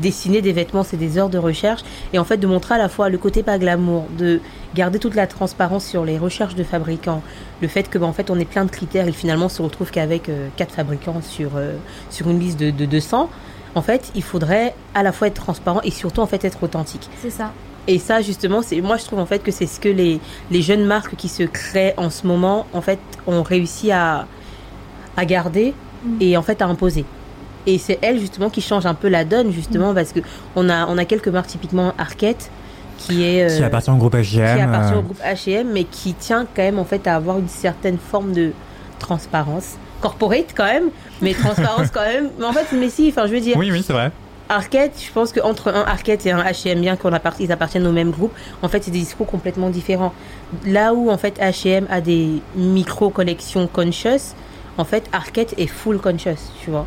dessiner 0.00 0.40
des 0.40 0.52
vêtements, 0.52 0.84
c'est 0.84 0.96
des 0.96 1.18
heures 1.18 1.28
de 1.28 1.38
recherche. 1.38 1.82
Et 2.12 2.18
en 2.18 2.24
fait, 2.24 2.38
de 2.38 2.46
montrer 2.46 2.76
à 2.76 2.78
la 2.78 2.88
fois 2.88 3.08
le 3.08 3.18
côté 3.18 3.42
pas 3.42 3.58
glamour, 3.58 4.06
de 4.16 4.40
garder 4.74 4.98
toute 4.98 5.14
la 5.14 5.26
transparence 5.26 5.84
sur 5.84 6.04
les 6.04 6.18
recherches 6.18 6.54
de 6.54 6.64
fabricants, 6.64 7.22
le 7.60 7.68
fait 7.68 7.88
que, 7.88 7.98
ben, 7.98 8.06
en 8.06 8.12
fait, 8.12 8.30
on 8.30 8.38
est 8.38 8.44
plein 8.44 8.64
de 8.64 8.70
critères 8.70 9.08
et 9.08 9.12
finalement, 9.12 9.46
on 9.46 9.50
se 9.50 9.62
retrouve 9.62 9.90
qu'avec 9.90 10.28
euh, 10.28 10.48
quatre 10.56 10.74
fabricants 10.74 11.20
sur, 11.22 11.52
euh, 11.56 11.76
sur 12.10 12.28
une 12.28 12.38
liste 12.40 12.58
de, 12.58 12.70
de 12.70 12.86
200. 12.86 13.28
En 13.74 13.82
fait, 13.82 14.10
il 14.14 14.22
faudrait 14.22 14.74
à 14.94 15.02
la 15.02 15.12
fois 15.12 15.28
être 15.28 15.42
transparent 15.42 15.80
et 15.82 15.90
surtout, 15.90 16.20
en 16.20 16.26
fait, 16.26 16.44
être 16.44 16.62
authentique. 16.62 17.08
C'est 17.20 17.30
ça. 17.30 17.52
Et 17.88 17.98
ça, 17.98 18.20
justement, 18.20 18.62
c'est 18.62 18.80
moi 18.80 18.96
je 18.96 19.04
trouve 19.04 19.18
en 19.18 19.26
fait 19.26 19.42
que 19.42 19.50
c'est 19.50 19.66
ce 19.66 19.80
que 19.80 19.88
les, 19.88 20.20
les 20.52 20.62
jeunes 20.62 20.84
marques 20.84 21.16
qui 21.16 21.28
se 21.28 21.42
créent 21.42 21.94
en 21.96 22.10
ce 22.10 22.28
moment, 22.28 22.66
en 22.72 22.80
fait, 22.80 23.00
ont 23.26 23.42
réussi 23.42 23.90
à, 23.90 24.28
à 25.16 25.24
garder 25.24 25.74
Mm. 26.04 26.16
et 26.20 26.36
en 26.36 26.42
fait 26.42 26.62
à 26.62 26.66
imposer. 26.66 27.04
Et 27.66 27.78
c'est 27.78 27.98
elles 28.02 28.18
justement 28.18 28.50
qui 28.50 28.60
changent 28.60 28.86
un 28.86 28.94
peu 28.94 29.08
la 29.08 29.24
donne 29.24 29.52
justement 29.52 29.94
parce 29.94 30.12
que 30.12 30.20
on 30.56 30.68
a 30.68 30.86
on 30.86 30.98
a 30.98 31.04
quelques 31.04 31.28
marques 31.28 31.46
typiquement 31.46 31.94
Arquette 31.96 32.50
qui 32.98 33.22
est 33.24 33.46
Qui 33.56 33.62
euh, 33.62 33.66
appartient 33.66 33.90
au 33.90 33.96
groupe 33.96 34.14
HM. 34.14 34.22
qui 34.22 34.40
appartient 34.40 34.94
euh, 34.94 34.98
au 34.98 35.02
groupe 35.02 35.18
H&M 35.24 35.68
mais 35.72 35.84
qui 35.84 36.14
tient 36.14 36.46
quand 36.54 36.62
même 36.62 36.78
en 36.78 36.84
fait 36.84 37.06
à 37.06 37.16
avoir 37.16 37.38
une 37.38 37.48
certaine 37.48 37.98
forme 37.98 38.32
de 38.32 38.52
transparence 38.98 39.76
corporate 40.00 40.52
quand 40.56 40.64
même 40.64 40.90
mais 41.20 41.34
transparence 41.34 41.90
quand 41.94 42.02
même 42.04 42.30
mais 42.38 42.44
en 42.46 42.52
fait 42.52 42.66
mais 42.76 42.88
si 42.88 43.08
enfin 43.08 43.26
je 43.26 43.32
veux 43.32 43.40
dire 43.40 43.56
Oui, 43.56 43.70
oui, 43.72 43.82
c'est 43.86 43.92
vrai. 43.92 44.10
Arquette, 44.48 45.00
je 45.06 45.10
pense 45.12 45.32
qu'entre 45.32 45.68
un 45.68 45.82
Arquette 45.84 46.26
et 46.26 46.30
un 46.30 46.42
H&M, 46.42 46.78
bien 46.80 46.96
qu'on 46.96 47.12
appart- 47.14 47.40
ils 47.40 47.50
appartiennent 47.52 47.86
au 47.86 47.92
même 47.92 48.10
groupe, 48.10 48.32
en 48.60 48.68
fait, 48.68 48.82
c'est 48.84 48.90
des 48.90 48.98
discours 48.98 49.26
complètement 49.26 49.70
différents. 49.70 50.12
Là 50.66 50.92
où, 50.92 51.10
en 51.10 51.16
fait, 51.16 51.38
H&M 51.40 51.86
a 51.88 52.02
des 52.02 52.42
micro-collections 52.54 53.66
conscious, 53.66 54.34
en 54.76 54.84
fait, 54.84 55.04
Arquette 55.12 55.54
est 55.56 55.68
full 55.68 55.98
conscious, 55.98 56.50
tu 56.62 56.70
vois. 56.70 56.86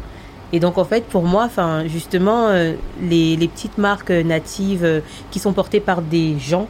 Et 0.55 0.59
donc, 0.61 0.77
en 0.77 0.85
fait, 0.85 1.03
pour 1.03 1.23
moi, 1.23 1.43
enfin, 1.43 1.83
justement, 1.85 2.47
euh, 2.47 2.75
les, 3.01 3.35
les 3.35 3.47
petites 3.49 3.77
marques 3.77 4.09
euh, 4.11 4.23
natives 4.23 4.85
euh, 4.85 5.01
qui 5.31 5.39
sont 5.39 5.51
portées 5.51 5.81
par 5.81 6.01
des 6.01 6.39
gens, 6.39 6.69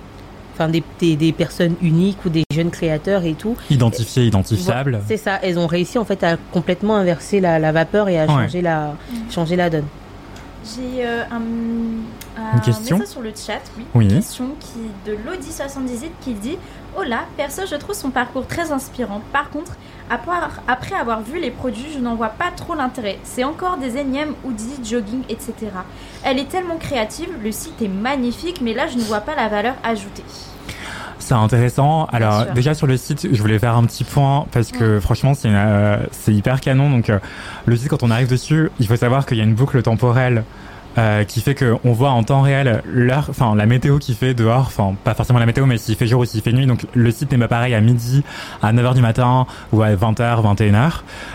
enfin, 0.56 0.70
des, 0.70 0.82
des, 1.00 1.16
des 1.16 1.32
personnes 1.32 1.76
uniques 1.84 2.18
ou 2.26 2.30
des 2.30 2.44
jeunes 2.52 2.72
créateurs 2.72 3.26
et 3.26 3.34
tout, 3.36 3.56
Identifié, 3.70 4.26
identifiable. 4.26 5.02
c'est 5.08 5.18
ça, 5.18 5.38
elles 5.44 5.60
ont 5.60 5.68
réussi, 5.68 6.00
en 6.00 6.04
fait, 6.06 6.24
à 6.24 6.36
complètement 6.52 6.96
inverser 6.96 7.40
la, 7.40 7.60
la 7.60 7.72
vapeur 7.72 8.10
et 8.10 8.20
à 8.20 8.24
Ouais. 8.24 8.28
changer, 8.30 8.62
la, 8.64 8.96
changer 9.30 9.56
la 9.56 9.70
donne. 9.70 9.86
J'ai 10.64 11.06
euh, 11.06 11.22
un, 11.32 12.42
un 12.42 12.56
Une 12.56 12.62
question 12.62 12.98
message 12.98 13.12
sur 13.14 13.22
le 13.22 13.30
chat, 13.36 13.62
oui. 13.78 13.84
Oui. 13.94 14.06
Une 14.06 14.14
question 14.16 14.48
qui, 14.60 14.80
de 15.12 15.16
l'Audi78 15.16 16.10
qui 16.22 16.34
dit 16.34 16.58
Oh 16.98 17.04
là, 17.04 17.26
perso, 17.38 17.62
je 17.70 17.76
trouve 17.76 17.94
son 17.94 18.10
parcours 18.10 18.48
très 18.48 18.72
inspirant. 18.72 19.22
Par 19.32 19.52
contre, 19.52 19.74
après, 20.10 20.96
avoir 20.96 21.22
vu 21.22 21.40
les 21.40 21.52
produits, 21.52 21.88
je 21.94 22.00
n'en 22.00 22.16
vois 22.16 22.30
pas 22.30 22.52
trop 22.56 22.76
l'intérêt. 22.76 23.18
C'est 23.24 23.44
encore 23.44 23.78
des 23.78 23.98
énièmes 23.98 24.34
hoodies, 24.44 24.80
jogging, 24.84 25.24
etc. 25.30 25.54
Elle 26.24 26.40
est 26.40 26.50
tellement 26.50 26.78
créative, 26.78 27.30
le 27.44 27.52
site 27.52 27.82
est 27.82 27.88
magnifique, 27.88 28.62
mais 28.62 28.74
là, 28.74 28.88
je 28.88 28.98
ne 28.98 29.04
vois 29.04 29.22
pas 29.22 29.36
la 29.36 29.48
valeur 29.48 29.76
ajoutée. 29.84 30.24
C'est 31.18 31.34
intéressant. 31.34 32.06
Alors 32.12 32.46
déjà 32.54 32.76
sur 32.76 32.86
le 32.86 32.98
site, 32.98 33.28
je 33.32 33.42
voulais 33.42 33.58
faire 33.58 33.76
un 33.76 33.86
petit 33.86 34.04
point 34.04 34.46
parce 34.52 34.72
que 34.72 35.00
franchement 35.00 35.34
c'est 35.34 35.50
euh, 35.50 35.98
c'est 36.12 36.34
hyper 36.34 36.62
canon. 36.62 36.90
Donc 36.90 37.10
euh, 37.10 37.18
le 37.66 37.76
site 37.76 37.88
quand 37.88 38.04
on 38.04 38.12
arrive 38.12 38.30
dessus, 38.30 38.70
il 38.80 38.86
faut 38.86 38.96
savoir 38.96 39.26
qu'il 39.26 39.38
y 39.38 39.42
a 39.42 39.44
une 39.44 39.56
boucle 39.56 39.82
temporelle. 39.82 40.44
Euh, 40.98 41.24
qui 41.24 41.42
fait 41.42 41.56
que 41.56 41.76
on 41.84 41.92
voit 41.94 42.12
en 42.12 42.24
temps 42.24 42.42
réel 42.42 42.82
l'heure, 42.86 43.28
enfin 43.30 43.56
la 43.56 43.66
météo 43.66 43.98
qui 44.00 44.14
fait 44.14 44.34
dehors, 44.34 44.66
enfin 44.68 44.96
pas 45.04 45.14
forcément 45.14 45.40
la 45.40 45.46
météo, 45.46 45.66
mais 45.66 45.78
s'il 45.78 45.96
fait 45.96 46.08
jour 46.08 46.22
ou 46.22 46.26
s'il 46.26 46.42
fait 46.42 46.54
nuit. 46.54 46.66
Donc 46.66 46.82
le 46.94 47.12
site 47.12 47.32
n'est 47.32 47.38
pas 47.38 47.48
pareil 47.48 47.74
à 47.74 47.82
midi, 47.82 48.24
à 48.62 48.72
9h 48.74 48.94
du 48.94 49.02
matin 49.02 49.46
ou 49.72 49.82
à 49.82 49.90
20h, 49.94 50.42
21h. 50.42 50.72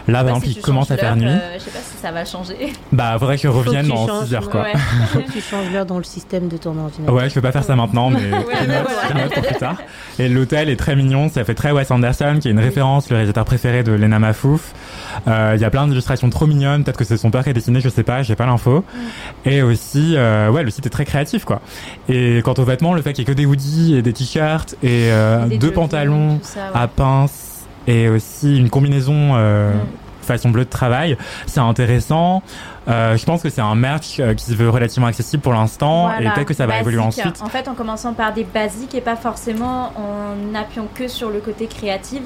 Là 0.09 0.21
par 0.25 0.29
exemple, 0.29 0.49
il 0.49 0.61
commence 0.61 0.91
à 0.91 0.97
faire 0.97 1.17
nuit. 1.17 1.27
euh, 1.29 1.55
je 1.59 1.65
sais 1.65 1.71
pas 1.71 1.79
si 1.79 1.97
ça 2.01 2.13
va 2.13 2.25
changer. 2.25 2.73
Bah 2.93 3.17
faudrait 3.19 3.37
que 3.37 3.43
je 3.43 3.49
revienne 3.49 3.87
dans 3.89 4.07
changes, 4.07 4.27
6 4.27 4.35
heures 4.35 4.51
quoi. 4.51 4.63
Ouais. 4.63 4.73
Faut 5.13 5.21
que 5.21 5.31
tu 5.31 5.41
changes 5.41 5.71
l'heure 5.73 5.87
dans 5.87 5.99
le 5.99 6.05
système 6.05 6.49
de 6.49 6.57
ton 6.57 6.77
ordinateur. 6.79 7.15
Ouais, 7.15 7.29
je 7.29 7.35
peux 7.35 7.41
pas 7.41 7.53
faire 7.53 7.65
ça 7.65 7.77
maintenant, 7.77 8.11
mais 8.11 8.21
je 8.31 8.35
ouais, 8.35 9.23
note 9.23 9.33
pour 9.35 9.43
plus 9.43 9.55
tard. 9.57 9.77
Et 10.19 10.29
l'hôtel 10.29 10.69
est 10.69 10.77
très 10.77 10.97
mignon, 10.97 11.29
ça 11.29 11.45
fait 11.45 11.55
très 11.55 11.71
Wes 11.73 11.91
Anderson, 11.91 12.39
qui 12.41 12.49
est 12.49 12.51
une 12.51 12.59
référence, 12.59 13.09
le 13.11 13.17
réalisateur 13.17 13.45
préféré 13.45 13.83
de 13.83 13.93
Lena 13.93 14.19
Mafouf. 14.19 14.73
Euh, 15.29 15.53
Il 15.57 15.61
y 15.61 15.65
a 15.65 15.71
plein 15.71 15.87
d'illustrations 15.87 16.29
trop 16.31 16.47
mignonnes, 16.47 16.85
peut-être 16.85 16.97
que 16.97 17.05
c'est 17.05 17.17
son 17.17 17.31
père 17.31 17.45
qui 17.45 17.51
a 17.51 17.53
dessiné, 17.53 17.81
je 17.81 17.89
sais 17.89 18.03
pas, 18.03 18.23
j'ai 18.23 18.37
pas 18.37 18.47
l'info. 18.47 18.85
Et 19.45 19.63
aussi, 19.63 20.15
euh, 20.17 20.51
ouais, 20.51 20.63
le 20.63 20.71
site 20.71 20.87
est 20.87 20.91
très 20.91 21.05
créatif, 21.05 21.45
quoi. 21.45 21.61
Et 22.09 22.41
quant 22.45 22.55
aux 22.59 22.65
vêtements, 22.65 22.95
le 22.95 23.03
fait 23.03 23.13
qu'il 23.13 23.23
y 23.23 23.31
ait 23.31 23.33
que 23.33 23.37
des 23.37 23.47
hoodies 23.47 23.97
et 23.97 24.03
des 24.03 24.13
t-shirts 24.13 24.75
et 24.83 25.11
euh, 25.11 25.47
deux 25.59 25.73
pantalons 25.73 26.39
tout 26.39 26.45
ça, 26.45 26.61
ouais. 26.61 26.81
à 26.81 26.89
pince 26.89 27.67
et 27.87 28.09
aussi 28.09 28.57
une 28.59 28.71
combinaison 28.71 29.35
Mm. 30.21 30.27
façon 30.27 30.51
bleue 30.51 30.65
de 30.65 30.71
travail, 30.71 31.17
c'est 31.47 31.61
intéressant. 31.61 32.43
Euh, 32.89 33.17
je 33.17 33.25
pense 33.25 33.43
que 33.43 33.51
c'est 33.51 33.61
un 33.61 33.75
merch 33.75 34.21
euh, 34.21 34.35
qui 34.35 34.45
se 34.45 34.55
veut 34.55 34.71
relativement 34.71 35.09
accessible 35.09 35.43
pour 35.43 35.53
l'instant 35.53 36.11
et 36.19 36.25
peut-être 36.25 36.47
que 36.47 36.55
ça 36.55 36.67
va 36.67 36.81
évoluer 36.81 36.99
ensuite. 37.01 37.43
En 37.43 37.49
fait, 37.49 37.69
en 37.69 37.75
commençant 37.75 38.15
par 38.15 38.33
des 38.33 38.45
basiques 38.45 38.95
et 38.95 39.01
pas 39.01 39.17
forcément 39.17 39.93
en 39.97 40.55
appuyant 40.55 40.89
que 40.95 41.09
sur 41.09 41.31
le 41.31 41.41
côté 41.41 41.67
créatif. 41.67 42.21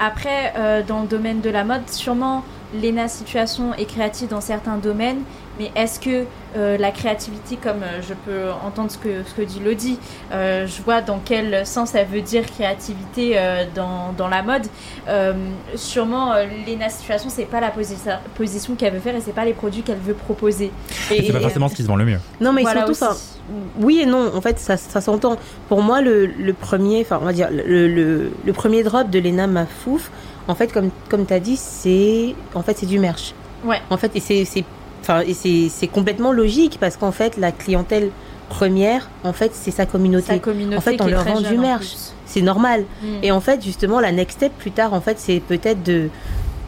Après, 0.00 0.52
euh, 0.56 0.82
dans 0.82 1.02
le 1.02 1.08
domaine 1.08 1.40
de 1.40 1.50
la 1.50 1.64
mode, 1.64 1.88
sûrement 1.88 2.44
Lena 2.74 3.08
Situation 3.08 3.74
est 3.74 3.86
créative 3.86 4.28
dans 4.28 4.40
certains 4.40 4.76
domaines, 4.76 5.22
mais 5.58 5.70
est-ce 5.74 5.98
que 6.00 6.24
euh, 6.56 6.76
la 6.78 6.90
créativité, 6.90 7.56
comme 7.56 7.82
euh, 7.82 8.00
je 8.00 8.14
peux 8.14 8.50
entendre 8.64 8.90
ce 8.90 8.98
que, 8.98 9.22
ce 9.24 9.34
que 9.34 9.42
dit 9.42 9.60
Lodi, 9.60 9.98
euh, 10.32 10.66
je 10.66 10.82
vois 10.82 11.00
dans 11.02 11.20
quel 11.24 11.66
sens 11.66 11.94
elle 11.94 12.06
veut 12.06 12.20
dire 12.22 12.44
créativité 12.46 13.32
euh, 13.36 13.64
dans, 13.74 14.12
dans 14.16 14.28
la 14.28 14.42
mode. 14.42 14.66
Euh, 15.08 15.32
sûrement, 15.74 16.32
euh, 16.32 16.44
Lena 16.66 16.88
Situation, 16.88 17.28
c'est 17.30 17.44
pas 17.44 17.60
la 17.60 17.70
posi- 17.70 17.96
position 18.36 18.74
qu'elle 18.74 18.94
veut 18.94 19.00
faire 19.00 19.14
et 19.16 19.20
c'est 19.20 19.32
pas 19.34 19.44
les 19.44 19.52
produits 19.54 19.82
qu'elle 19.82 19.98
veut 19.98 20.14
proposer. 20.14 20.70
Et 21.10 21.22
c'est 21.26 21.32
pas 21.32 21.38
et- 21.38 21.42
forcément 21.42 21.68
ce 21.68 21.74
qui 21.74 21.82
se 21.82 21.88
vend 21.88 21.96
le 21.96 22.04
mieux. 22.04 22.18
Non, 22.40 22.52
mais 22.52 22.62
Voilà 22.62 22.86
surtout, 22.86 23.04
aussi. 23.12 23.40
oui 23.80 24.00
et 24.00 24.06
non. 24.06 24.30
En 24.34 24.40
fait, 24.40 24.58
ça, 24.58 24.76
ça 24.76 25.00
s'entend. 25.00 25.36
Pour 25.68 25.82
moi, 25.82 26.00
le, 26.00 26.26
le 26.26 26.52
premier, 26.52 27.00
enfin, 27.02 27.18
on 27.20 27.24
va 27.24 27.32
dire, 27.32 27.48
le, 27.50 27.88
le, 27.88 28.30
le 28.44 28.52
premier 28.52 28.82
drop 28.82 29.10
de 29.10 29.18
Lena 29.18 29.46
Mafouf, 29.46 30.10
en 30.46 30.54
fait, 30.54 30.72
comme, 30.72 30.90
comme 31.10 31.26
tu 31.26 31.34
as 31.34 31.40
dit, 31.40 31.56
c'est 31.56 32.34
en 32.54 32.62
fait, 32.62 32.78
c'est 32.78 32.86
du 32.86 32.98
merch. 32.98 33.34
Ouais. 33.64 33.80
En 33.90 33.96
fait, 33.96 34.12
et 34.14 34.20
c'est, 34.20 34.44
c'est, 34.44 34.64
enfin, 35.08 35.22
c'est, 35.32 35.86
complètement 35.88 36.32
logique 36.32 36.78
parce 36.80 36.96
qu'en 36.96 37.12
fait, 37.12 37.36
la 37.36 37.52
clientèle 37.52 38.10
première, 38.48 39.08
en 39.24 39.32
fait, 39.32 39.52
c'est 39.54 39.70
sa 39.70 39.86
communauté. 39.86 40.26
Sa 40.26 40.38
communauté 40.38 40.76
En 40.76 40.80
fait, 40.80 41.00
on 41.00 41.06
leur 41.06 41.22
très 41.22 41.32
vend 41.32 41.40
du 41.40 41.56
merch. 41.58 41.94
C'est 42.26 42.42
normal. 42.42 42.84
Mm. 43.02 43.06
Et 43.22 43.32
en 43.32 43.40
fait, 43.40 43.62
justement, 43.64 44.00
la 44.00 44.12
next 44.12 44.38
step 44.38 44.52
plus 44.58 44.70
tard, 44.70 44.92
en 44.92 45.00
fait, 45.00 45.18
c'est 45.18 45.40
peut-être 45.40 45.82
de 45.82 46.08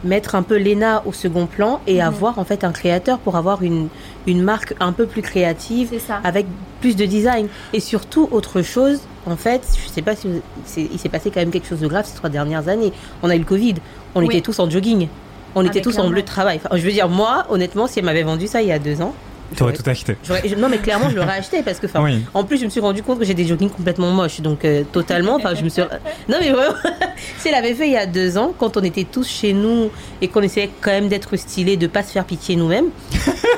mettre 0.03 0.33
un 0.33 0.41
peu 0.41 0.57
Lena 0.57 1.03
au 1.05 1.13
second 1.13 1.45
plan 1.45 1.79
et 1.85 1.95
Mhm. 1.95 2.01
avoir 2.01 2.39
en 2.39 2.43
fait 2.43 2.63
un 2.63 2.71
créateur 2.71 3.19
pour 3.19 3.35
avoir 3.35 3.61
une, 3.61 3.87
une 4.25 4.41
marque 4.41 4.73
un 4.79 4.93
peu 4.93 5.05
plus 5.05 5.21
créative 5.21 5.91
avec 6.23 6.47
plus 6.79 6.95
de 6.95 7.05
design 7.05 7.47
et 7.71 7.79
surtout 7.79 8.27
autre 8.31 8.63
chose 8.63 9.01
en 9.27 9.35
fait 9.35 9.61
je 9.79 9.87
sais 9.87 10.01
pas 10.01 10.15
si 10.15 10.27
vous- 10.27 10.41
il 10.75 10.97
s'est 10.97 11.09
passé 11.09 11.29
quand 11.29 11.39
même 11.39 11.51
quelque 11.51 11.67
chose 11.67 11.81
de 11.81 11.87
grave 11.87 12.05
ces 12.07 12.15
trois 12.15 12.31
dernières 12.31 12.67
années 12.67 12.91
on 13.21 13.29
a 13.29 13.35
eu 13.35 13.39
le 13.39 13.45
covid 13.45 13.75
on 14.15 14.21
Oui. 14.21 14.25
était 14.25 14.41
tous 14.41 14.57
en 14.59 14.67
jogging 14.67 15.07
on 15.55 15.65
était 15.65 15.81
tous 15.81 15.97
en 15.99 16.09
bleu 16.09 16.21
de 16.21 16.27
travail 16.27 16.59
Enfin, 16.63 16.75
je 16.77 16.81
veux 16.81 16.91
dire 16.91 17.09
moi 17.09 17.45
honnêtement 17.49 17.87
si 17.87 17.99
elle 17.99 18.05
m'avait 18.05 18.23
vendu 18.23 18.47
ça 18.47 18.61
il 18.61 18.67
y 18.67 18.71
a 18.71 18.79
deux 18.79 19.01
ans 19.01 19.13
T'aurais 19.57 19.73
j'aurais- 19.73 19.83
tout 19.83 19.89
acheté. 19.89 20.55
non 20.57 20.69
mais 20.69 20.77
clairement 20.77 21.09
je 21.09 21.15
l'aurais 21.17 21.33
acheté 21.39 21.61
parce 21.61 21.77
que 21.79 21.85
enfin 21.87 22.01
Oui. 22.01 22.21
en 22.33 22.45
plus 22.45 22.57
je 22.57 22.63
me 22.65 22.69
suis 22.69 22.79
rendu 22.79 23.03
compte 23.03 23.19
que 23.19 23.25
j'ai 23.25 23.33
des 23.33 23.45
joggings 23.45 23.69
complètement 23.69 24.09
moches 24.11 24.39
donc 24.39 24.63
euh, 24.63 24.83
totalement 24.89 25.35
enfin 25.35 25.55
je 25.55 25.63
me 25.63 25.67
suis 25.69 25.81
non 26.29 26.37
mais 26.39 26.51
vraiment 26.51 26.73
si 27.37 27.49
elle 27.49 27.55
avait 27.55 27.73
fait 27.73 27.87
il 27.87 27.91
y 27.93 27.97
a 27.97 28.05
deux 28.05 28.37
ans 28.37 28.53
quand 28.57 28.77
on 28.77 28.81
était 28.81 29.03
tous 29.03 29.27
chez 29.27 29.51
nous 29.51 29.89
et 30.21 30.29
qu'on 30.29 30.41
essayait 30.41 30.69
quand 30.79 30.91
même 30.91 31.09
d'être 31.09 31.35
stylé 31.35 31.75
de 31.75 31.87
pas 31.87 32.01
se 32.03 32.13
faire 32.13 32.23
pitié 32.23 32.55
nous-mêmes 32.55 32.85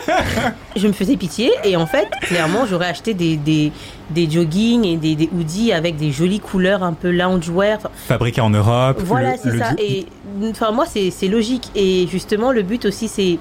je 0.76 0.88
me 0.88 0.93
faisais 0.93 1.18
pitié 1.18 1.51
et 1.64 1.76
en 1.76 1.86
fait 1.86 2.08
clairement 2.22 2.66
j'aurais 2.66 2.88
acheté 2.88 3.14
des, 3.14 3.36
des, 3.38 3.72
des 4.10 4.30
joggings 4.30 4.86
et 4.86 4.97
des, 4.97 5.16
des 5.16 5.30
hoodies 5.36 5.72
avec 5.72 5.95
des 5.97 6.12
jolies 6.12 6.39
couleurs 6.39 6.84
un 6.84 6.93
peu 6.93 7.12
loungewear 7.12 7.78
Enfin, 7.78 7.89
Fabriqué 7.95 8.41
en 8.41 8.49
Europe. 8.49 9.01
voilà 9.04 9.38
c'est 9.38 9.58
ça 9.58 9.72
et 9.78 10.06
enfin 10.49 10.72
moi 10.72 10.86
c'est 10.86 11.12
c'est 11.12 11.28
logique 11.28 11.70
et 11.76 12.08
justement 12.12 12.51
le 12.51 12.62
but 12.64 12.86
aussi 12.86 13.08
c'est 13.08 13.38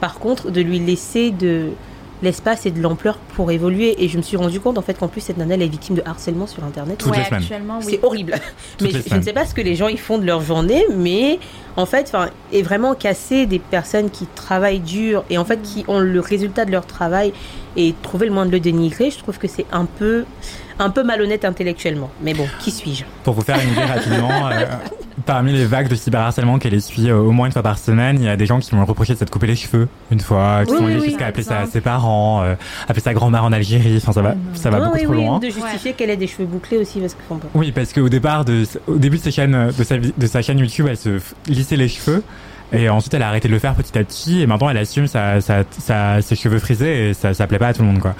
par 0.00 0.18
contre 0.18 0.50
de 0.50 0.60
lui 0.60 0.78
laisser 0.78 1.30
de 1.30 1.68
l'espace 2.22 2.66
et 2.66 2.70
de 2.70 2.80
l'ampleur 2.80 3.18
pour 3.34 3.50
évoluer 3.50 4.02
et 4.02 4.08
je 4.08 4.16
me 4.16 4.22
suis 4.22 4.36
rendu 4.36 4.60
compte 4.60 4.78
en 4.78 4.82
fait 4.82 4.94
qu'en 4.94 5.08
plus 5.08 5.20
cette 5.20 5.36
nana 5.36 5.54
elle 5.54 5.62
est 5.62 5.68
victime 5.68 5.96
de 5.96 6.02
harcèlement 6.04 6.46
sur 6.46 6.64
internet 6.64 6.98
Toutes 6.98 7.10
ouais, 7.12 7.18
les 7.18 7.24
semaines. 7.24 7.42
actuellement, 7.42 7.78
oui. 7.84 7.98
c'est 8.00 8.04
horrible. 8.04 8.34
Toutes 8.78 8.92
mais 8.92 9.00
je, 9.00 9.08
je 9.08 9.14
ne 9.14 9.22
sais 9.22 9.32
pas 9.32 9.44
ce 9.46 9.54
que 9.54 9.60
les 9.60 9.76
gens 9.76 9.88
ils 9.88 9.98
font 9.98 10.18
de 10.18 10.24
leur 10.24 10.40
journée, 10.40 10.84
mais 10.96 11.38
en 11.76 11.84
fait, 11.84 12.06
enfin, 12.08 12.30
est 12.52 12.62
vraiment 12.62 12.94
casser 12.94 13.44
des 13.46 13.58
personnes 13.58 14.10
qui 14.10 14.26
travaillent 14.26 14.80
dur 14.80 15.24
et 15.28 15.36
en 15.38 15.44
fait 15.44 15.60
qui 15.62 15.84
ont 15.88 16.00
le 16.00 16.20
résultat 16.20 16.64
de 16.64 16.72
leur 16.72 16.86
travail 16.86 17.32
et 17.76 17.94
trouver 18.02 18.26
le 18.26 18.32
moyen 18.32 18.46
de 18.46 18.52
le 18.52 18.60
dénigrer. 18.60 19.10
Je 19.10 19.18
trouve 19.18 19.38
que 19.38 19.48
c'est 19.48 19.66
un 19.72 19.84
peu, 19.84 20.24
un 20.78 20.90
peu 20.90 21.02
malhonnête 21.02 21.44
intellectuellement. 21.44 22.10
Mais 22.22 22.34
bon, 22.34 22.46
qui 22.60 22.70
suis-je? 22.70 23.04
Pour 23.24 23.34
vous 23.34 23.42
faire 23.42 23.58
une 23.62 23.70
idée 23.72 23.84
rapidement, 23.84 24.48
euh, 24.52 24.64
parmi 25.24 25.52
les 25.52 25.64
vagues 25.64 25.88
de 25.88 25.94
cyberharcèlement 25.94 26.58
qu'elle 26.58 26.74
essuie 26.74 27.08
euh, 27.10 27.16
au 27.18 27.30
moins 27.32 27.46
une 27.46 27.52
fois 27.52 27.62
par 27.62 27.78
semaine, 27.78 28.16
il 28.20 28.24
y 28.24 28.28
a 28.28 28.36
des 28.36 28.46
gens 28.46 28.58
qui 28.60 28.70
lui 28.72 28.78
ont 28.80 28.84
reproché 28.84 29.14
de 29.14 29.18
s'être 29.18 29.30
coupé 29.30 29.46
les 29.46 29.56
cheveux 29.56 29.88
une 30.10 30.20
fois, 30.20 30.62
qui 30.66 30.72
Oui, 30.72 30.78
sont 30.78 30.86
allés 30.86 30.96
oui, 31.00 31.04
jusqu'à 31.10 31.26
appeler 31.26 31.42
ça 31.44 31.64
ses 31.66 31.80
parents, 31.80 32.42
euh, 32.42 32.54
appeler 32.88 33.00
sa 33.02 33.14
grand-mère 33.14 33.44
en 33.44 33.52
Algérie, 33.52 33.96
enfin 33.96 34.12
ça 34.12 34.22
va, 34.22 34.34
ça 34.54 34.70
va 34.70 34.78
Ah 34.78 34.84
beaucoup 34.86 34.96
oui, 34.98 35.04
trop 35.04 35.12
oui, 35.14 35.24
loin. 35.24 35.38
de 35.38 35.48
justifier 35.50 35.92
qu'elle 35.94 36.10
ait 36.10 36.16
des 36.16 36.26
cheveux 36.26 36.46
bouclés 36.46 36.78
aussi 36.78 37.00
parce 37.00 37.14
que. 37.14 37.20
Oui, 37.54 37.72
parce 37.72 37.92
qu'au 37.92 38.08
départ, 38.08 38.44
de, 38.44 38.64
au 38.86 38.96
début 38.98 39.16
de, 39.16 39.22
ses 39.22 39.30
chaînes, 39.30 39.72
de, 39.76 39.84
sa, 39.84 39.96
de 39.98 40.26
sa 40.26 40.42
chaîne 40.42 40.58
YouTube, 40.58 40.86
elle 40.88 40.96
se 40.98 41.18
lissait 41.48 41.76
les 41.76 41.88
cheveux. 41.88 42.22
Et 42.72 42.88
ensuite, 42.88 43.14
elle 43.14 43.22
a 43.22 43.28
arrêté 43.28 43.46
de 43.48 43.52
le 43.52 43.58
faire 43.60 43.74
petit 43.74 43.96
à 43.96 44.02
petit. 44.02 44.40
Et 44.42 44.46
maintenant, 44.46 44.68
elle 44.68 44.76
assume 44.78 45.06
sa, 45.06 45.40
sa, 45.40 45.62
sa- 45.78 46.20
ses 46.20 46.34
cheveux 46.34 46.58
frisés 46.58 47.10
et 47.10 47.14
ça, 47.14 47.32
ça 47.32 47.46
plaît 47.46 47.58
pas 47.58 47.68
à 47.68 47.72
tout 47.74 47.82
le 47.82 47.88
monde, 47.88 48.00
quoi. 48.00 48.14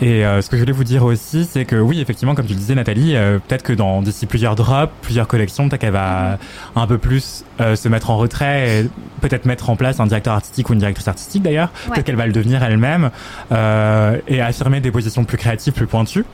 Et 0.00 0.24
euh, 0.24 0.40
ce 0.40 0.48
que 0.48 0.56
je 0.56 0.62
voulais 0.62 0.72
vous 0.72 0.84
dire 0.84 1.04
aussi, 1.04 1.44
c'est 1.50 1.64
que 1.66 1.76
oui, 1.76 2.00
effectivement, 2.00 2.34
comme 2.34 2.46
tu 2.46 2.54
le 2.54 2.58
disais, 2.58 2.74
Nathalie, 2.74 3.14
euh, 3.16 3.38
peut-être 3.38 3.62
que 3.62 3.72
dans 3.74 4.00
d'ici 4.02 4.26
plusieurs 4.26 4.54
drops, 4.56 4.92
plusieurs 5.02 5.28
collections, 5.28 5.68
peut-être 5.68 5.82
qu'elle 5.82 5.92
va 5.92 6.38
un 6.74 6.86
peu 6.86 6.96
plus 6.98 7.44
euh, 7.60 7.76
se 7.76 7.88
mettre 7.88 8.10
en 8.10 8.16
retrait 8.16 8.80
et 8.82 8.90
peut-être 9.20 9.44
mettre 9.44 9.68
en 9.70 9.76
place 9.76 10.00
un 10.00 10.06
directeur 10.06 10.34
artistique 10.34 10.70
ou 10.70 10.72
une 10.72 10.78
directrice 10.78 11.08
artistique 11.08 11.42
d'ailleurs. 11.42 11.68
Ouais. 11.86 11.92
Peut-être 11.94 12.06
qu'elle 12.06 12.16
va 12.16 12.26
le 12.26 12.32
devenir 12.32 12.62
elle-même 12.62 13.10
euh, 13.52 14.18
et 14.26 14.40
affirmer 14.40 14.80
des 14.80 14.90
positions 14.90 15.24
plus 15.24 15.36
créatives, 15.38 15.72
plus 15.72 15.86
pointues. 15.86 16.24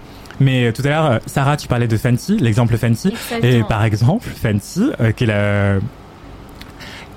Mais 0.41 0.67
euh, 0.67 0.73
tout 0.73 0.83
à 0.85 0.89
l'heure, 0.89 1.05
euh, 1.07 1.19
Sarah, 1.27 1.57
tu 1.57 1.69
parlais 1.69 1.89
de 1.89 1.97
Fenty, 1.97 2.37
l'exemple 2.39 2.77
Fenty. 2.77 3.09
Et 3.09 3.35
Exactement. 3.35 3.65
par 3.67 3.85
exemple, 3.85 4.29
Fenty, 4.29 4.91
euh, 5.01 5.13
qui 5.13 5.25
est 5.25 5.27
la, 5.27 5.75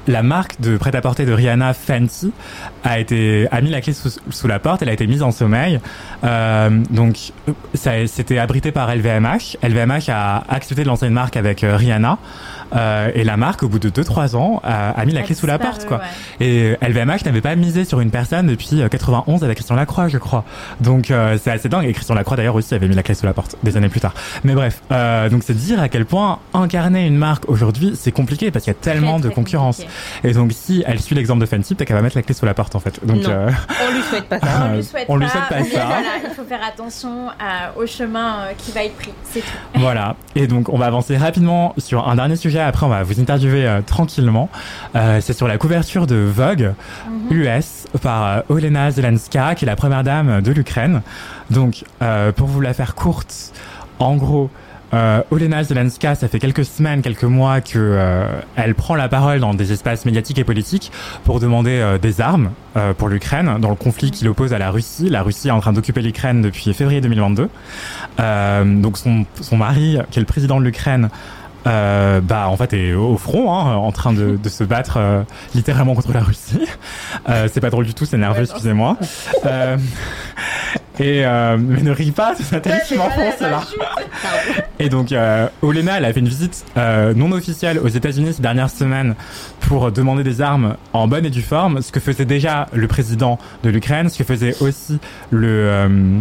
la 0.07 0.23
marque 0.23 0.59
de 0.61 0.77
prêt-à-porter 0.77 1.25
de 1.25 1.33
Rihanna, 1.33 1.73
Fenty, 1.73 2.31
a 2.83 2.99
été 2.99 3.47
a 3.51 3.61
mis 3.61 3.69
la 3.69 3.81
clé 3.81 3.93
sous, 3.93 4.09
sous 4.29 4.47
la 4.47 4.59
porte. 4.59 4.81
Elle 4.81 4.89
a 4.89 4.93
été 4.93 5.07
mise 5.07 5.23
en 5.23 5.31
sommeil. 5.31 5.79
Euh, 6.23 6.69
donc, 6.89 7.31
euh, 7.47 7.51
ça 7.73 7.91
c'était 8.07 8.37
abrité 8.37 8.71
par 8.71 8.93
LVMH. 8.93 9.57
LVMH 9.63 10.09
a 10.09 10.43
accepté 10.49 10.83
de 10.83 10.87
lancer 10.87 11.07
une 11.07 11.13
marque 11.13 11.37
avec 11.37 11.63
euh, 11.63 11.75
Rihanna. 11.75 12.17
Euh, 12.75 13.11
et 13.13 13.23
la 13.23 13.37
marque, 13.37 13.61
au 13.63 13.69
bout 13.69 13.77
de 13.79 13.89
2-3 13.89 14.35
ans, 14.35 14.59
a, 14.63 14.89
a 14.89 15.05
mis 15.05 15.13
la 15.13 15.21
clé 15.21 15.35
sous 15.35 15.45
la 15.45 15.59
porte, 15.59 15.85
quoi. 15.85 16.01
ouais. 16.39 16.45
Et 16.45 16.75
LVMH 16.81 17.23
n'avait 17.25 17.39
pas 17.41 17.55
misé 17.55 17.85
sur 17.85 18.01
une 18.01 18.09
personne 18.09 18.47
depuis 18.47 18.81
euh, 18.81 18.89
91 18.89 19.43
avec 19.43 19.57
Christian 19.57 19.75
Lacroix, 19.75 20.07
je 20.07 20.17
crois. 20.17 20.43
Donc 20.81 21.11
euh, 21.11 21.37
c'est 21.41 21.51
assez 21.51 21.69
dingue. 21.69 21.85
Et 21.85 21.93
Christian 21.93 22.15
Lacroix 22.15 22.35
d'ailleurs 22.37 22.55
aussi 22.55 22.73
avait 22.73 22.87
mis 22.87 22.95
la 22.95 23.03
clé 23.03 23.13
sous 23.13 23.25
la 23.25 23.33
porte 23.33 23.55
des 23.63 23.77
années 23.77 23.87
plus 23.87 23.99
tard. 24.01 24.13
Mais 24.43 24.55
bref, 24.55 24.81
euh, 24.91 25.29
donc 25.29 25.43
c'est 25.45 25.53
dire 25.55 25.79
à 25.79 25.89
quel 25.89 26.05
point 26.05 26.39
incarner 26.53 27.05
une 27.05 27.17
marque 27.17 27.47
aujourd'hui 27.47 27.93
c'est 27.95 28.11
compliqué 28.11 28.49
parce 28.51 28.65
qu'il 28.65 28.73
y 28.73 28.75
a 28.75 28.79
tellement 28.79 29.19
Très, 29.19 29.29
de 29.29 29.33
concurrence. 29.33 29.77
compliqué. 29.77 29.94
Et 30.23 30.33
donc 30.33 30.51
si 30.53 30.83
elle 30.87 30.99
suit 30.99 31.15
l'exemple 31.15 31.41
de 31.41 31.45
Fenty, 31.45 31.75
peut-être 31.75 31.87
qu'elle 31.87 31.95
va 31.97 32.01
mettre 32.01 32.15
la 32.17 32.21
clé 32.23 32.33
sous 32.33 32.45
la 32.45 32.53
porte 32.53 32.75
en 32.75 32.79
fait. 32.79 32.99
Donc 33.05 33.23
Non. 33.23 33.29
euh, 33.29 33.49
On 33.89 33.93
lui 33.95 34.01
souhaite 34.03 34.25
pas 34.29 34.39
ça. 34.39 34.47
On 34.61 34.73
Euh, 34.73 34.75
lui 34.77 34.83
souhaite 34.83 35.05
on 35.09 35.13
pas, 35.19 35.19
lui 35.25 35.29
souhaite 35.29 35.49
pas 35.49 35.63
ça. 35.63 35.85
voilà, 35.85 36.01
il 36.23 36.29
faut 36.35 36.43
faire 36.43 36.59
attention 36.67 37.29
à- 37.39 37.77
au 37.77 37.85
chemin 37.85 38.39
euh, 38.39 38.51
qui 38.57 38.71
va 38.71 38.83
être 38.83 38.95
pris, 38.95 39.13
c'est 39.23 39.41
tout. 39.41 39.47
Voilà. 39.75 40.15
Et 40.35 40.47
donc, 40.47 40.69
on 40.69 40.77
va 40.77 40.85
avancer 40.87 41.15
rapidement 41.17 41.73
sur 41.77 42.07
un 42.07 42.15
dernier 42.15 42.35
sujet. 42.35 42.59
Après, 42.59 42.85
on 42.85 42.89
va 42.89 43.03
vous 43.03 43.19
interviewer 43.19 43.65
euh, 43.67 43.81
tranquillement. 43.81 44.49
Euh, 44.95 45.19
c'est 45.21 45.33
sur 45.33 45.47
la 45.47 45.57
couverture 45.57 46.07
de 46.07 46.15
Vogue 46.15 46.73
Mhm. 47.31 47.37
US 47.41 47.85
par 48.01 48.25
euh, 48.25 48.39
Olena 48.49 48.91
Zelenska, 48.91 49.55
qui 49.55 49.65
est 49.65 49.67
la 49.67 49.75
première 49.75 50.03
dame 50.03 50.41
de 50.41 50.51
l'Ukraine. 50.51 51.01
Donc, 51.49 51.83
euh, 52.01 52.31
pour 52.31 52.47
vous 52.47 52.61
la 52.61 52.73
faire 52.73 52.95
courte, 52.95 53.33
en 53.99 54.15
gros, 54.15 54.49
euh, 54.95 55.21
Olena 55.29 55.63
Zelenska, 55.63 56.15
ça 56.15 56.27
fait 56.27 56.39
quelques 56.39 56.65
semaines, 56.65 57.01
quelques 57.01 57.23
mois 57.23 57.61
que 57.61 57.77
euh, 57.77 58.27
elle 58.55 58.75
prend 58.75 58.95
la 58.95 59.09
parole 59.09 59.39
dans 59.39 59.53
des 59.53 59.71
espaces 59.71 60.05
médiatiques 60.05 60.39
et 60.39 60.43
politiques 60.43 60.91
pour 61.23 61.39
demander 61.39 61.71
euh, 61.71 61.97
des 61.97 62.21
armes 62.21 62.51
euh, 62.77 62.93
pour 62.93 63.09
l'Ukraine 63.09 63.57
dans 63.59 63.69
le 63.69 63.75
conflit 63.75 64.11
qui 64.11 64.23
l'oppose 64.23 64.53
à 64.53 64.57
la 64.57 64.71
Russie. 64.71 65.09
La 65.09 65.21
Russie 65.21 65.49
est 65.49 65.51
en 65.51 65.59
train 65.59 65.73
d'occuper 65.73 66.01
l'Ukraine 66.01 66.41
depuis 66.41 66.73
février 66.73 67.01
2022. 67.01 67.49
Euh, 68.19 68.81
donc 68.81 68.97
son, 68.97 69.25
son 69.41 69.57
mari, 69.57 69.97
qui 70.11 70.19
est 70.19 70.21
le 70.21 70.25
président 70.25 70.59
de 70.59 70.65
l'Ukraine, 70.65 71.09
euh, 71.67 72.21
bah 72.21 72.47
en 72.47 72.57
fait 72.57 72.73
est 72.73 72.93
au 72.93 73.17
front, 73.17 73.53
hein, 73.53 73.75
en 73.75 73.91
train 73.91 74.13
de, 74.13 74.37
de 74.41 74.49
se 74.49 74.63
battre 74.63 74.97
euh, 74.97 75.23
littéralement 75.53 75.95
contre 75.95 76.13
la 76.13 76.21
Russie. 76.21 76.61
Euh, 77.27 77.47
c'est 77.51 77.61
pas 77.61 77.69
drôle 77.71 77.85
du 77.85 77.93
tout, 77.95 78.05
c'est 78.05 78.17
nerveux, 78.17 78.43
excusez-moi. 78.43 78.97
Euh, 79.45 79.77
et 80.99 81.25
euh, 81.25 81.57
mais 81.59 81.81
ne 81.81 81.91
ris 81.91 82.11
pas, 82.11 82.33
c'est 82.35 82.51
Nathalie 82.51 82.79
qui 82.87 82.95
m'enfonce 82.95 83.39
là. 83.41 83.61
Et 84.79 84.89
donc 84.89 85.11
euh, 85.11 85.47
Olena, 85.61 85.97
elle 85.97 86.05
a 86.05 86.13
fait 86.13 86.19
une 86.19 86.27
visite 86.27 86.65
euh, 86.77 87.13
non 87.13 87.31
officielle 87.31 87.79
aux 87.79 87.87
États-Unis 87.87 88.33
ces 88.33 88.41
dernières 88.41 88.69
semaines 88.69 89.15
pour 89.61 89.91
demander 89.91 90.23
des 90.23 90.41
armes 90.41 90.75
en 90.93 91.07
bonne 91.07 91.25
et 91.25 91.29
due 91.29 91.41
forme, 91.41 91.81
ce 91.81 91.91
que 91.91 91.99
faisait 91.99 92.25
déjà 92.25 92.67
le 92.73 92.87
président 92.87 93.39
de 93.63 93.69
l'Ukraine, 93.69 94.09
ce 94.09 94.17
que 94.17 94.23
faisait 94.23 94.55
aussi 94.61 94.99
le 95.31 95.47
euh, 95.47 96.19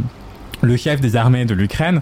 le 0.65 0.77
chef 0.77 1.01
des 1.01 1.17
armées 1.17 1.45
de 1.45 1.55
l'Ukraine. 1.55 2.01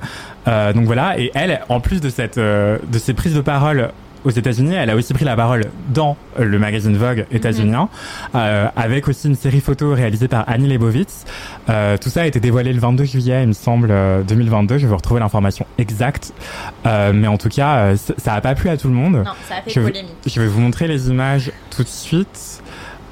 Euh, 0.49 0.73
donc 0.73 0.85
voilà, 0.87 1.19
et 1.19 1.31
elle, 1.35 1.61
en 1.69 1.81
plus 1.81 2.01
de 2.01 2.09
cette 2.11 2.39
euh, 2.39 2.79
de 2.91 2.99
ces 2.99 3.15
prises 3.15 3.35
de 3.35 3.41
parole 3.41 3.91
aux 4.25 4.31
États-Unis, 4.31 4.75
elle 4.75 4.89
a 4.89 4.95
aussi 4.95 5.13
pris 5.15 5.25
la 5.25 5.35
parole 5.35 5.65
dans 5.93 6.17
euh, 6.39 6.45
le 6.45 6.57
magazine 6.61 6.97
Vogue 6.97 7.27
états-unien, 7.33 7.89
euh, 8.37 8.69
avec 8.77 9.09
aussi 9.09 9.27
une 9.27 9.35
série 9.35 9.61
photo 9.61 9.93
réalisée 9.95 10.29
par 10.29 10.45
Annie 10.49 10.69
Leibovitz. 10.69 11.25
Euh, 11.69 11.97
tout 11.97 12.09
ça 12.09 12.23
a 12.23 12.27
été 12.27 12.39
dévoilé 12.39 12.73
le 12.73 12.79
22 12.79 13.03
juillet, 13.03 13.43
il 13.43 13.49
me 13.49 13.53
semble, 13.53 13.89
euh, 13.91 14.23
2022. 14.23 14.79
Je 14.79 14.83
vais 14.83 14.91
vous 14.91 14.97
retrouver 14.97 15.19
l'information 15.19 15.67
exacte, 15.77 16.33
Euh, 16.87 17.13
mais 17.13 17.27
en 17.27 17.37
tout 17.37 17.49
cas, 17.49 17.77
euh, 17.79 17.97
ça 18.17 18.35
a 18.35 18.41
pas 18.41 18.55
plu 18.55 18.69
à 18.71 18.77
tout 18.77 18.87
le 18.89 18.95
monde. 18.95 19.15
Non, 19.17 19.25
ça 19.49 19.57
a 19.57 19.63
fait 19.63 19.71
Je 19.71 19.81
vais- 19.81 19.91
polémique. 19.91 20.13
Je 20.27 20.41
vais 20.41 20.47
vous 20.47 20.61
montrer 20.61 20.87
les 20.87 21.09
images 21.09 21.51
tout 21.77 21.83
de 21.83 21.89
suite. 21.89 22.62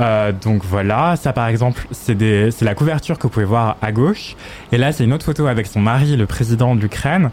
Euh, 0.01 0.33
donc 0.33 0.65
voilà, 0.65 1.17
ça 1.17 1.33
par 1.33 1.49
exemple, 1.49 1.87
c'est 1.91 2.63
la 2.63 2.75
couverture 2.75 3.19
que 3.19 3.25
vous 3.25 3.29
pouvez 3.29 3.45
voir 3.45 3.77
à 3.83 3.93
gauche. 3.93 4.37
Et 4.73 4.79
là, 4.79 4.93
c'est 4.93 5.05
une 5.05 5.13
autre 5.13 5.27
photo 5.27 5.47
avec 5.47 5.67
son 5.67 5.81
mari, 5.81 6.17
le 6.17 6.27
président 6.27 6.75
de 6.75 6.81
l'Ukraine. 6.81 7.31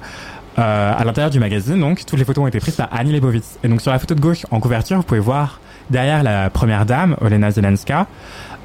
Euh, 0.60 0.92
à 0.98 1.04
l'intérieur 1.06 1.30
du 1.30 1.40
magazine, 1.40 1.80
donc 1.80 2.04
toutes 2.04 2.18
les 2.18 2.26
photos 2.26 2.44
ont 2.44 2.48
été 2.48 2.60
prises 2.60 2.76
par 2.76 2.90
Annie 2.92 3.12
Leibovitz. 3.12 3.60
Et 3.64 3.68
donc 3.68 3.80
sur 3.80 3.92
la 3.92 4.00
photo 4.00 4.16
de 4.16 4.20
gauche 4.20 4.44
en 4.50 4.60
couverture, 4.60 4.98
vous 4.98 5.04
pouvez 5.04 5.20
voir 5.20 5.60
derrière 5.92 6.24
la 6.24 6.50
première 6.50 6.88
dame, 6.88 7.16
Olena 7.22 7.52
Zelenska, 7.52 8.08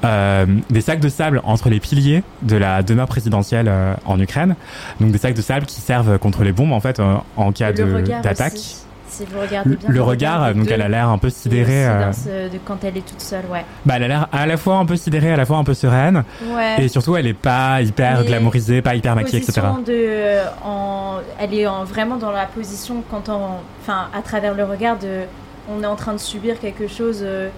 euh, 0.03 0.45
des 0.69 0.81
sacs 0.81 0.99
de 0.99 1.09
sable 1.09 1.39
entre 1.43 1.69
les 1.69 1.79
piliers 1.79 2.23
de 2.41 2.57
la 2.57 2.83
demeure 2.83 3.07
présidentielle 3.07 3.67
euh, 3.69 3.93
en 4.05 4.19
Ukraine. 4.19 4.55
Donc 4.99 5.11
des 5.11 5.17
sacs 5.17 5.35
de 5.35 5.41
sable 5.41 5.65
qui 5.65 5.81
servent 5.81 6.17
contre 6.17 6.43
les 6.43 6.51
bombes 6.51 6.73
en 6.73 6.79
fait 6.79 6.99
euh, 6.99 7.15
en 7.37 7.51
cas 7.51 7.71
d'attaque. 7.71 8.59
Aussi. 9.13 9.23
Si 9.25 9.33
vous 9.33 9.39
regardez 9.39 9.69
Le, 9.69 9.75
bien 9.77 9.89
le 9.89 10.01
regard, 10.01 10.53
donc 10.53 10.65
deux, 10.65 10.73
elle 10.73 10.81
a 10.81 10.89
l'air 10.89 11.09
un 11.09 11.17
peu 11.17 11.29
sidérée. 11.29 11.85
euh, 11.87 12.05
dans 12.07 12.13
ce- 12.13 12.49
de 12.51 12.57
quand 12.65 12.83
elle 12.83 12.97
est 12.97 13.05
toute 13.05 13.21
seule, 13.21 13.45
ouais. 13.51 13.63
bah, 13.85 13.93
elle 13.97 14.03
a 14.03 14.07
l'air 14.07 14.27
à 14.31 14.45
la 14.45 14.57
fois 14.57 14.75
un 14.77 14.85
peu 14.85 14.95
sidérée, 14.95 15.31
à 15.33 15.37
la 15.37 15.45
fois 15.45 15.57
un 15.57 15.63
peu 15.63 15.73
sereine. 15.73 16.23
Ouais. 16.49 16.83
Et 16.83 16.87
surtout, 16.87 17.15
elle 17.15 17.27
est 17.27 17.33
pas 17.33 17.81
hyper 17.81 18.19
Mais 18.21 18.25
glamourisée, 18.27 18.81
pas 18.81 18.95
hyper 18.95 19.15
maquillée, 19.15 19.41
etc. 19.41 19.61
de, 19.85 19.91
euh, 19.93 20.43
en, 20.65 21.17
elle 21.39 21.53
est 21.53 21.67
en- 21.67 21.83
vraiment 21.83 22.17
dans 22.17 22.31
la 22.31 22.45
position 22.45 23.03
quand 23.09 23.29
on, 23.29 23.59
enfin, 23.81 24.07
à 24.17 24.21
travers 24.21 24.53
le 24.53 24.63
regard 24.65 24.97
de, 24.97 25.21
on 25.69 25.81
est 25.83 25.87
en 25.87 25.95
train 25.95 26.13
de 26.13 26.17
subir 26.19 26.59
quelque 26.59 26.87
chose. 26.87 27.19
euh, 27.21 27.49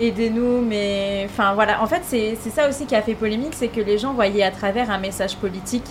Aidez-nous, 0.00 0.62
mais 0.62 1.26
enfin 1.28 1.54
voilà. 1.54 1.82
En 1.82 1.86
fait, 1.88 2.02
c'est 2.04 2.38
c'est 2.40 2.50
ça 2.50 2.68
aussi 2.68 2.86
qui 2.86 2.94
a 2.94 3.02
fait 3.02 3.14
polémique, 3.14 3.52
c'est 3.56 3.66
que 3.66 3.80
les 3.80 3.98
gens 3.98 4.12
voyaient 4.12 4.44
à 4.44 4.52
travers 4.52 4.90
un 4.92 4.98
message 4.98 5.34
politique, 5.36 5.86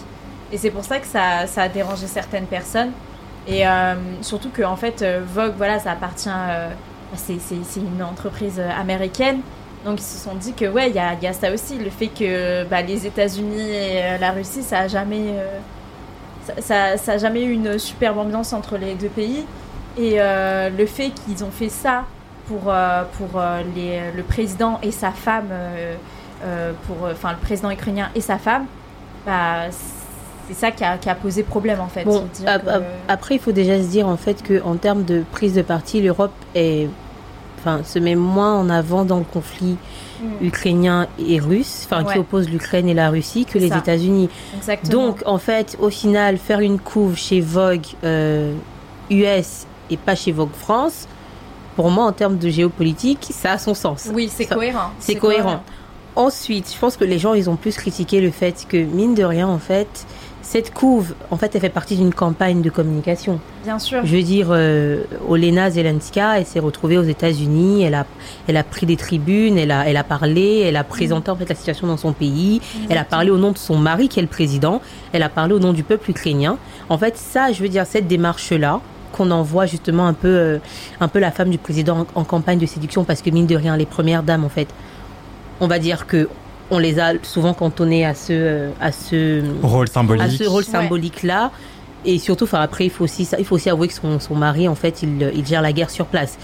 et 0.51 0.57
c'est 0.57 0.69
pour 0.71 0.85
ça 0.85 0.99
que 0.99 1.05
ça, 1.05 1.45
ça 1.45 1.63
a 1.63 1.67
dérangé 1.67 2.07
certaines 2.07 2.45
personnes. 2.45 2.91
Et 3.47 3.67
euh, 3.67 3.95
surtout 4.21 4.49
que 4.51 4.63
en 4.63 4.75
fait, 4.75 5.01
euh, 5.01 5.21
Vogue, 5.25 5.53
voilà, 5.57 5.79
ça 5.79 5.91
appartient, 5.91 6.29
euh, 6.29 6.69
c'est 7.15 7.39
c'est- 7.39 7.79
une 7.79 8.03
entreprise 8.03 8.59
américaine. 8.59 9.41
Donc 9.85 9.99
ils 9.99 10.03
se 10.03 10.17
sont 10.17 10.35
dit 10.35 10.53
que 10.53 10.65
ouais, 10.65 10.89
il 10.89 10.95
y 10.95 10.99
y 11.23 11.27
a 11.27 11.33
ça 11.33 11.51
aussi, 11.53 11.77
le 11.77 11.89
fait 11.89 12.09
que 12.09 12.65
bah, 12.65 12.81
les 12.81 13.05
États-Unis 13.07 13.71
et 13.71 14.17
la 14.19 14.31
Russie, 14.31 14.63
ça 14.63 14.79
a 14.81 14.87
jamais, 14.87 15.35
ça, 16.59 16.97
ça, 16.97 17.13
a 17.13 17.17
jamais 17.17 17.43
eu 17.43 17.51
une 17.51 17.77
superbe 17.79 18.17
ambiance 18.17 18.53
entre 18.53 18.77
les 18.77 18.95
deux 18.95 19.09
pays. 19.09 19.45
Et 19.97 20.17
le 20.19 20.85
fait 20.85 21.11
qu'ils 21.11 21.43
ont 21.43 21.51
fait 21.51 21.69
ça 21.69 22.05
pour, 22.45 22.71
pour 23.17 23.41
les, 23.75 24.11
le 24.15 24.23
président 24.23 24.79
et 24.83 24.91
sa 24.91 25.11
femme, 25.11 25.49
pour, 26.85 27.07
enfin 27.11 27.31
le 27.31 27.37
président 27.39 27.71
ukrainien 27.71 28.09
et 28.15 28.21
sa 28.21 28.37
femme, 28.37 28.65
bah, 29.25 29.65
c'est 30.47 30.53
ça 30.55 30.71
qui 30.71 30.83
a, 30.83 30.97
qui 30.97 31.09
a 31.09 31.15
posé 31.15 31.43
problème 31.43 31.79
en 31.79 31.87
fait. 31.87 32.03
Bon, 32.03 32.25
ap- 32.45 32.65
que- 32.65 32.83
après, 33.07 33.35
il 33.35 33.39
faut 33.41 33.51
déjà 33.51 33.77
se 33.81 33.87
dire 33.87 34.07
en 34.07 34.17
fait 34.17 34.41
que 34.43 34.61
en 34.63 34.75
termes 34.75 35.03
de 35.03 35.23
prise 35.31 35.53
de 35.53 35.61
parti, 35.61 36.01
l'Europe 36.01 36.31
est, 36.55 36.87
enfin, 37.59 37.81
se 37.83 37.99
met 37.99 38.15
moins 38.15 38.55
en 38.55 38.69
avant 38.69 39.03
dans 39.05 39.17
le 39.19 39.25
conflit 39.25 39.77
Mm, 40.19 40.45
ukrainien 40.47 41.07
et 41.19 41.39
russe, 41.39 41.83
enfin, 41.85 42.03
qui 42.03 42.17
oppose 42.17 42.49
l'Ukraine 42.49 42.89
et 42.89 42.95
la 42.95 43.11
Russie, 43.11 43.45
que 43.45 43.59
les. 43.59 43.67
États-Unis. 43.67 44.29
Donc, 44.89 45.21
en 45.27 45.37
fait, 45.37 45.77
au 45.79 45.91
final, 45.91 46.39
faire 46.39 46.59
une 46.59 46.79
couve 46.79 47.15
chez 47.15 47.39
Vogue 47.39 47.85
euh, 48.03 48.51
US 49.11 49.67
et 49.91 49.97
pas 49.97 50.15
chez 50.15 50.31
Vogue 50.31 50.53
France, 50.57 51.07
pour 51.75 51.91
moi, 51.91 52.05
en 52.05 52.13
termes 52.13 52.39
de 52.39 52.49
géopolitique, 52.49 53.27
ça 53.29 53.51
a 53.51 53.57
son 53.59 53.75
sens. 53.75 54.09
oui, 54.11 54.27
c'est 54.33 54.47
cohérent. 54.47 54.89
C'est 54.97 55.13
cohérent. 55.15 55.61
Ensuite, 56.15 56.71
je 56.73 56.79
pense 56.79 56.97
que 56.97 57.03
les 57.05 57.19
gens, 57.19 57.35
ils 57.35 57.47
ont 57.47 57.55
plus 57.55 57.75
critiqué 57.75 58.19
le 58.19 58.31
fait 58.31 58.65
que, 58.67 58.77
mine 58.77 59.13
de 59.13 59.23
rien, 59.23 59.47
en 59.47 59.59
fait, 59.59 60.07
cette 60.47 60.73
couve, 60.73 61.13
en 61.29 61.35
fait, 61.35 61.53
elle 61.55 61.61
fait 61.61 61.69
partie 61.69 61.97
d'une 61.97 62.13
campagne 62.13 62.61
de 62.61 62.69
communication. 62.69 63.41
Bien 63.65 63.79
sûr. 63.79 64.05
Je 64.05 64.15
veux 64.15 64.23
dire, 64.23 64.47
euh, 64.51 65.03
Olena 65.27 65.69
Zelenska, 65.69 66.39
elle 66.39 66.45
s'est 66.45 66.61
retrouvée 66.61 66.97
aux 66.97 67.03
États-Unis, 67.03 67.83
elle 67.83 67.95
a, 67.95 68.05
elle 68.47 68.55
a 68.55 68.63
pris 68.63 68.85
des 68.85 68.95
tribunes, 68.95 69.57
elle 69.57 69.71
a, 69.71 69.85
elle 69.89 69.97
a 69.97 70.05
parlé, 70.05 70.63
elle 70.65 70.77
a 70.77 70.85
présenté 70.85 71.29
en 71.29 71.35
fait 71.35 71.49
la 71.49 71.55
situation 71.55 71.85
dans 71.85 71.97
son 71.97 72.13
pays, 72.13 72.61
elle 72.89 72.97
a 72.97 73.03
parlé 73.03 73.29
au 73.29 73.37
nom 73.37 73.51
de 73.51 73.57
son 73.57 73.75
mari 73.77 74.07
qui 74.07 74.19
est 74.19 74.21
le 74.21 74.29
président, 74.29 74.81
elle 75.11 75.23
a 75.23 75.27
parlé 75.27 75.53
au 75.53 75.59
nom 75.59 75.73
du 75.73 75.83
peuple 75.83 76.11
ukrainien. 76.11 76.57
En 76.87 76.97
fait, 76.97 77.17
ça, 77.17 77.51
je 77.51 77.61
veux 77.61 77.69
dire, 77.69 77.85
cette 77.85 78.07
démarche-là, 78.07 78.79
qu'on 79.11 79.31
envoie 79.31 79.65
justement 79.65 80.07
un 80.07 80.13
peu, 80.13 80.29
euh, 80.29 80.59
un 81.01 81.09
peu 81.09 81.19
la 81.19 81.31
femme 81.31 81.49
du 81.49 81.57
président 81.57 82.07
en, 82.15 82.21
en 82.21 82.23
campagne 82.23 82.57
de 82.57 82.65
séduction, 82.65 83.03
parce 83.03 83.21
que 83.21 83.29
mine 83.31 83.47
de 83.47 83.55
rien, 83.57 83.75
les 83.75 83.85
premières 83.85 84.23
dames, 84.23 84.45
en 84.45 84.49
fait, 84.49 84.69
on 85.59 85.67
va 85.67 85.77
dire 85.77 86.07
que 86.07 86.29
on 86.69 86.79
les 86.79 86.99
a 86.99 87.13
souvent 87.23 87.53
cantonnées 87.53 88.05
à 88.05 88.13
ce, 88.13 88.33
euh, 88.33 88.69
à 88.81 88.91
ce, 88.91 89.43
Rôle 89.61 89.87
symbolique. 89.87 90.23
à 90.23 90.29
ce 90.29 90.43
rôle 90.43 90.63
symbolique 90.63 91.23
là 91.23 91.51
et 92.05 92.19
surtout 92.19 92.43
enfin 92.45 92.61
après 92.61 92.85
il 92.85 92.89
faut 92.89 93.03
aussi 93.03 93.27
il 93.37 93.45
faut 93.45 93.55
aussi 93.55 93.69
avouer 93.69 93.87
que 93.87 93.93
son, 93.93 94.19
son 94.19 94.35
mari 94.35 94.67
en 94.67 94.75
fait 94.75 95.01
il, 95.03 95.31
il 95.33 95.45
gère 95.45 95.61
la 95.61 95.73
guerre 95.73 95.89
sur 95.89 96.05
place. 96.05 96.37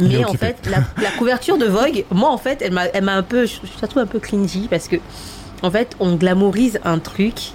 Mais 0.00 0.24
en 0.24 0.32
fait 0.32 0.56
la, 0.70 0.78
la 1.02 1.10
couverture 1.18 1.58
de 1.58 1.66
Vogue 1.66 2.04
moi 2.10 2.30
en 2.30 2.38
fait 2.38 2.62
elle 2.62 2.72
m'a 2.72 2.86
elle 2.86 3.04
m'a 3.04 3.14
un 3.14 3.22
peu 3.22 3.46
je, 3.46 3.56
je 3.62 3.80
la 3.82 3.88
trouve 3.88 4.02
un 4.02 4.06
peu 4.06 4.18
cringy 4.18 4.66
parce 4.68 4.88
que 4.88 4.96
en 5.62 5.70
fait 5.70 5.96
on 6.00 6.16
glamourise 6.16 6.80
un 6.84 6.98
truc. 6.98 7.52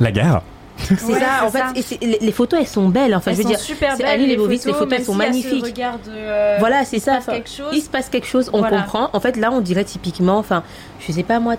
La 0.00 0.10
guerre. 0.12 0.42
C'est 0.84 1.04
Ouais, 1.04 1.20
ça 1.20 1.44
en 1.46 1.50
fait 1.50 1.58
ça. 1.82 1.96
les, 2.02 2.18
les 2.20 2.32
photos 2.32 2.60
elles 2.60 2.66
sont 2.66 2.88
belles 2.88 3.14
enfin 3.14 3.30
Elles 3.30 3.36
je 3.36 3.42
veux 3.42 3.42
sont 3.44 3.48
dire 3.50 3.58
super 3.60 3.92
c'est 3.96 4.02
belles, 4.02 4.12
Ali 4.12 4.26
Leibovitz, 4.26 4.66
les 4.66 4.72
photos, 4.72 4.92
elles 4.98 5.04
sont 5.04 5.12
ce 5.12 5.18
magnifiques. 5.18 5.64
regard 5.64 5.98
de, 5.98 6.10
euh, 6.10 6.56
voilà 6.60 6.84
c'est 6.84 6.96
il 6.96 7.00
se 7.00 7.04
ça 7.06 7.12
passe 7.14 7.22
enfin, 7.28 7.32
quelque 7.36 7.50
chose. 7.50 7.70
il 7.72 7.80
se 7.82 7.88
passe 7.90 8.08
quelque 8.08 8.26
chose 8.26 8.50
on 8.52 8.58
Voilà. 8.60 8.78
comprend 8.78 9.10
en 9.12 9.20
fait 9.20 9.36
là 9.36 9.50
on 9.52 9.60
dirait 9.60 9.84
typiquement 9.84 10.38
enfin 10.38 10.62
je 11.06 11.12
sais 11.12 11.22
pas 11.22 11.40
moi 11.40 11.54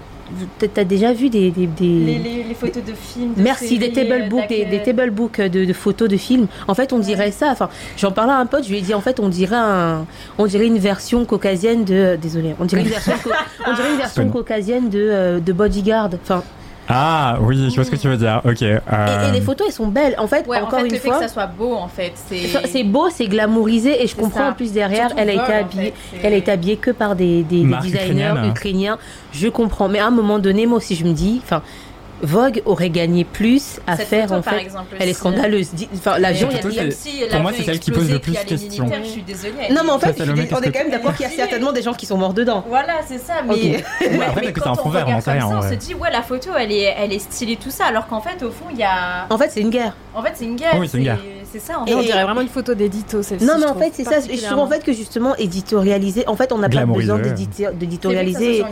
t'as- 0.59 0.84
déjà 0.84 1.13
vu 1.13 1.30
des, 1.30 1.51
des, 1.51 1.67
des- 1.67 1.84
les, 1.86 2.17
les, 2.17 2.43
les 2.43 2.53
photos 2.55 2.84
de 2.84 2.93
films. 2.93 3.34
De 3.36 3.41
Merci, 3.43 3.78
des 3.78 3.91
table 3.91 4.30
books, 4.30 4.47
des, 4.49 4.65
des 4.65 4.82
table 4.82 5.11
books 5.11 5.39
de, 5.39 5.65
de 5.65 5.74
photos 5.74 6.07
de 6.09 6.17
films. 6.17 6.47
En 6.67 6.74
fait, 6.74 6.91
on 6.93 6.97
dirait 6.99 7.30
ça. 7.32 7.49
Enfin, 7.51 7.69
j'en 7.97 8.11
parlais 8.11 8.32
à 8.34 8.38
un 8.38 8.45
pote, 8.47 8.63
je 8.63 8.69
lui 8.69 8.78
ai 8.78 8.82
dit 8.82 8.93
en 8.95 9.01
fait, 9.01 9.19
on 9.19 9.28
dirait 9.30 9.55
un, 9.57 10.05
on 10.39 10.45
dirait 10.47 10.65
une 10.65 10.80
version 10.80 11.26
caucasienne 11.26 11.84
de, 11.84 12.17
désolé, 12.19 12.55
on 12.59 12.65
dirait 12.65 12.82
une 12.82 12.88
version, 12.88 13.13
on 13.67 13.74
dirait 13.74 13.91
une 13.91 13.97
version 13.97 14.28
caucasienne 14.30 14.89
de, 14.89 14.99
euh, 15.11 15.39
de 15.39 15.53
Bodyguard. 15.53 16.09
Enfin, 16.24 16.41
Ah 16.89 17.38
oui, 17.41 17.69
je 17.69 17.75
vois 17.75 17.84
ce 17.86 17.91
que 17.91 17.95
tu 17.95 18.07
veux 18.07 18.17
dire. 18.17 18.41
Ok. 18.43 18.61
euh, 18.61 18.77
et, 19.25 19.29
et 19.29 19.31
les 19.31 19.41
photos, 19.41 19.67
elles 19.67 19.73
sont 19.73 19.88
belles. 19.88 20.15
En 20.17 20.27
fait, 20.27 20.45
Ouais, 20.47 20.57
en 20.59 20.63
encore 20.65 20.79
fait, 20.79 20.86
une 20.88 20.91
le 20.93 20.99
fait 20.99 21.07
fois, 21.07 21.19
que 21.19 21.23
ça 21.27 21.34
soit 21.34 21.47
beau, 21.47 21.73
en 21.73 21.88
fait, 21.88 22.13
c'est. 22.15 22.84
beau, 22.84 23.09
c'est 23.09 23.27
glamourisé, 23.27 24.03
et 24.03 24.07
je 24.07 24.15
comprends 24.15 24.41
ça. 24.41 24.49
en 24.49 24.53
plus 24.53 24.73
derrière, 24.73 25.11
elle 25.17 25.29
a 25.29 25.34
été 25.34 25.53
habillée, 25.53 25.93
fait, 26.11 26.19
elle 26.23 26.34
a 26.34 26.38
été 26.38 26.51
habillée 26.51 26.77
que 26.77 26.91
par 26.91 27.15
des, 27.15 27.43
des, 27.43 27.59
des 27.61 27.63
Marque 27.63 27.84
designers 27.86 28.03
ukrainienne. 28.31 28.49
ukrainiens. 28.49 28.97
Je 29.31 29.47
comprends, 29.47 29.88
mais 29.88 29.99
à 29.99 30.07
un 30.07 30.11
moment 30.11 30.39
donné, 30.39 30.65
moi 30.65 30.77
aussi, 30.77 30.95
je 30.95 31.05
me 31.05 31.13
dis, 31.13 31.39
enfin. 31.43 31.61
Vogue 32.24 32.61
aurait 32.65 32.89
gagné 32.89 33.26
plus 33.26 33.80
à 33.86 33.97
Cette 33.97 34.07
faire 34.07 34.28
photo, 34.30 34.39
en 34.39 34.41
par 34.41 34.53
fait. 34.53 34.61
exemple, 34.61 34.95
elle 34.97 35.07
est 35.07 35.11
aussi. 35.11 35.19
scandaleuse. 35.19 35.69
Enfin, 35.93 36.17
l'avion, 36.19 36.49
il 36.49 36.74
y 36.74 36.80
a 36.80 36.91
si 36.91 37.24
pour 37.30 37.41
moi, 37.41 37.51
c'est 37.55 37.63
celle 37.63 37.80
qui 37.80 37.91
pose 37.91 38.09
le 38.09 38.19
plus 38.19 38.32
de 38.32 38.38
questions. 38.38 38.88
Je 39.03 39.07
suis 39.07 39.21
désolée. 39.21 39.69
Non, 39.71 39.82
mais 39.84 39.91
en 39.91 39.99
fait, 39.99 40.15
on 40.21 40.36
est 40.36 40.47
quand 40.47 40.61
même 40.61 40.91
d'accord 40.91 41.13
qu'il 41.15 41.26
y 41.26 41.30
a 41.30 41.32
certainement 41.32 41.71
des 41.71 41.82
gens 41.82 41.93
qui 41.93 42.05
sont 42.05 42.17
morts 42.17 42.34
dedans. 42.34 42.63
Voilà, 42.67 42.95
c'est 43.05 43.19
ça. 43.19 43.36
Mais, 43.45 43.84
après, 44.28 44.45
c'est 44.45 44.53
quand 44.53 44.71
un 44.71 44.76
fond 44.76 44.84
on 44.86 44.89
vert, 44.89 45.07
on 45.07 45.21
sait 45.21 45.74
se 45.74 45.76
dit, 45.76 45.93
ouais, 45.95 46.11
la 46.11 46.21
photo, 46.21 46.51
elle 46.57 46.71
est, 46.71 46.93
elle 46.97 47.13
est 47.13 47.19
stylée, 47.19 47.57
tout 47.57 47.71
ça, 47.71 47.86
alors 47.86 48.07
qu'en 48.07 48.21
fait, 48.21 48.43
au 48.43 48.51
fond, 48.51 48.65
il 48.71 48.78
y 48.78 48.84
a. 48.84 49.28
En 49.30 49.38
fait, 49.38 49.49
c'est 49.51 49.61
une 49.61 49.69
guerre. 49.69 49.95
En 50.13 50.21
fait, 50.21 50.32
c'est 50.36 50.45
une 50.45 50.55
guerre. 50.55 50.76
Oui, 50.78 50.88
c'est 50.88 50.97
une 50.97 51.03
guerre. 51.03 51.19
C'est 51.54 51.60
ça, 51.60 51.80
en 51.80 51.86
Et 51.86 51.93
on 51.93 51.99
fait. 51.99 52.06
dirait 52.06 52.24
vraiment 52.24 52.41
une 52.41 52.47
photo 52.47 52.74
d'édito, 52.74 53.22
celle-ci. 53.22 53.45
Non, 53.45 53.60
mais 53.60 53.68
en 53.68 53.76
fait, 53.76 53.91
c'est 53.93 54.04
ça. 54.04 54.22
Je 54.22 54.43
trouve 54.43 54.58
en 54.58 54.68
fait 54.68 54.84
que 54.84 54.91
justement, 54.91 55.36
éditorialiser. 55.36 56.28
En 56.28 56.36
fait, 56.36 56.51
on 56.51 56.58
n'a 56.58 56.68
pas 56.68 56.86
besoin 56.88 57.20
d'éditorialiser 57.20 58.64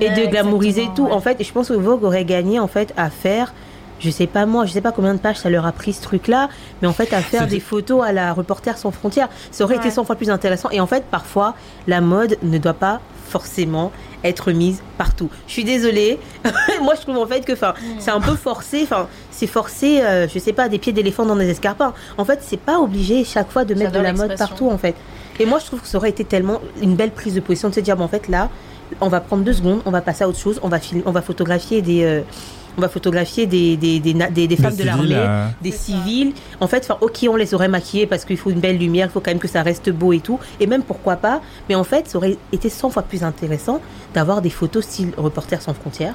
et 0.00 0.10
de 0.10 0.26
glamouriser 0.30 0.82
exactement, 0.82 0.94
tout. 0.94 1.12
ouais. 1.12 1.16
En 1.16 1.20
fait, 1.20 1.40
et 1.40 1.44
je 1.44 1.52
pense 1.52 1.68
que 1.68 1.74
Vogue 1.74 2.04
aurait 2.04 2.26
gagné 2.26 2.60
en 2.60 2.68
fait 2.68 2.92
à 2.98 3.08
faire. 3.08 3.54
Je 4.00 4.10
sais 4.10 4.26
pas 4.26 4.46
moi, 4.46 4.66
je 4.66 4.72
sais 4.72 4.80
pas 4.80 4.90
combien 4.92 5.14
de 5.14 5.20
pages 5.20 5.36
ça 5.36 5.48
leur 5.50 5.66
a 5.66 5.72
pris 5.72 5.92
ce 5.92 6.02
truc-là, 6.02 6.48
mais 6.82 6.88
en 6.88 6.92
fait 6.92 7.12
à 7.12 7.20
faire 7.20 7.46
des 7.46 7.60
photos 7.60 8.02
à 8.04 8.12
la 8.12 8.32
Reporter 8.32 8.76
sans 8.78 8.90
frontières, 8.90 9.28
ça 9.52 9.62
aurait 9.64 9.76
été 9.76 9.84
Ouais. 9.86 9.90
100 9.90 10.04
fois 10.04 10.16
plus 10.16 10.30
intéressant. 10.30 10.70
Et 10.70 10.80
en 10.80 10.86
fait, 10.86 11.04
parfois, 11.04 11.54
la 11.86 12.00
mode 12.00 12.36
ne 12.42 12.58
doit 12.58 12.72
pas 12.74 13.00
forcément 13.28 13.92
être 14.24 14.50
mise 14.52 14.82
partout. 14.98 15.30
Je 15.46 15.52
suis 15.52 15.64
désolée. 15.64 16.18
moi, 16.82 16.94
je 16.96 17.02
trouve 17.02 17.16
en 17.18 17.26
fait 17.26 17.44
que, 17.44 17.52
enfin, 17.52 17.74
Mm. 17.80 18.00
c'est 18.00 18.10
un 18.10 18.20
peu 18.20 18.34
forcé. 18.34 18.80
Enfin, 18.82 19.06
c'est 19.30 19.46
forcé. 19.46 20.00
euh, 20.02 20.26
je 20.28 20.38
sais 20.38 20.52
pas, 20.52 20.68
des 20.68 20.78
pieds 20.78 20.92
d'éléphant 20.92 21.24
dans 21.24 21.36
des 21.36 21.48
escarpins. 21.48 21.92
En 22.18 22.24
fait, 22.24 22.40
c'est 22.42 22.58
pas 22.60 22.78
obligé 22.80 23.24
chaque 23.24 23.50
fois 23.50 23.64
de 23.64 23.74
mettre 23.74 23.92
de 23.92 24.00
la 24.00 24.12
mode 24.12 24.36
partout, 24.36 24.68
en 24.70 24.78
fait. 24.78 24.94
Et 25.38 25.46
moi, 25.46 25.58
je 25.58 25.66
trouve 25.66 25.80
que 25.80 25.86
ça 25.86 25.96
aurait 25.98 26.10
été 26.10 26.24
tellement 26.24 26.60
une 26.82 26.96
belle 26.96 27.12
prise 27.12 27.34
de 27.34 27.40
position 27.40 27.68
de 27.70 27.74
se 27.74 27.80
dire, 27.80 27.96
bon, 27.96 28.04
en 28.04 28.08
fait, 28.08 28.28
là, 28.28 28.48
on 29.00 29.08
va 29.08 29.20
prendre 29.20 29.42
deux 29.44 29.52
secondes, 29.54 29.80
on 29.86 29.90
va 29.90 30.00
passer 30.02 30.24
à 30.24 30.28
autre 30.28 30.38
chose, 30.38 30.58
on 30.62 30.68
va 30.68 30.80
filmer, 30.80 31.02
on 31.06 31.12
va 31.12 31.22
photographier 31.22 31.80
des, 31.80 32.02
euh, 32.04 32.20
on 32.78 32.80
va 32.80 32.88
photographier 32.88 33.46
des 33.46 33.76
des, 33.76 34.00
des, 34.00 34.14
na- 34.14 34.30
des- 34.30 34.46
des 34.48 34.56
femmes 34.56 34.76
de 34.76 34.84
l'armée, 34.84 35.08
euh, 35.14 35.46
des 35.62 35.70
C'est 35.72 35.92
civils. 35.92 36.32
En 36.60 36.66
fait, 36.66 36.84
enfin, 36.88 36.98
ok, 37.00 37.26
on 37.28 37.36
les 37.36 37.54
aurait 37.54 37.68
maquillés 37.68 38.06
parce 38.06 38.24
qu'il 38.24 38.36
faut 38.36 38.50
une 38.50 38.60
belle 38.60 38.78
lumière, 38.78 39.08
il 39.08 39.12
faut 39.12 39.20
quand 39.20 39.30
même 39.30 39.38
que 39.40 39.48
ça 39.48 39.62
reste 39.62 39.90
beau 39.90 40.12
et 40.12 40.20
tout. 40.20 40.38
Et 40.60 40.66
même 40.66 40.82
pourquoi 40.82 41.16
pas. 41.16 41.40
Mais 41.68 41.74
en 41.74 41.84
fait, 41.84 42.08
ça 42.08 42.18
aurait 42.18 42.36
été 42.52 42.68
100 42.68 42.90
fois 42.90 43.02
plus 43.02 43.22
intéressant 43.24 43.80
d'avoir 44.14 44.40
des 44.42 44.50
photos 44.50 44.84
style 44.84 45.10
Reporters 45.16 45.62
sans 45.62 45.74
frontières, 45.74 46.14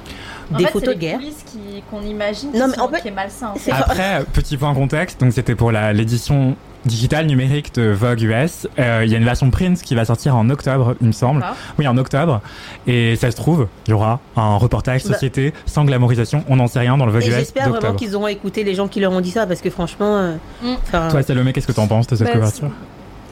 En 0.52 0.56
des 0.58 0.64
fait, 0.64 0.70
photos 0.72 0.88
de 0.88 0.92
c'est 0.94 0.98
guerre. 0.98 1.18
qui- 1.20 1.82
qu'on 1.90 2.02
imagine 2.02 2.50
Non, 2.52 2.64
qui, 2.64 2.70
mais 2.70 2.76
sont- 2.76 2.80
en 2.82 2.88
fait, 2.88 3.00
qui 3.02 3.08
est 3.08 3.10
malsain. 3.12 3.48
en 3.48 3.54
c'est- 3.54 3.70
fait. 3.70 3.72
Après, 3.72 4.24
petit 4.32 4.56
point 4.56 4.74
contexte, 4.74 5.20
donc 5.20 5.32
c'était 5.32 5.54
pour 5.54 5.72
la- 5.72 5.92
l'édition 5.92 6.56
digitale 6.86 7.26
numérique 7.26 7.74
de 7.74 7.90
Vogue 7.90 8.20
US. 8.22 8.66
Euh, 8.78 9.02
Il 9.04 9.10
y 9.10 9.14
a 9.14 9.18
une 9.18 9.24
version 9.24 9.50
print 9.50 9.80
qui 9.82 9.94
va 9.94 10.04
sortir 10.04 10.36
en 10.36 10.48
octobre, 10.50 10.94
il 11.00 11.08
me 11.08 11.12
semble. 11.12 11.44
Oui, 11.78 11.86
en 11.86 11.96
octobre. 11.98 12.40
Et 12.86 13.16
ça 13.16 13.30
se 13.30 13.36
trouve, 13.36 13.66
il 13.86 13.90
y 13.90 13.92
aura 13.92 14.20
un 14.36 14.56
reportage 14.56 15.04
Bah- 15.04 15.12
société 15.14 15.52
sans 15.66 15.84
glamourisation. 15.84 16.44
On 16.48 16.56
n'en 16.56 16.66
sait 16.68 16.78
rien 16.80 16.96
dans 16.96 17.06
le 17.06 17.12
Vogue 17.12 17.24
Et 17.24 17.28
US 17.28 17.34
j'espère 17.36 17.68
vraiment 17.68 17.94
qu'ils 17.94 18.14
auront 18.16 18.28
écouté 18.28 18.64
les 18.64 18.74
gens 18.74 18.88
qui 18.88 19.00
leur 19.00 19.12
ont 19.12 19.20
dit 19.20 19.30
ça 19.30 19.46
parce 19.46 19.60
que 19.60 19.70
franchement, 19.70 20.16
euh, 20.18 20.32
Mm. 20.62 20.76
Toi, 21.10 21.22
Salomé, 21.22 21.52
qu'est-ce 21.52 21.66
que 21.66 21.72
t'en 21.72 21.86
penses 21.86 22.06
de 22.06 22.16
cette 22.16 22.26
Bah, 22.28 22.32
couverture 22.34 22.70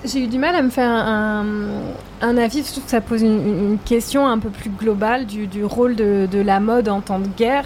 J'ai 0.05 0.21
eu 0.25 0.27
du 0.27 0.39
mal 0.39 0.55
à 0.55 0.63
me 0.63 0.71
faire 0.71 0.91
un, 0.91 1.45
un 2.21 2.37
avis. 2.37 2.63
Je 2.63 2.71
trouve 2.73 2.85
que 2.85 2.91
ça 2.91 3.01
pose 3.01 3.23
une, 3.23 3.71
une 3.73 3.79
question 3.85 4.27
un 4.27 4.39
peu 4.39 4.51
plus 4.51 4.71
globale 4.71 5.25
du, 5.27 5.47
du 5.47 5.65
rôle 5.65 5.97
de, 5.97 6.27
de 6.31 6.41
la 6.41 6.61
mode 6.61 6.89
en 6.89 7.01
temps 7.01 7.19
de 7.19 7.29
guerre 7.37 7.65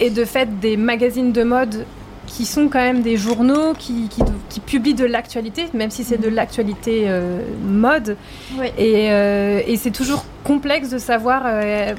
et 0.00 0.10
de 0.10 0.24
fait 0.24 0.58
des 0.60 0.76
magazines 0.76 1.32
de 1.32 1.42
mode 1.42 1.84
qui 2.32 2.46
sont 2.46 2.68
quand 2.68 2.78
même 2.78 3.02
des 3.02 3.18
journaux 3.18 3.74
qui, 3.78 4.08
qui, 4.08 4.22
qui 4.48 4.60
publient 4.60 4.94
de 4.94 5.04
l'actualité, 5.04 5.66
même 5.74 5.90
si 5.90 6.02
c'est 6.02 6.16
de 6.16 6.28
l'actualité 6.28 7.04
euh, 7.06 7.42
mode. 7.62 8.16
Oui. 8.58 8.68
Et, 8.78 9.10
euh, 9.10 9.60
et 9.66 9.76
c'est 9.76 9.90
toujours 9.90 10.24
complexe 10.44 10.90
de 10.90 10.98
savoir, 10.98 11.42
euh, 11.46 11.94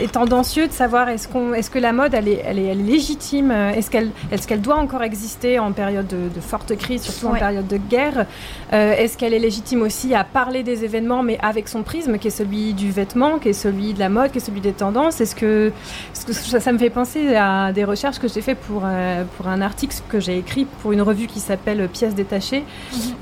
et 0.00 0.08
tendancieux 0.08 0.66
de 0.68 0.72
savoir 0.72 1.08
est-ce 1.08 1.28
qu'on, 1.28 1.54
est-ce 1.54 1.70
que 1.70 1.78
la 1.78 1.92
mode 1.92 2.14
elle 2.14 2.28
est, 2.28 2.42
elle 2.44 2.58
est, 2.58 2.64
elle 2.64 2.80
est 2.80 2.84
légitime, 2.92 3.50
euh, 3.50 3.70
est-ce 3.72 3.90
qu'elle, 3.90 4.10
est-ce 4.30 4.46
qu'elle 4.46 4.60
doit 4.60 4.76
encore 4.76 5.02
exister 5.02 5.58
en 5.58 5.72
période 5.72 6.06
de, 6.06 6.28
de 6.34 6.40
forte 6.40 6.76
crise, 6.76 7.02
surtout 7.02 7.28
en 7.28 7.38
période 7.38 7.66
de 7.66 7.76
guerre, 7.76 8.26
Euh, 8.72 8.92
est-ce 8.94 9.16
qu'elle 9.16 9.34
est 9.34 9.38
légitime 9.38 9.82
aussi 9.82 10.14
à 10.14 10.24
parler 10.24 10.62
des 10.64 10.84
événements 10.84 11.22
mais 11.22 11.38
avec 11.40 11.68
son 11.68 11.82
prisme 11.84 12.18
qui 12.18 12.28
est 12.28 12.36
celui 12.42 12.72
du 12.72 12.90
vêtement, 12.90 13.38
qui 13.38 13.50
est 13.50 13.52
celui 13.52 13.94
de 13.94 14.00
la 14.00 14.08
mode, 14.08 14.32
qui 14.32 14.38
est 14.38 14.40
celui 14.40 14.60
des 14.60 14.72
tendances, 14.72 15.20
est-ce 15.20 15.36
que, 15.36 15.70
ça, 16.12 16.58
ça 16.60 16.72
me 16.72 16.78
fait 16.78 16.90
penser 16.90 17.36
à 17.36 17.72
des 17.72 17.84
recherches 17.84 18.18
que 18.18 18.26
j'ai 18.26 18.40
fait 18.40 18.56
pour 18.56 18.82
euh, 18.84 19.22
pour 19.36 19.46
un 19.48 19.60
article 19.60 19.94
que 20.08 20.18
j'ai 20.18 20.38
écrit 20.38 20.64
pour 20.80 20.92
une 20.92 21.02
revue 21.02 21.26
qui 21.26 21.40
s'appelle 21.40 21.88
Pièces 21.88 22.14
détachées 22.14 22.64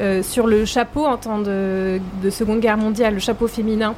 euh, 0.01 0.23
sur 0.23 0.47
le 0.47 0.65
chapeau 0.65 1.05
en 1.07 1.17
temps 1.19 1.39
de, 1.39 2.01
de 2.23 2.31
Seconde 2.31 2.61
Guerre 2.61 2.79
mondiale, 2.79 3.15
le 3.15 3.21
chapeau 3.21 3.49
féminin. 3.49 3.95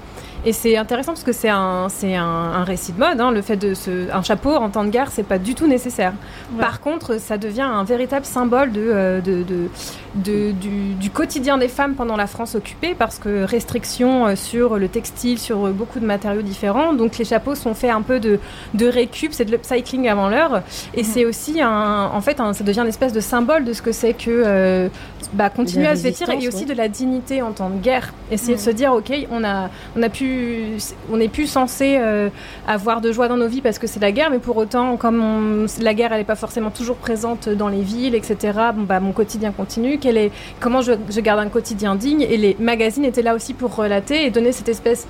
Et 0.47 0.53
c'est 0.53 0.77
intéressant 0.77 1.13
parce 1.13 1.25
que 1.25 1.33
c'est 1.33 1.49
un, 1.49 1.89
c'est 1.89 2.15
un, 2.17 2.25
un 2.27 2.65
récit 2.65 2.93
de 2.93 2.99
mode. 2.99 3.19
hein. 3.21 3.31
Le 3.31 3.41
fait 3.41 3.57
de 3.57 3.73
se, 3.73 4.13
un 4.13 4.23
chapeau 4.23 4.55
en 4.55 4.69
temps 4.69 4.85
de 4.85 4.91
guerre, 4.91 5.11
c'est 5.11 5.23
pas 5.23 5.39
du 5.39 5.55
tout 5.55 5.67
nécessaire. 5.67 6.13
Ouais. 6.53 6.61
Par 6.61 6.81
contre, 6.81 7.19
ça 7.19 7.39
devient 7.39 7.63
un 7.63 7.83
véritable 7.85 8.27
symbole 8.27 8.71
de, 8.71 8.81
euh, 8.83 9.21
de, 9.23 9.43
de- 9.43 9.69
de- 10.15 10.53
du, 10.53 10.95
du 10.95 11.11
quotidien 11.11 11.59
des 11.59 11.69
femmes 11.69 11.95
pendant 11.95 12.17
la 12.17 12.27
France 12.27 12.55
occupée, 12.55 12.95
parce 12.99 13.19
que 13.19 13.45
restrictions 13.45 14.27
euh, 14.27 14.37
sur 14.37 14.79
le 14.79 14.89
textile, 14.89 15.39
sur 15.39 15.69
beaucoup 15.73 15.99
de 16.01 16.07
matériaux 16.07 16.43
différents. 16.43 16.93
Donc 16.93 17.19
les 17.19 17.25
chapeaux 17.25 17.55
sont 17.55 17.75
faits 17.75 17.91
un 17.91 18.03
peu 18.03 18.21
de, 18.21 18.39
de 18.75 18.87
récup, 18.87 19.33
c'est 19.33 19.45
de 19.45 19.51
l'upcycling 19.51 20.09
avant 20.09 20.29
l'heure. 20.29 20.63
Et 20.95 21.03
Mhm. 21.03 21.09
c'est 21.09 21.25
aussi 21.25 21.61
un, 21.61 22.11
en 22.13 22.21
fait, 22.21 22.41
un- 22.41 22.53
ça 22.53 22.65
devient 22.65 22.81
une 22.81 22.87
espèce 22.89 23.13
de 23.13 23.21
symbole 23.21 23.65
de 23.65 23.73
ce 23.73 23.83
que 23.83 23.93
c'est 23.93 24.13
que 24.15 24.31
euh, 24.31 24.89
bah, 25.33 25.51
continuer 25.51 25.87
à 25.87 25.97
se 25.97 26.03
vêtir 26.03 26.29
et 26.29 26.33
résistance, 26.35 26.55
aussi 26.55 26.65
ouais. 26.65 26.75
de 26.75 26.79
la 26.79 26.89
dignité 26.89 27.43
en 27.43 27.53
temps 27.53 27.71
de 27.71 27.81
guerre. 27.81 28.13
Essayer 28.31 28.53
Mhm. 28.55 28.59
de 28.59 28.65
se 28.65 28.71
dire, 28.71 28.93
ok, 28.93 29.13
on 29.31 29.43
a, 29.45 29.71
on 29.97 30.03
a 30.03 30.09
pu, 30.09 30.77
on 31.11 31.17
n'est 31.17 31.29
plus 31.29 31.47
censé 31.47 31.97
euh, 31.99 32.29
avoir 32.69 33.01
de 33.01 33.11
joie 33.13 33.29
dans 33.29 33.37
nos 33.37 33.49
vies 33.49 33.61
parce 33.63 33.79
que 33.79 33.87
c'est 33.87 34.01
la 34.01 34.13
guerre, 34.13 34.31
mais 34.31 34.39
pour 34.39 34.57
autant, 34.57 34.97
comme 34.97 35.21
on- 35.23 35.67
la 35.83 35.95
guerre, 35.95 36.13
elle 36.13 36.19
n'est 36.19 36.25
pas 36.25 36.35
forcément 36.37 36.71
toujours 36.71 36.97
présente 36.97 37.49
dans 37.49 37.69
les 37.69 37.81
villes, 37.83 38.15
etc. 38.15 38.37
Bon, 38.75 38.83
bah, 38.85 39.01
mon 39.01 39.13
quotidien 39.13 39.51
continue. 39.53 39.99
Quel 40.05 40.19
est, 40.19 40.31
comment 40.61 40.83
je, 40.83 40.93
je 41.09 41.21
garde 41.21 41.41
un 41.41 41.49
quotidien 41.49 41.95
digne 41.95 42.21
Et 42.21 42.37
les 42.37 42.57
magazines 42.61 43.07
étaient 43.07 43.23
là 43.23 43.35
aussi 43.35 43.55
pour 43.55 43.75
relater 43.75 44.27
et 44.27 44.31
donner 44.31 44.53
cette 44.53 44.69
espèce 44.69 45.07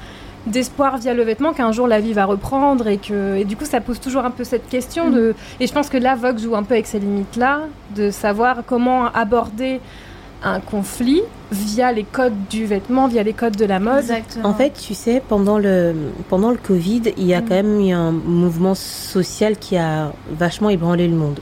d'espoir 0.46 0.98
via 0.98 1.14
le 1.14 1.22
vêtement 1.24 1.52
qu'un 1.52 1.72
jour 1.72 1.86
la 1.88 2.00
vie 2.00 2.12
va 2.12 2.26
reprendre 2.26 2.86
et 2.86 2.98
que 2.98 3.36
et 3.40 3.44
du 3.44 3.56
coup 3.56 3.64
ça 3.64 3.80
pose 3.80 3.98
toujours 3.98 4.24
un 4.26 4.30
peu 4.30 4.44
cette 4.44 4.68
question 4.68 5.08
de 5.10 5.34
et 5.58 5.66
je 5.66 5.72
pense 5.72 5.88
que 5.88 5.96
là 5.96 6.14
Vogue 6.16 6.38
joue 6.38 6.54
un 6.54 6.62
peu 6.64 6.74
avec 6.74 6.86
ces 6.86 6.98
limites 7.00 7.36
là 7.36 7.62
de 7.96 8.10
savoir 8.10 8.58
comment 8.66 9.06
aborder 9.24 9.80
un 10.42 10.60
conflit 10.60 11.22
via 11.50 11.90
les 11.92 12.04
codes 12.04 12.34
du 12.50 12.66
vêtement 12.66 13.08
via 13.08 13.22
les 13.22 13.32
codes 13.32 13.56
de 13.56 13.64
la 13.64 13.80
mode 13.80 14.00
Exactement. 14.00 14.48
En 14.50 14.54
fait, 14.54 14.72
tu 14.78 14.92
sais, 14.92 15.22
pendant 15.26 15.58
le, 15.58 15.94
pendant 16.28 16.50
le 16.50 16.58
Covid, 16.58 17.02
il 17.16 17.24
y 17.24 17.32
a 17.32 17.40
Mm. 17.40 17.44
quand 17.48 17.54
même 17.62 17.80
eu 17.80 17.92
un 17.92 18.12
mouvement 18.12 18.74
social 18.74 19.56
qui 19.56 19.78
a 19.78 20.12
vachement 20.30 20.68
ébranlé 20.68 21.08
le 21.08 21.16
monde. 21.16 21.40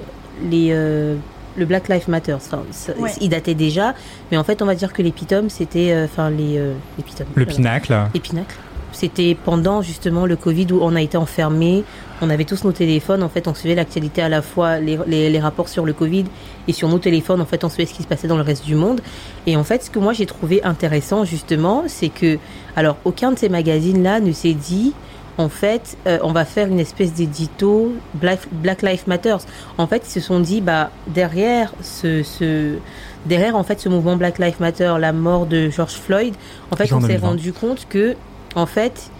Les, 0.48 0.68
euh, 0.70 1.16
le 1.56 1.64
Black 1.66 1.88
Lives 1.88 2.08
Matter, 2.08 2.32
enfin, 2.34 2.62
ça- 2.70 2.92
Ouais. 2.98 3.10
il 3.20 3.28
datait 3.28 3.54
déjà, 3.54 3.94
mais 4.30 4.36
en 4.36 4.44
fait, 4.44 4.62
on 4.62 4.66
va 4.66 4.74
dire 4.74 4.92
que 4.92 5.02
les 5.02 5.12
pitums, 5.12 5.50
c'était, 5.50 5.92
euh, 5.92 6.04
enfin, 6.06 6.30
les, 6.30 6.58
euh, 6.58 6.74
les. 6.98 7.04
Le 7.34 7.44
voilà. 7.44 7.52
pinacle. 7.52 7.96
Les 8.14 8.20
pinacles. 8.20 8.56
C'était 8.94 9.34
pendant 9.42 9.80
justement 9.80 10.26
le 10.26 10.36
Covid 10.36 10.66
où 10.72 10.80
on 10.82 10.94
a 10.94 11.00
été 11.00 11.16
enfermés, 11.16 11.82
on 12.20 12.28
avait 12.28 12.44
tous 12.44 12.62
nos 12.62 12.72
téléphones, 12.72 13.22
en 13.22 13.30
fait 13.30 13.48
on 13.48 13.54
suivait 13.54 13.74
l'actualité 13.74 14.20
à 14.20 14.28
la 14.28 14.42
fois, 14.42 14.80
les, 14.80 14.98
les, 15.06 15.30
les 15.30 15.40
rapports 15.40 15.70
sur 15.70 15.86
le 15.86 15.94
Covid 15.94 16.26
et 16.68 16.74
sur 16.74 16.88
nos 16.88 16.98
téléphones, 16.98 17.40
en 17.40 17.46
fait 17.46 17.64
on 17.64 17.70
suivait 17.70 17.86
ce 17.86 17.94
qui 17.94 18.02
se 18.02 18.06
passait 18.06 18.28
dans 18.28 18.36
le 18.36 18.42
reste 18.42 18.66
du 18.66 18.74
monde. 18.74 19.00
Et 19.46 19.56
en 19.56 19.64
fait 19.64 19.82
ce 19.82 19.88
que 19.90 19.98
moi 19.98 20.12
j'ai 20.12 20.26
trouvé 20.26 20.62
intéressant 20.62 21.24
justement, 21.24 21.84
c'est 21.86 22.10
que, 22.10 22.38
alors 22.76 22.98
aucun 23.06 23.32
de 23.32 23.38
ces 23.38 23.48
magazines-là 23.48 24.20
ne 24.20 24.30
s'est 24.32 24.52
dit, 24.52 24.92
en 25.38 25.48
fait 25.48 25.96
euh, 26.06 26.18
on 26.22 26.32
va 26.32 26.44
faire 26.44 26.68
une 26.68 26.80
espèce 26.80 27.12
d'édito 27.14 27.92
Black, 28.14 28.40
Black 28.52 28.82
Lives 28.82 29.04
Matter. 29.06 29.36
En 29.78 29.86
fait 29.86 30.02
ils 30.06 30.10
se 30.10 30.20
sont 30.20 30.40
dit, 30.40 30.60
bah 30.60 30.90
derrière 31.06 31.72
ce... 31.82 32.22
ce 32.22 32.76
Derrière 33.24 33.54
en 33.54 33.62
fait 33.62 33.78
ce 33.78 33.88
mouvement 33.88 34.16
Black 34.16 34.40
Lives 34.40 34.56
Matter, 34.58 34.94
la 34.98 35.12
mort 35.12 35.46
de 35.46 35.70
George 35.70 35.92
Floyd, 35.92 36.34
en 36.72 36.76
fait 36.76 36.92
on 36.92 37.00
s'est 37.00 37.06
2020. 37.06 37.28
rendu 37.28 37.52
compte 37.52 37.86
que 37.88 38.16
en 38.54 38.66
fait, 38.66 39.10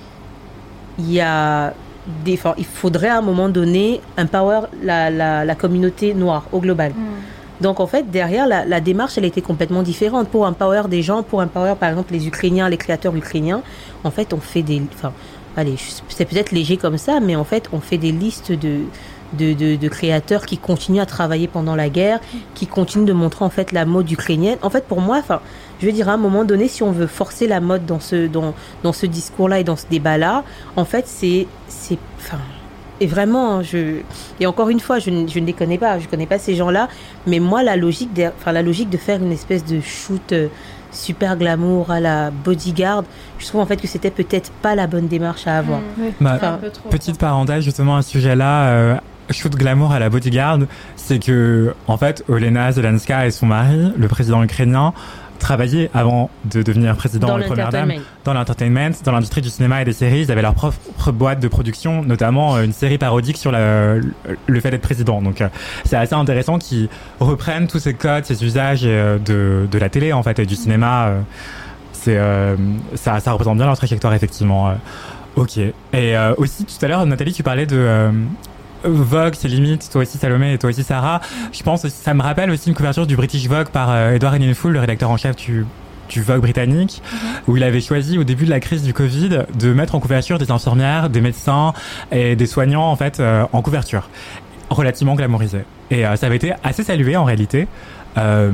il 0.98 1.10
y 1.12 1.20
a 1.20 1.72
des, 2.24 2.34
enfin, 2.34 2.54
il 2.58 2.64
faudrait 2.64 3.08
à 3.08 3.18
un 3.18 3.22
moment 3.22 3.48
donné 3.48 4.00
empower 4.18 4.62
la, 4.82 5.10
la, 5.10 5.44
la 5.44 5.54
communauté 5.54 6.14
noire 6.14 6.44
au 6.52 6.60
global. 6.60 6.92
Mm. 6.92 7.62
Donc 7.62 7.78
en 7.78 7.86
fait, 7.86 8.10
derrière, 8.10 8.46
la, 8.48 8.64
la 8.64 8.80
démarche, 8.80 9.16
elle 9.18 9.24
était 9.24 9.40
complètement 9.40 9.82
différente. 9.82 10.28
Pour 10.28 10.42
empower 10.42 10.82
des 10.88 11.02
gens, 11.02 11.22
pour 11.22 11.38
empower 11.38 11.74
par 11.78 11.90
exemple 11.90 12.12
les 12.12 12.26
Ukrainiens, 12.26 12.68
les 12.68 12.76
créateurs 12.76 13.14
ukrainiens, 13.14 13.62
en 14.04 14.10
fait, 14.10 14.32
on 14.32 14.40
fait 14.40 14.62
des... 14.62 14.82
Enfin, 14.92 15.12
allez, 15.57 15.76
c'est 16.09 16.24
peut-être 16.24 16.53
léger 16.53 16.76
comme 16.76 16.98
ça, 16.98 17.20
mais 17.20 17.36
en 17.36 17.44
fait, 17.44 17.68
on 17.72 17.80
fait 17.80 17.98
des 17.98 18.12
listes 18.12 18.53
de, 18.53 18.80
de, 19.32 19.76
de, 19.76 19.88
créateurs 19.88 20.46
qui 20.46 20.59
continuent 20.59 21.00
à 21.00 21.07
travailler 21.07 21.48
pendant 21.48 21.74
la 21.74 21.88
guerre, 21.88 22.20
qui 22.55 22.66
continuent 22.66 23.05
de 23.05 23.12
montrer 23.12 23.44
en 23.44 23.50
fait 23.50 23.72
la 23.72 23.84
mode 23.84 24.11
ukrainienne. 24.11 24.59
En 24.62 24.70
fait, 24.70 24.84
pour 24.84 25.00
moi, 25.00 25.22
je 25.80 25.86
veux 25.86 25.92
dire, 25.92 26.09
à 26.09 26.12
un 26.12 26.18
moment 26.18 26.44
donné, 26.44 26.68
si 26.68 26.82
on 26.82 26.92
veut 26.92 27.07
forcer 27.07 27.46
la 27.46 27.61
mode 27.61 27.86
dans 27.86 28.00
ce, 28.00 29.07
discours-là 29.07 29.61
et 29.61 29.64
dans 29.64 29.76
ce 29.76 29.86
débat-là, 29.90 30.44
en 30.76 30.84
fait, 30.84 31.07
c'est... 31.07 31.46
c'est 31.68 31.98
et 33.00 33.07
vraiment, 33.07 33.59
hein, 33.59 33.62
et 34.38 34.46
encore 34.46 34.68
une 34.68 34.78
fois, 34.78 35.00
je, 35.00 35.11
ne- 35.11 35.22
ne 35.22 35.46
les 35.46 35.53
connais 35.53 35.78
pas, 35.78 35.98
je 35.98 36.07
connais 36.07 36.26
pas 36.26 36.38
ces 36.38 36.55
gens-là, 36.55 36.88
mais 37.26 37.40
moi, 37.40 37.64
la 37.64 37.74
logique, 37.74 38.12
de, 38.12 38.30
enfin, 38.38 38.53
la 38.53 38.62
logique 38.62 38.90
de 38.90 38.96
faire 38.96 39.20
une 39.20 39.32
espèce 39.32 39.64
de 39.64 39.80
shoot 39.80 40.30
euh, 40.30 40.46
super 40.93 41.36
glamour 41.36 41.90
à 41.90 42.01
la 42.01 42.30
bodyguard, 42.30 43.05
je 43.38 43.47
trouve 43.47 43.61
en 43.61 43.66
fait 43.66 43.76
que 43.76 43.86
c'était 43.88 44.11
peut-être 44.11 44.51
pas 44.62 44.74
la 44.74 44.86
bonne 44.86 45.09
démarche 45.09 45.47
à 45.47 45.59
avoir. 45.59 45.80
Mm. 45.80 46.03
Bah, 46.20 46.32
Enfin. 46.36 46.59
Petite 46.90 47.18
parenthèse 47.18 47.64
justement 47.64 47.97
à 47.97 48.03
ce 48.03 48.11
sujet-là, 48.11 48.68
euh, 48.68 48.97
shoot 49.30 49.55
glamour 49.55 49.93
à 49.93 49.99
la 49.99 50.11
bodyguard, 50.11 50.59
c'est 50.97 51.18
que 51.18 51.74
en 51.86 51.97
fait 51.97 52.24
Olena 52.28 52.70
Zelenska 52.72 53.26
et 53.26 53.30
son 53.30 53.47
mari, 53.47 53.93
le 53.97 54.09
président 54.09 54.43
ukrainien, 54.43 54.93
travaillaient 55.43 55.90
avant 55.93 56.30
de 56.47 56.62
devenir 56.62 56.97
président 56.97 57.28
Dans 57.28 57.38
et 57.38 57.45
première 57.45 57.68
dame 57.68 57.93
dans 58.24 58.32
l'entertainment, 58.32 58.93
dans 59.05 59.12
l'industrie 59.12 59.43
du 59.43 59.51
cinéma 59.51 59.82
et 59.82 59.84
des 59.84 59.93
séries. 59.93 60.22
Ils 60.22 60.32
avaient 60.32 60.40
leur 60.43 60.55
propre 60.55 61.12
boîte 61.12 61.40
de 61.40 61.49
production, 61.49 62.03
notamment 62.03 62.57
euh, 62.57 62.62
une 62.64 62.72
série 62.72 62.97
parodique 62.97 63.36
sur 63.36 63.53
la- 63.53 63.97
le 64.47 64.61
fait 64.61 64.70
d'être 64.70 64.80
président. 64.82 65.20
Donc 65.20 65.40
euh, 65.43 65.49
c'est 65.84 65.97
assez 65.97 66.14
intéressant 66.14 66.59
qu'ils 66.59 66.88
reprennent 67.20 67.66
tous 67.66 67.78
ces 67.80 67.93
codes, 67.95 68.24
ces 68.24 68.43
usages 68.45 68.82
euh, 68.84 69.18
de, 69.18 69.66
de 69.70 69.78
la 69.78 69.88
télé 69.90 70.12
en 70.14 70.22
fait 70.22 70.38
et 70.38 70.47
du 70.47 70.55
cinéma. 70.57 71.11
c'est 71.93 72.18
ça, 72.95 73.20
ça 73.20 73.32
représente 73.32 73.57
bien 73.59 73.66
leur 73.66 73.76
trajectoire 73.76 74.14
effectivement. 74.14 74.72
Ok. 75.36 75.57
Et 75.59 75.72
euh, 75.95 76.34
aussi 76.36 76.64
tout 76.64 76.84
à 76.84 76.88
l'heure, 76.88 77.07
Nathalie, 77.07 77.32
tu 77.32 77.43
parlais 77.43 77.66
de 77.66 77.76
euh, 77.76 78.11
Vogue, 78.85 79.35
ses 79.35 79.49
limites, 79.49 79.89
toi 79.91 80.03
aussi 80.03 80.18
Salomé 80.18 80.55
et 80.55 80.59
toi 80.59 80.70
aussi 80.70 80.83
Sarah. 80.83 81.20
Je 81.53 81.62
pense 81.62 81.85
aussi, 81.85 81.97
ça 81.97 82.14
me 82.14 82.22
rappelle 82.22 82.51
aussi 82.51 82.68
une 82.68 82.74
couverture 82.74 83.07
du 83.07 83.16
British 83.16 83.47
Vogue 83.47 83.68
par 83.68 83.91
euh, 83.91 84.14
Edward 84.14 84.35
Enninful, 84.35 84.72
le 84.72 84.80
rédacteur 84.80 85.11
en 85.11 85.16
chef 85.16 85.37
du 85.37 85.66
du 86.09 86.20
Vogue 86.20 86.43
britannique, 86.43 87.03
où 87.47 87.57
il 87.57 87.62
avait 87.62 87.80
choisi 87.80 88.18
au 88.18 88.24
début 88.24 88.45
de 88.45 88.51
la 88.51 88.61
crise 88.61 88.83
du 88.83 88.93
Covid 88.93 89.45
de 89.59 89.72
mettre 89.72 89.95
en 89.95 90.01
couverture 90.01 90.39
des 90.39 90.51
infirmières, 90.51 91.09
des 91.09 91.22
médecins 91.22 91.72
et 92.11 92.37
des 92.37 92.47
soignants 92.47 92.91
en 92.91 92.97
fait 92.97 93.18
euh, 93.18 93.45
en 93.53 93.62
couverture, 93.62 94.11
relativement 94.68 95.14
glamourisé. 95.14 95.61
Et 95.91 96.07
euh, 96.07 96.16
ça 96.16 96.26
avait 96.26 96.37
été 96.37 96.53
assez 96.62 96.85
salué 96.85 97.16
en 97.16 97.24
réalité. 97.24 97.66
Euh, 98.18 98.51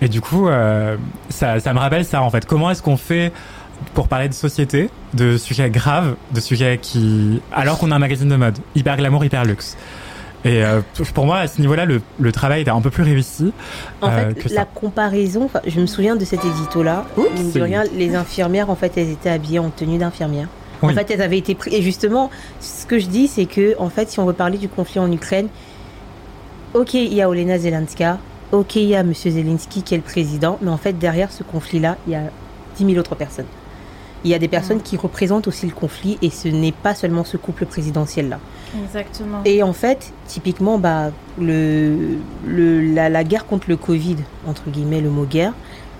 et 0.00 0.08
du 0.08 0.20
coup, 0.20 0.48
euh, 0.48 0.96
ça, 1.28 1.60
ça 1.60 1.72
me 1.72 1.78
rappelle 1.78 2.04
ça 2.04 2.22
en 2.22 2.30
fait. 2.30 2.44
Comment 2.44 2.70
est-ce 2.70 2.82
qu'on 2.82 2.96
fait 2.96 3.32
pour 3.94 4.08
parler 4.08 4.28
de 4.28 4.34
société, 4.34 4.90
de 5.14 5.36
sujets 5.36 5.70
graves, 5.70 6.16
de 6.32 6.40
sujets 6.40 6.78
qui, 6.80 7.40
alors 7.52 7.78
qu'on 7.78 7.90
a 7.90 7.96
un 7.96 7.98
magazine 7.98 8.28
de 8.28 8.36
mode, 8.36 8.58
hyper 8.74 8.96
glamour, 8.96 9.24
hyper 9.24 9.44
luxe. 9.44 9.76
Et 10.44 10.64
euh, 10.64 10.80
pour 11.12 11.26
moi, 11.26 11.38
à 11.38 11.48
ce 11.48 11.60
niveau-là, 11.60 11.86
le, 11.86 12.00
le 12.20 12.32
travail 12.32 12.60
était 12.60 12.70
un 12.70 12.80
peu 12.80 12.90
plus 12.90 13.02
réussi. 13.02 13.52
En 14.00 14.10
euh, 14.10 14.28
fait, 14.28 14.34
que 14.34 14.48
la 14.50 14.60
ça. 14.60 14.68
comparaison, 14.72 15.50
je 15.66 15.80
me 15.80 15.86
souviens 15.86 16.14
de 16.14 16.24
cet 16.24 16.44
édito-là. 16.44 17.04
Rien, 17.54 17.82
les 17.94 18.14
infirmières, 18.14 18.70
en 18.70 18.76
fait, 18.76 18.96
elles 18.96 19.10
étaient 19.10 19.30
habillées 19.30 19.58
en 19.58 19.70
tenue 19.70 19.98
d'infirmière. 19.98 20.48
En 20.82 20.90
fait, 20.90 21.10
elles 21.10 21.22
avaient 21.22 21.38
été 21.38 21.54
prises. 21.54 21.74
Et 21.74 21.82
justement, 21.82 22.30
ce 22.60 22.86
que 22.86 22.98
je 22.98 23.06
dis, 23.06 23.26
c'est 23.26 23.46
que, 23.46 23.74
en 23.78 23.88
fait, 23.88 24.10
si 24.10 24.20
on 24.20 24.26
veut 24.26 24.34
parler 24.34 24.58
du 24.58 24.68
conflit 24.68 25.00
en 25.00 25.10
Ukraine, 25.10 25.48
ok, 26.74 26.94
il 26.94 27.14
y 27.14 27.22
a 27.22 27.28
Olena 27.28 27.58
Zelenska, 27.58 28.18
ok, 28.52 28.76
il 28.76 28.88
y 28.88 28.94
a 28.94 29.02
Monsieur 29.02 29.30
Zelensky 29.30 29.82
qui 29.82 29.94
est 29.94 29.98
le 29.98 30.02
président, 30.02 30.58
mais 30.60 30.70
en 30.70 30.76
fait, 30.76 30.92
derrière 30.92 31.32
ce 31.32 31.42
conflit-là, 31.42 31.96
il 32.06 32.12
y 32.12 32.16
a 32.16 32.24
10 32.76 32.84
000 32.86 32.98
autres 32.98 33.14
personnes. 33.14 33.46
Il 34.24 34.30
y 34.30 34.34
a 34.34 34.38
des 34.38 34.48
personnes 34.48 34.80
qui 34.82 34.96
représentent 34.96 35.46
aussi 35.46 35.66
le 35.66 35.72
conflit 35.72 36.18
et 36.22 36.30
ce 36.30 36.48
n'est 36.48 36.72
pas 36.72 36.94
seulement 36.94 37.24
ce 37.24 37.36
couple 37.36 37.66
présidentiel-là. 37.66 38.40
Exactement. 38.82 39.42
Et 39.44 39.62
en 39.62 39.72
fait, 39.72 40.12
typiquement, 40.26 40.78
bah, 40.78 41.10
le, 41.40 42.18
le, 42.46 42.80
la, 42.92 43.08
la 43.08 43.24
guerre 43.24 43.46
contre 43.46 43.66
le 43.68 43.76
Covid, 43.76 44.16
entre 44.46 44.68
guillemets, 44.68 45.00
le 45.00 45.10
mot 45.10 45.24
guerre, 45.24 45.52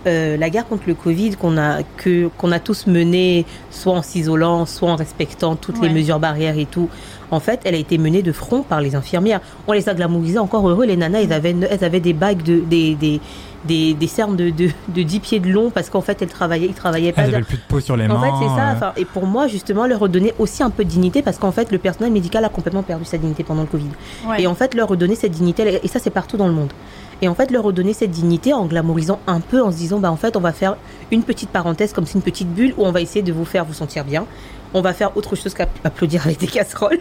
euh, 0.06 0.36
la 0.36 0.50
guerre 0.50 0.66
contre 0.66 0.84
le 0.86 0.94
Covid 0.94 1.36
qu'on 1.36 1.58
a, 1.58 1.82
que, 1.96 2.28
qu'on 2.38 2.52
a 2.52 2.60
tous 2.60 2.86
menée, 2.86 3.44
soit 3.70 3.92
en 3.92 4.02
s'isolant, 4.02 4.64
soit 4.64 4.90
en 4.90 4.96
respectant 4.96 5.56
toutes 5.56 5.82
les 5.82 5.88
mesures 5.88 6.20
barrières 6.20 6.58
et 6.58 6.66
tout, 6.66 6.88
en 7.32 7.40
fait, 7.40 7.60
elle 7.64 7.74
a 7.74 7.78
été 7.78 7.98
menée 7.98 8.22
de 8.22 8.30
front 8.30 8.62
par 8.62 8.80
les 8.80 8.94
infirmières. 8.94 9.40
On 9.66 9.72
les 9.72 9.88
a 9.88 9.94
glamourisées, 9.94 10.38
encore 10.38 10.68
heureux, 10.68 10.86
les 10.86 10.96
nanas, 10.96 11.22
elles 11.22 11.32
avaient, 11.32 11.56
elles 11.68 11.84
avaient 11.84 12.00
des 12.00 12.12
bagues, 12.12 12.42
de, 12.42 12.60
des, 12.60 12.94
des, 12.94 13.20
des, 13.64 13.94
des 13.94 14.06
cernes 14.06 14.36
de, 14.36 14.50
de, 14.50 14.68
de 14.88 15.02
10 15.02 15.20
pieds 15.20 15.40
de 15.40 15.48
long 15.48 15.70
parce 15.70 15.90
qu'en 15.90 16.00
fait, 16.00 16.20
elles 16.22 16.28
travaillaient, 16.28 16.66
ils 16.66 16.74
travaillaient 16.74 17.12
pas. 17.12 17.22
Elles 17.22 17.34
avaient 17.34 17.44
plus 17.44 17.56
de 17.56 17.62
peau 17.68 17.80
sur 17.80 17.96
les 17.96 18.06
mains. 18.06 18.14
En 18.16 18.20
fait, 18.20 18.44
c'est 18.46 18.54
ça. 18.54 18.68
euh, 18.68 18.72
Enfin, 18.76 18.92
et 18.96 19.04
pour 19.04 19.26
moi, 19.26 19.48
justement, 19.48 19.86
leur 19.86 20.00
redonner 20.00 20.32
aussi 20.38 20.62
un 20.62 20.70
peu 20.70 20.84
de 20.84 20.90
dignité 20.90 21.22
parce 21.22 21.38
qu'en 21.38 21.52
fait, 21.52 21.72
le 21.72 21.78
personnel 21.78 22.12
médical 22.12 22.44
a 22.44 22.48
complètement 22.48 22.82
perdu 22.82 23.04
sa 23.04 23.18
dignité 23.18 23.42
pendant 23.44 23.62
le 23.62 23.68
Covid. 23.68 23.88
Ouais. 24.28 24.42
Et 24.42 24.46
en 24.46 24.54
fait, 24.54 24.74
leur 24.74 24.88
redonner 24.88 25.14
cette 25.14 25.32
dignité, 25.32 25.80
et 25.82 25.88
ça, 25.88 25.98
c'est 25.98 26.10
partout 26.10 26.36
dans 26.36 26.46
le 26.46 26.52
monde. 26.54 26.72
Et 27.22 27.28
en 27.28 27.34
fait, 27.34 27.50
leur 27.50 27.64
redonner 27.64 27.94
cette 27.94 28.10
dignité 28.10 28.52
en 28.52 28.66
glamourisant 28.66 29.18
un 29.26 29.40
peu, 29.40 29.62
en 29.62 29.72
se 29.72 29.76
disant, 29.78 29.98
bah, 29.98 30.10
en 30.12 30.16
fait, 30.16 30.36
on 30.36 30.40
va 30.40 30.52
faire 30.52 30.76
une 31.10 31.22
petite 31.22 31.48
parenthèse, 31.50 31.92
comme 31.94 32.04
c'est 32.06 32.14
une 32.14 32.22
petite 32.22 32.48
bulle, 32.52 32.74
où 32.76 32.84
on 32.84 32.92
va 32.92 33.00
essayer 33.00 33.22
de 33.22 33.32
vous 33.32 33.46
faire 33.46 33.64
vous 33.64 33.72
sentir 33.72 34.04
bien. 34.04 34.26
On 34.74 34.82
va 34.82 34.92
faire 34.92 35.16
autre 35.16 35.34
chose 35.34 35.54
qu'applaudir 35.54 36.26
avec 36.26 36.38
des 36.38 36.46
casseroles. 36.46 36.98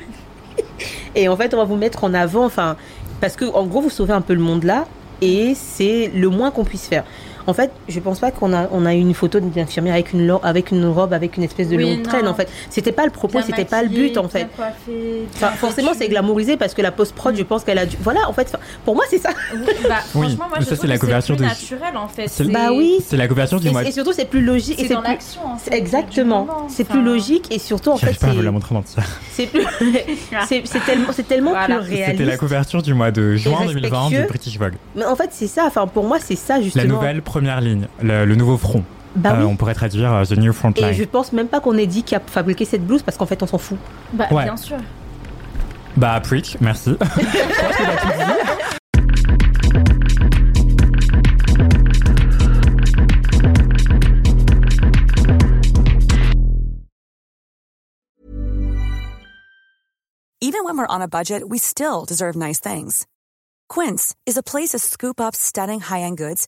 et 1.16 1.28
en 1.28 1.36
fait, 1.36 1.54
on 1.54 1.58
va 1.58 1.66
vous 1.66 1.76
mettre 1.76 2.04
en 2.06 2.14
avant, 2.14 2.46
enfin, 2.46 2.78
parce 3.22 3.36
que, 3.36 3.46
en 3.46 3.66
gros, 3.66 3.82
vous 3.82 3.90
sauvez 3.90 4.14
un 4.14 4.22
peu 4.22 4.34
le 4.34 4.40
monde 4.40 4.64
là, 4.64 4.86
et 5.22 5.54
c'est 5.56 6.12
le 6.14 6.30
moins 6.30 6.52
qu'on 6.52 6.66
puisse 6.66 6.88
faire. 6.88 7.04
En 7.48 7.54
fait, 7.54 7.72
je 7.88 8.00
pense 8.00 8.20
pas 8.20 8.32
qu'on 8.32 8.54
a, 8.54 8.68
on 8.72 8.86
a 8.86 8.94
eu 8.96 9.00
une 9.00 9.14
photo 9.14 9.40
d'une 9.40 9.58
infirmière 9.62 9.94
avec 9.94 10.14
une, 10.14 10.26
lo- 10.26 10.40
avec 10.44 10.72
une 10.72 10.86
robe, 10.86 11.14
avec 11.14 11.38
une 11.38 11.44
espèce 11.44 11.70
de 11.70 11.76
Oui, 11.78 11.84
longue 11.84 12.02
traîne, 12.04 12.26
non. 12.26 12.32
en 12.32 12.34
fait. 12.34 12.50
C'était 12.70 12.92
pas 12.92 13.06
le 13.06 13.12
propos, 13.12 13.38
Bien 13.38 13.46
c'était 13.48 13.66
pas 13.66 13.84
le 13.84 13.90
but, 13.90 14.18
en 14.18 14.28
fait. 14.28 14.48
coiffée, 14.56 15.28
Enfin, 15.36 15.52
forcément, 15.52 15.92
c'est 15.98 16.08
glamourisé 16.10 16.58
parce 16.58 16.74
que 16.74 16.82
la 16.82 16.92
post-prod, 16.92 17.36
je 17.36 17.44
pense 17.44 17.64
qu'elle 17.64 17.78
a 17.78 17.86
dû. 17.86 17.98
Voilà, 18.02 18.28
en 18.28 18.34
fait, 18.34 18.52
pour 18.84 18.96
moi, 18.96 19.04
c'est 19.10 19.20
ça. 19.20 19.30
Oui, 19.54 19.60
bah, 19.88 19.96
franchement, 20.10 20.46
moi, 20.50 20.58
je 20.60 20.64
ça, 20.66 20.72
trouve 20.72 20.80
c'est 20.82 20.88
la 20.88 20.98
couverture 20.98 21.36
plus 21.36 21.44
de- 21.44 21.50
naturel, 21.50 21.98
en 21.98 22.08
fait. 22.08 22.28
c'est 22.28 22.46
Bah 22.52 22.70
oui. 22.74 22.98
C'est 23.06 23.18
la 23.18 23.28
couverture 23.28 23.60
du 23.60 23.70
mois. 23.70 23.84
et 23.84 23.92
surtout, 23.92 24.14
c'est 24.14 24.26
plus 24.30 24.42
logique. 24.44 24.78
C'est 24.80 24.94
dans 24.94 25.02
l'action, 25.02 25.42
en 25.46 25.58
fait, 25.58 25.72
c'est- 25.72 25.78
Exactement. 25.78 26.44
du. 26.68 26.74
C'est 26.74 26.84
plus 26.84 27.04
logique 27.04 27.48
et 27.54 27.60
surtout, 27.60 27.92
en 27.92 27.98
fait, 27.98 28.18
vous 28.20 28.26
la 28.28 28.34
c'est- 28.44 28.52
montrer 28.52 28.76
entière. 28.76 29.06
c'est 29.32 29.50
c'est 30.48 30.62
c'est 30.66 30.80
tellement, 30.86 31.08
c'est 31.12 31.28
tellement 31.28 31.54
plus 31.66 31.74
réaliste. 31.74 32.04
C'était 32.12 32.26
la 32.26 32.38
couverture 32.38 32.82
du 32.82 32.94
mois 32.94 33.12
de 33.12 33.36
juin 33.36 33.66
2020 33.68 34.10
du. 34.10 34.24
British 34.28 34.58
Vogue. 34.58 34.74
Mais 34.96 35.06
en 35.06 35.16
fait, 35.16 35.30
c'est 35.32 35.48
ça. 35.48 35.66
Enfin, 35.68 35.88
pour 35.88 36.06
moi, 36.06 36.18
c'est 36.20 36.36
ça, 36.36 36.58
La 36.58 36.64
justement. 36.64 36.96
nouvelle 36.96 37.22
première 37.36 37.60
ligne, 37.60 37.88
le, 38.02 38.24
le 38.24 38.36
nouveau 38.36 38.58
front. 38.58 38.82
Bah 39.18 39.32
Euh, 39.34 39.40
oui. 39.42 39.46
on 39.52 39.58
pourrait 39.58 39.74
traduire 39.74 40.14
euh, 40.14 40.24
The 40.24 40.38
New 40.38 40.54
Front 40.54 40.72
Et 40.78 40.82
Line. 40.82 40.94
je 40.94 41.04
pense 41.04 41.34
même 41.34 41.48
pas 41.50 41.60
qu'on 41.60 41.78
ait 41.78 41.86
dit 41.86 42.04
qui 42.04 42.16
a 42.16 42.22
fabriqué 42.26 42.64
cette 42.64 42.86
blouse 42.88 43.04
parce 43.04 43.18
qu'en 43.18 43.26
fait, 43.26 43.44
on 43.44 43.48
s'en 43.48 43.58
fout. 43.58 43.78
Bah, 44.14 44.28
Ouais. 44.32 44.46
bien 44.46 44.56
sûr. 44.56 44.78
Bah, 45.98 46.18
preach, 46.24 46.56
merci. 46.62 46.96
Even 60.42 60.64
when 60.64 60.78
we're 60.78 60.88
on 60.88 61.02
a 61.02 61.08
budget, 61.08 61.48
we 61.48 61.58
still 61.58 62.06
deserve 62.06 62.36
nice 62.36 62.60
things. 62.60 63.06
Quince 63.70 64.14
is 64.26 64.38
a 64.38 64.44
place 64.44 64.70
to 64.70 64.80
scoop 64.80 65.20
up 65.20 65.36
stunning 65.36 65.80
high-end 65.80 66.18
goods 66.18 66.48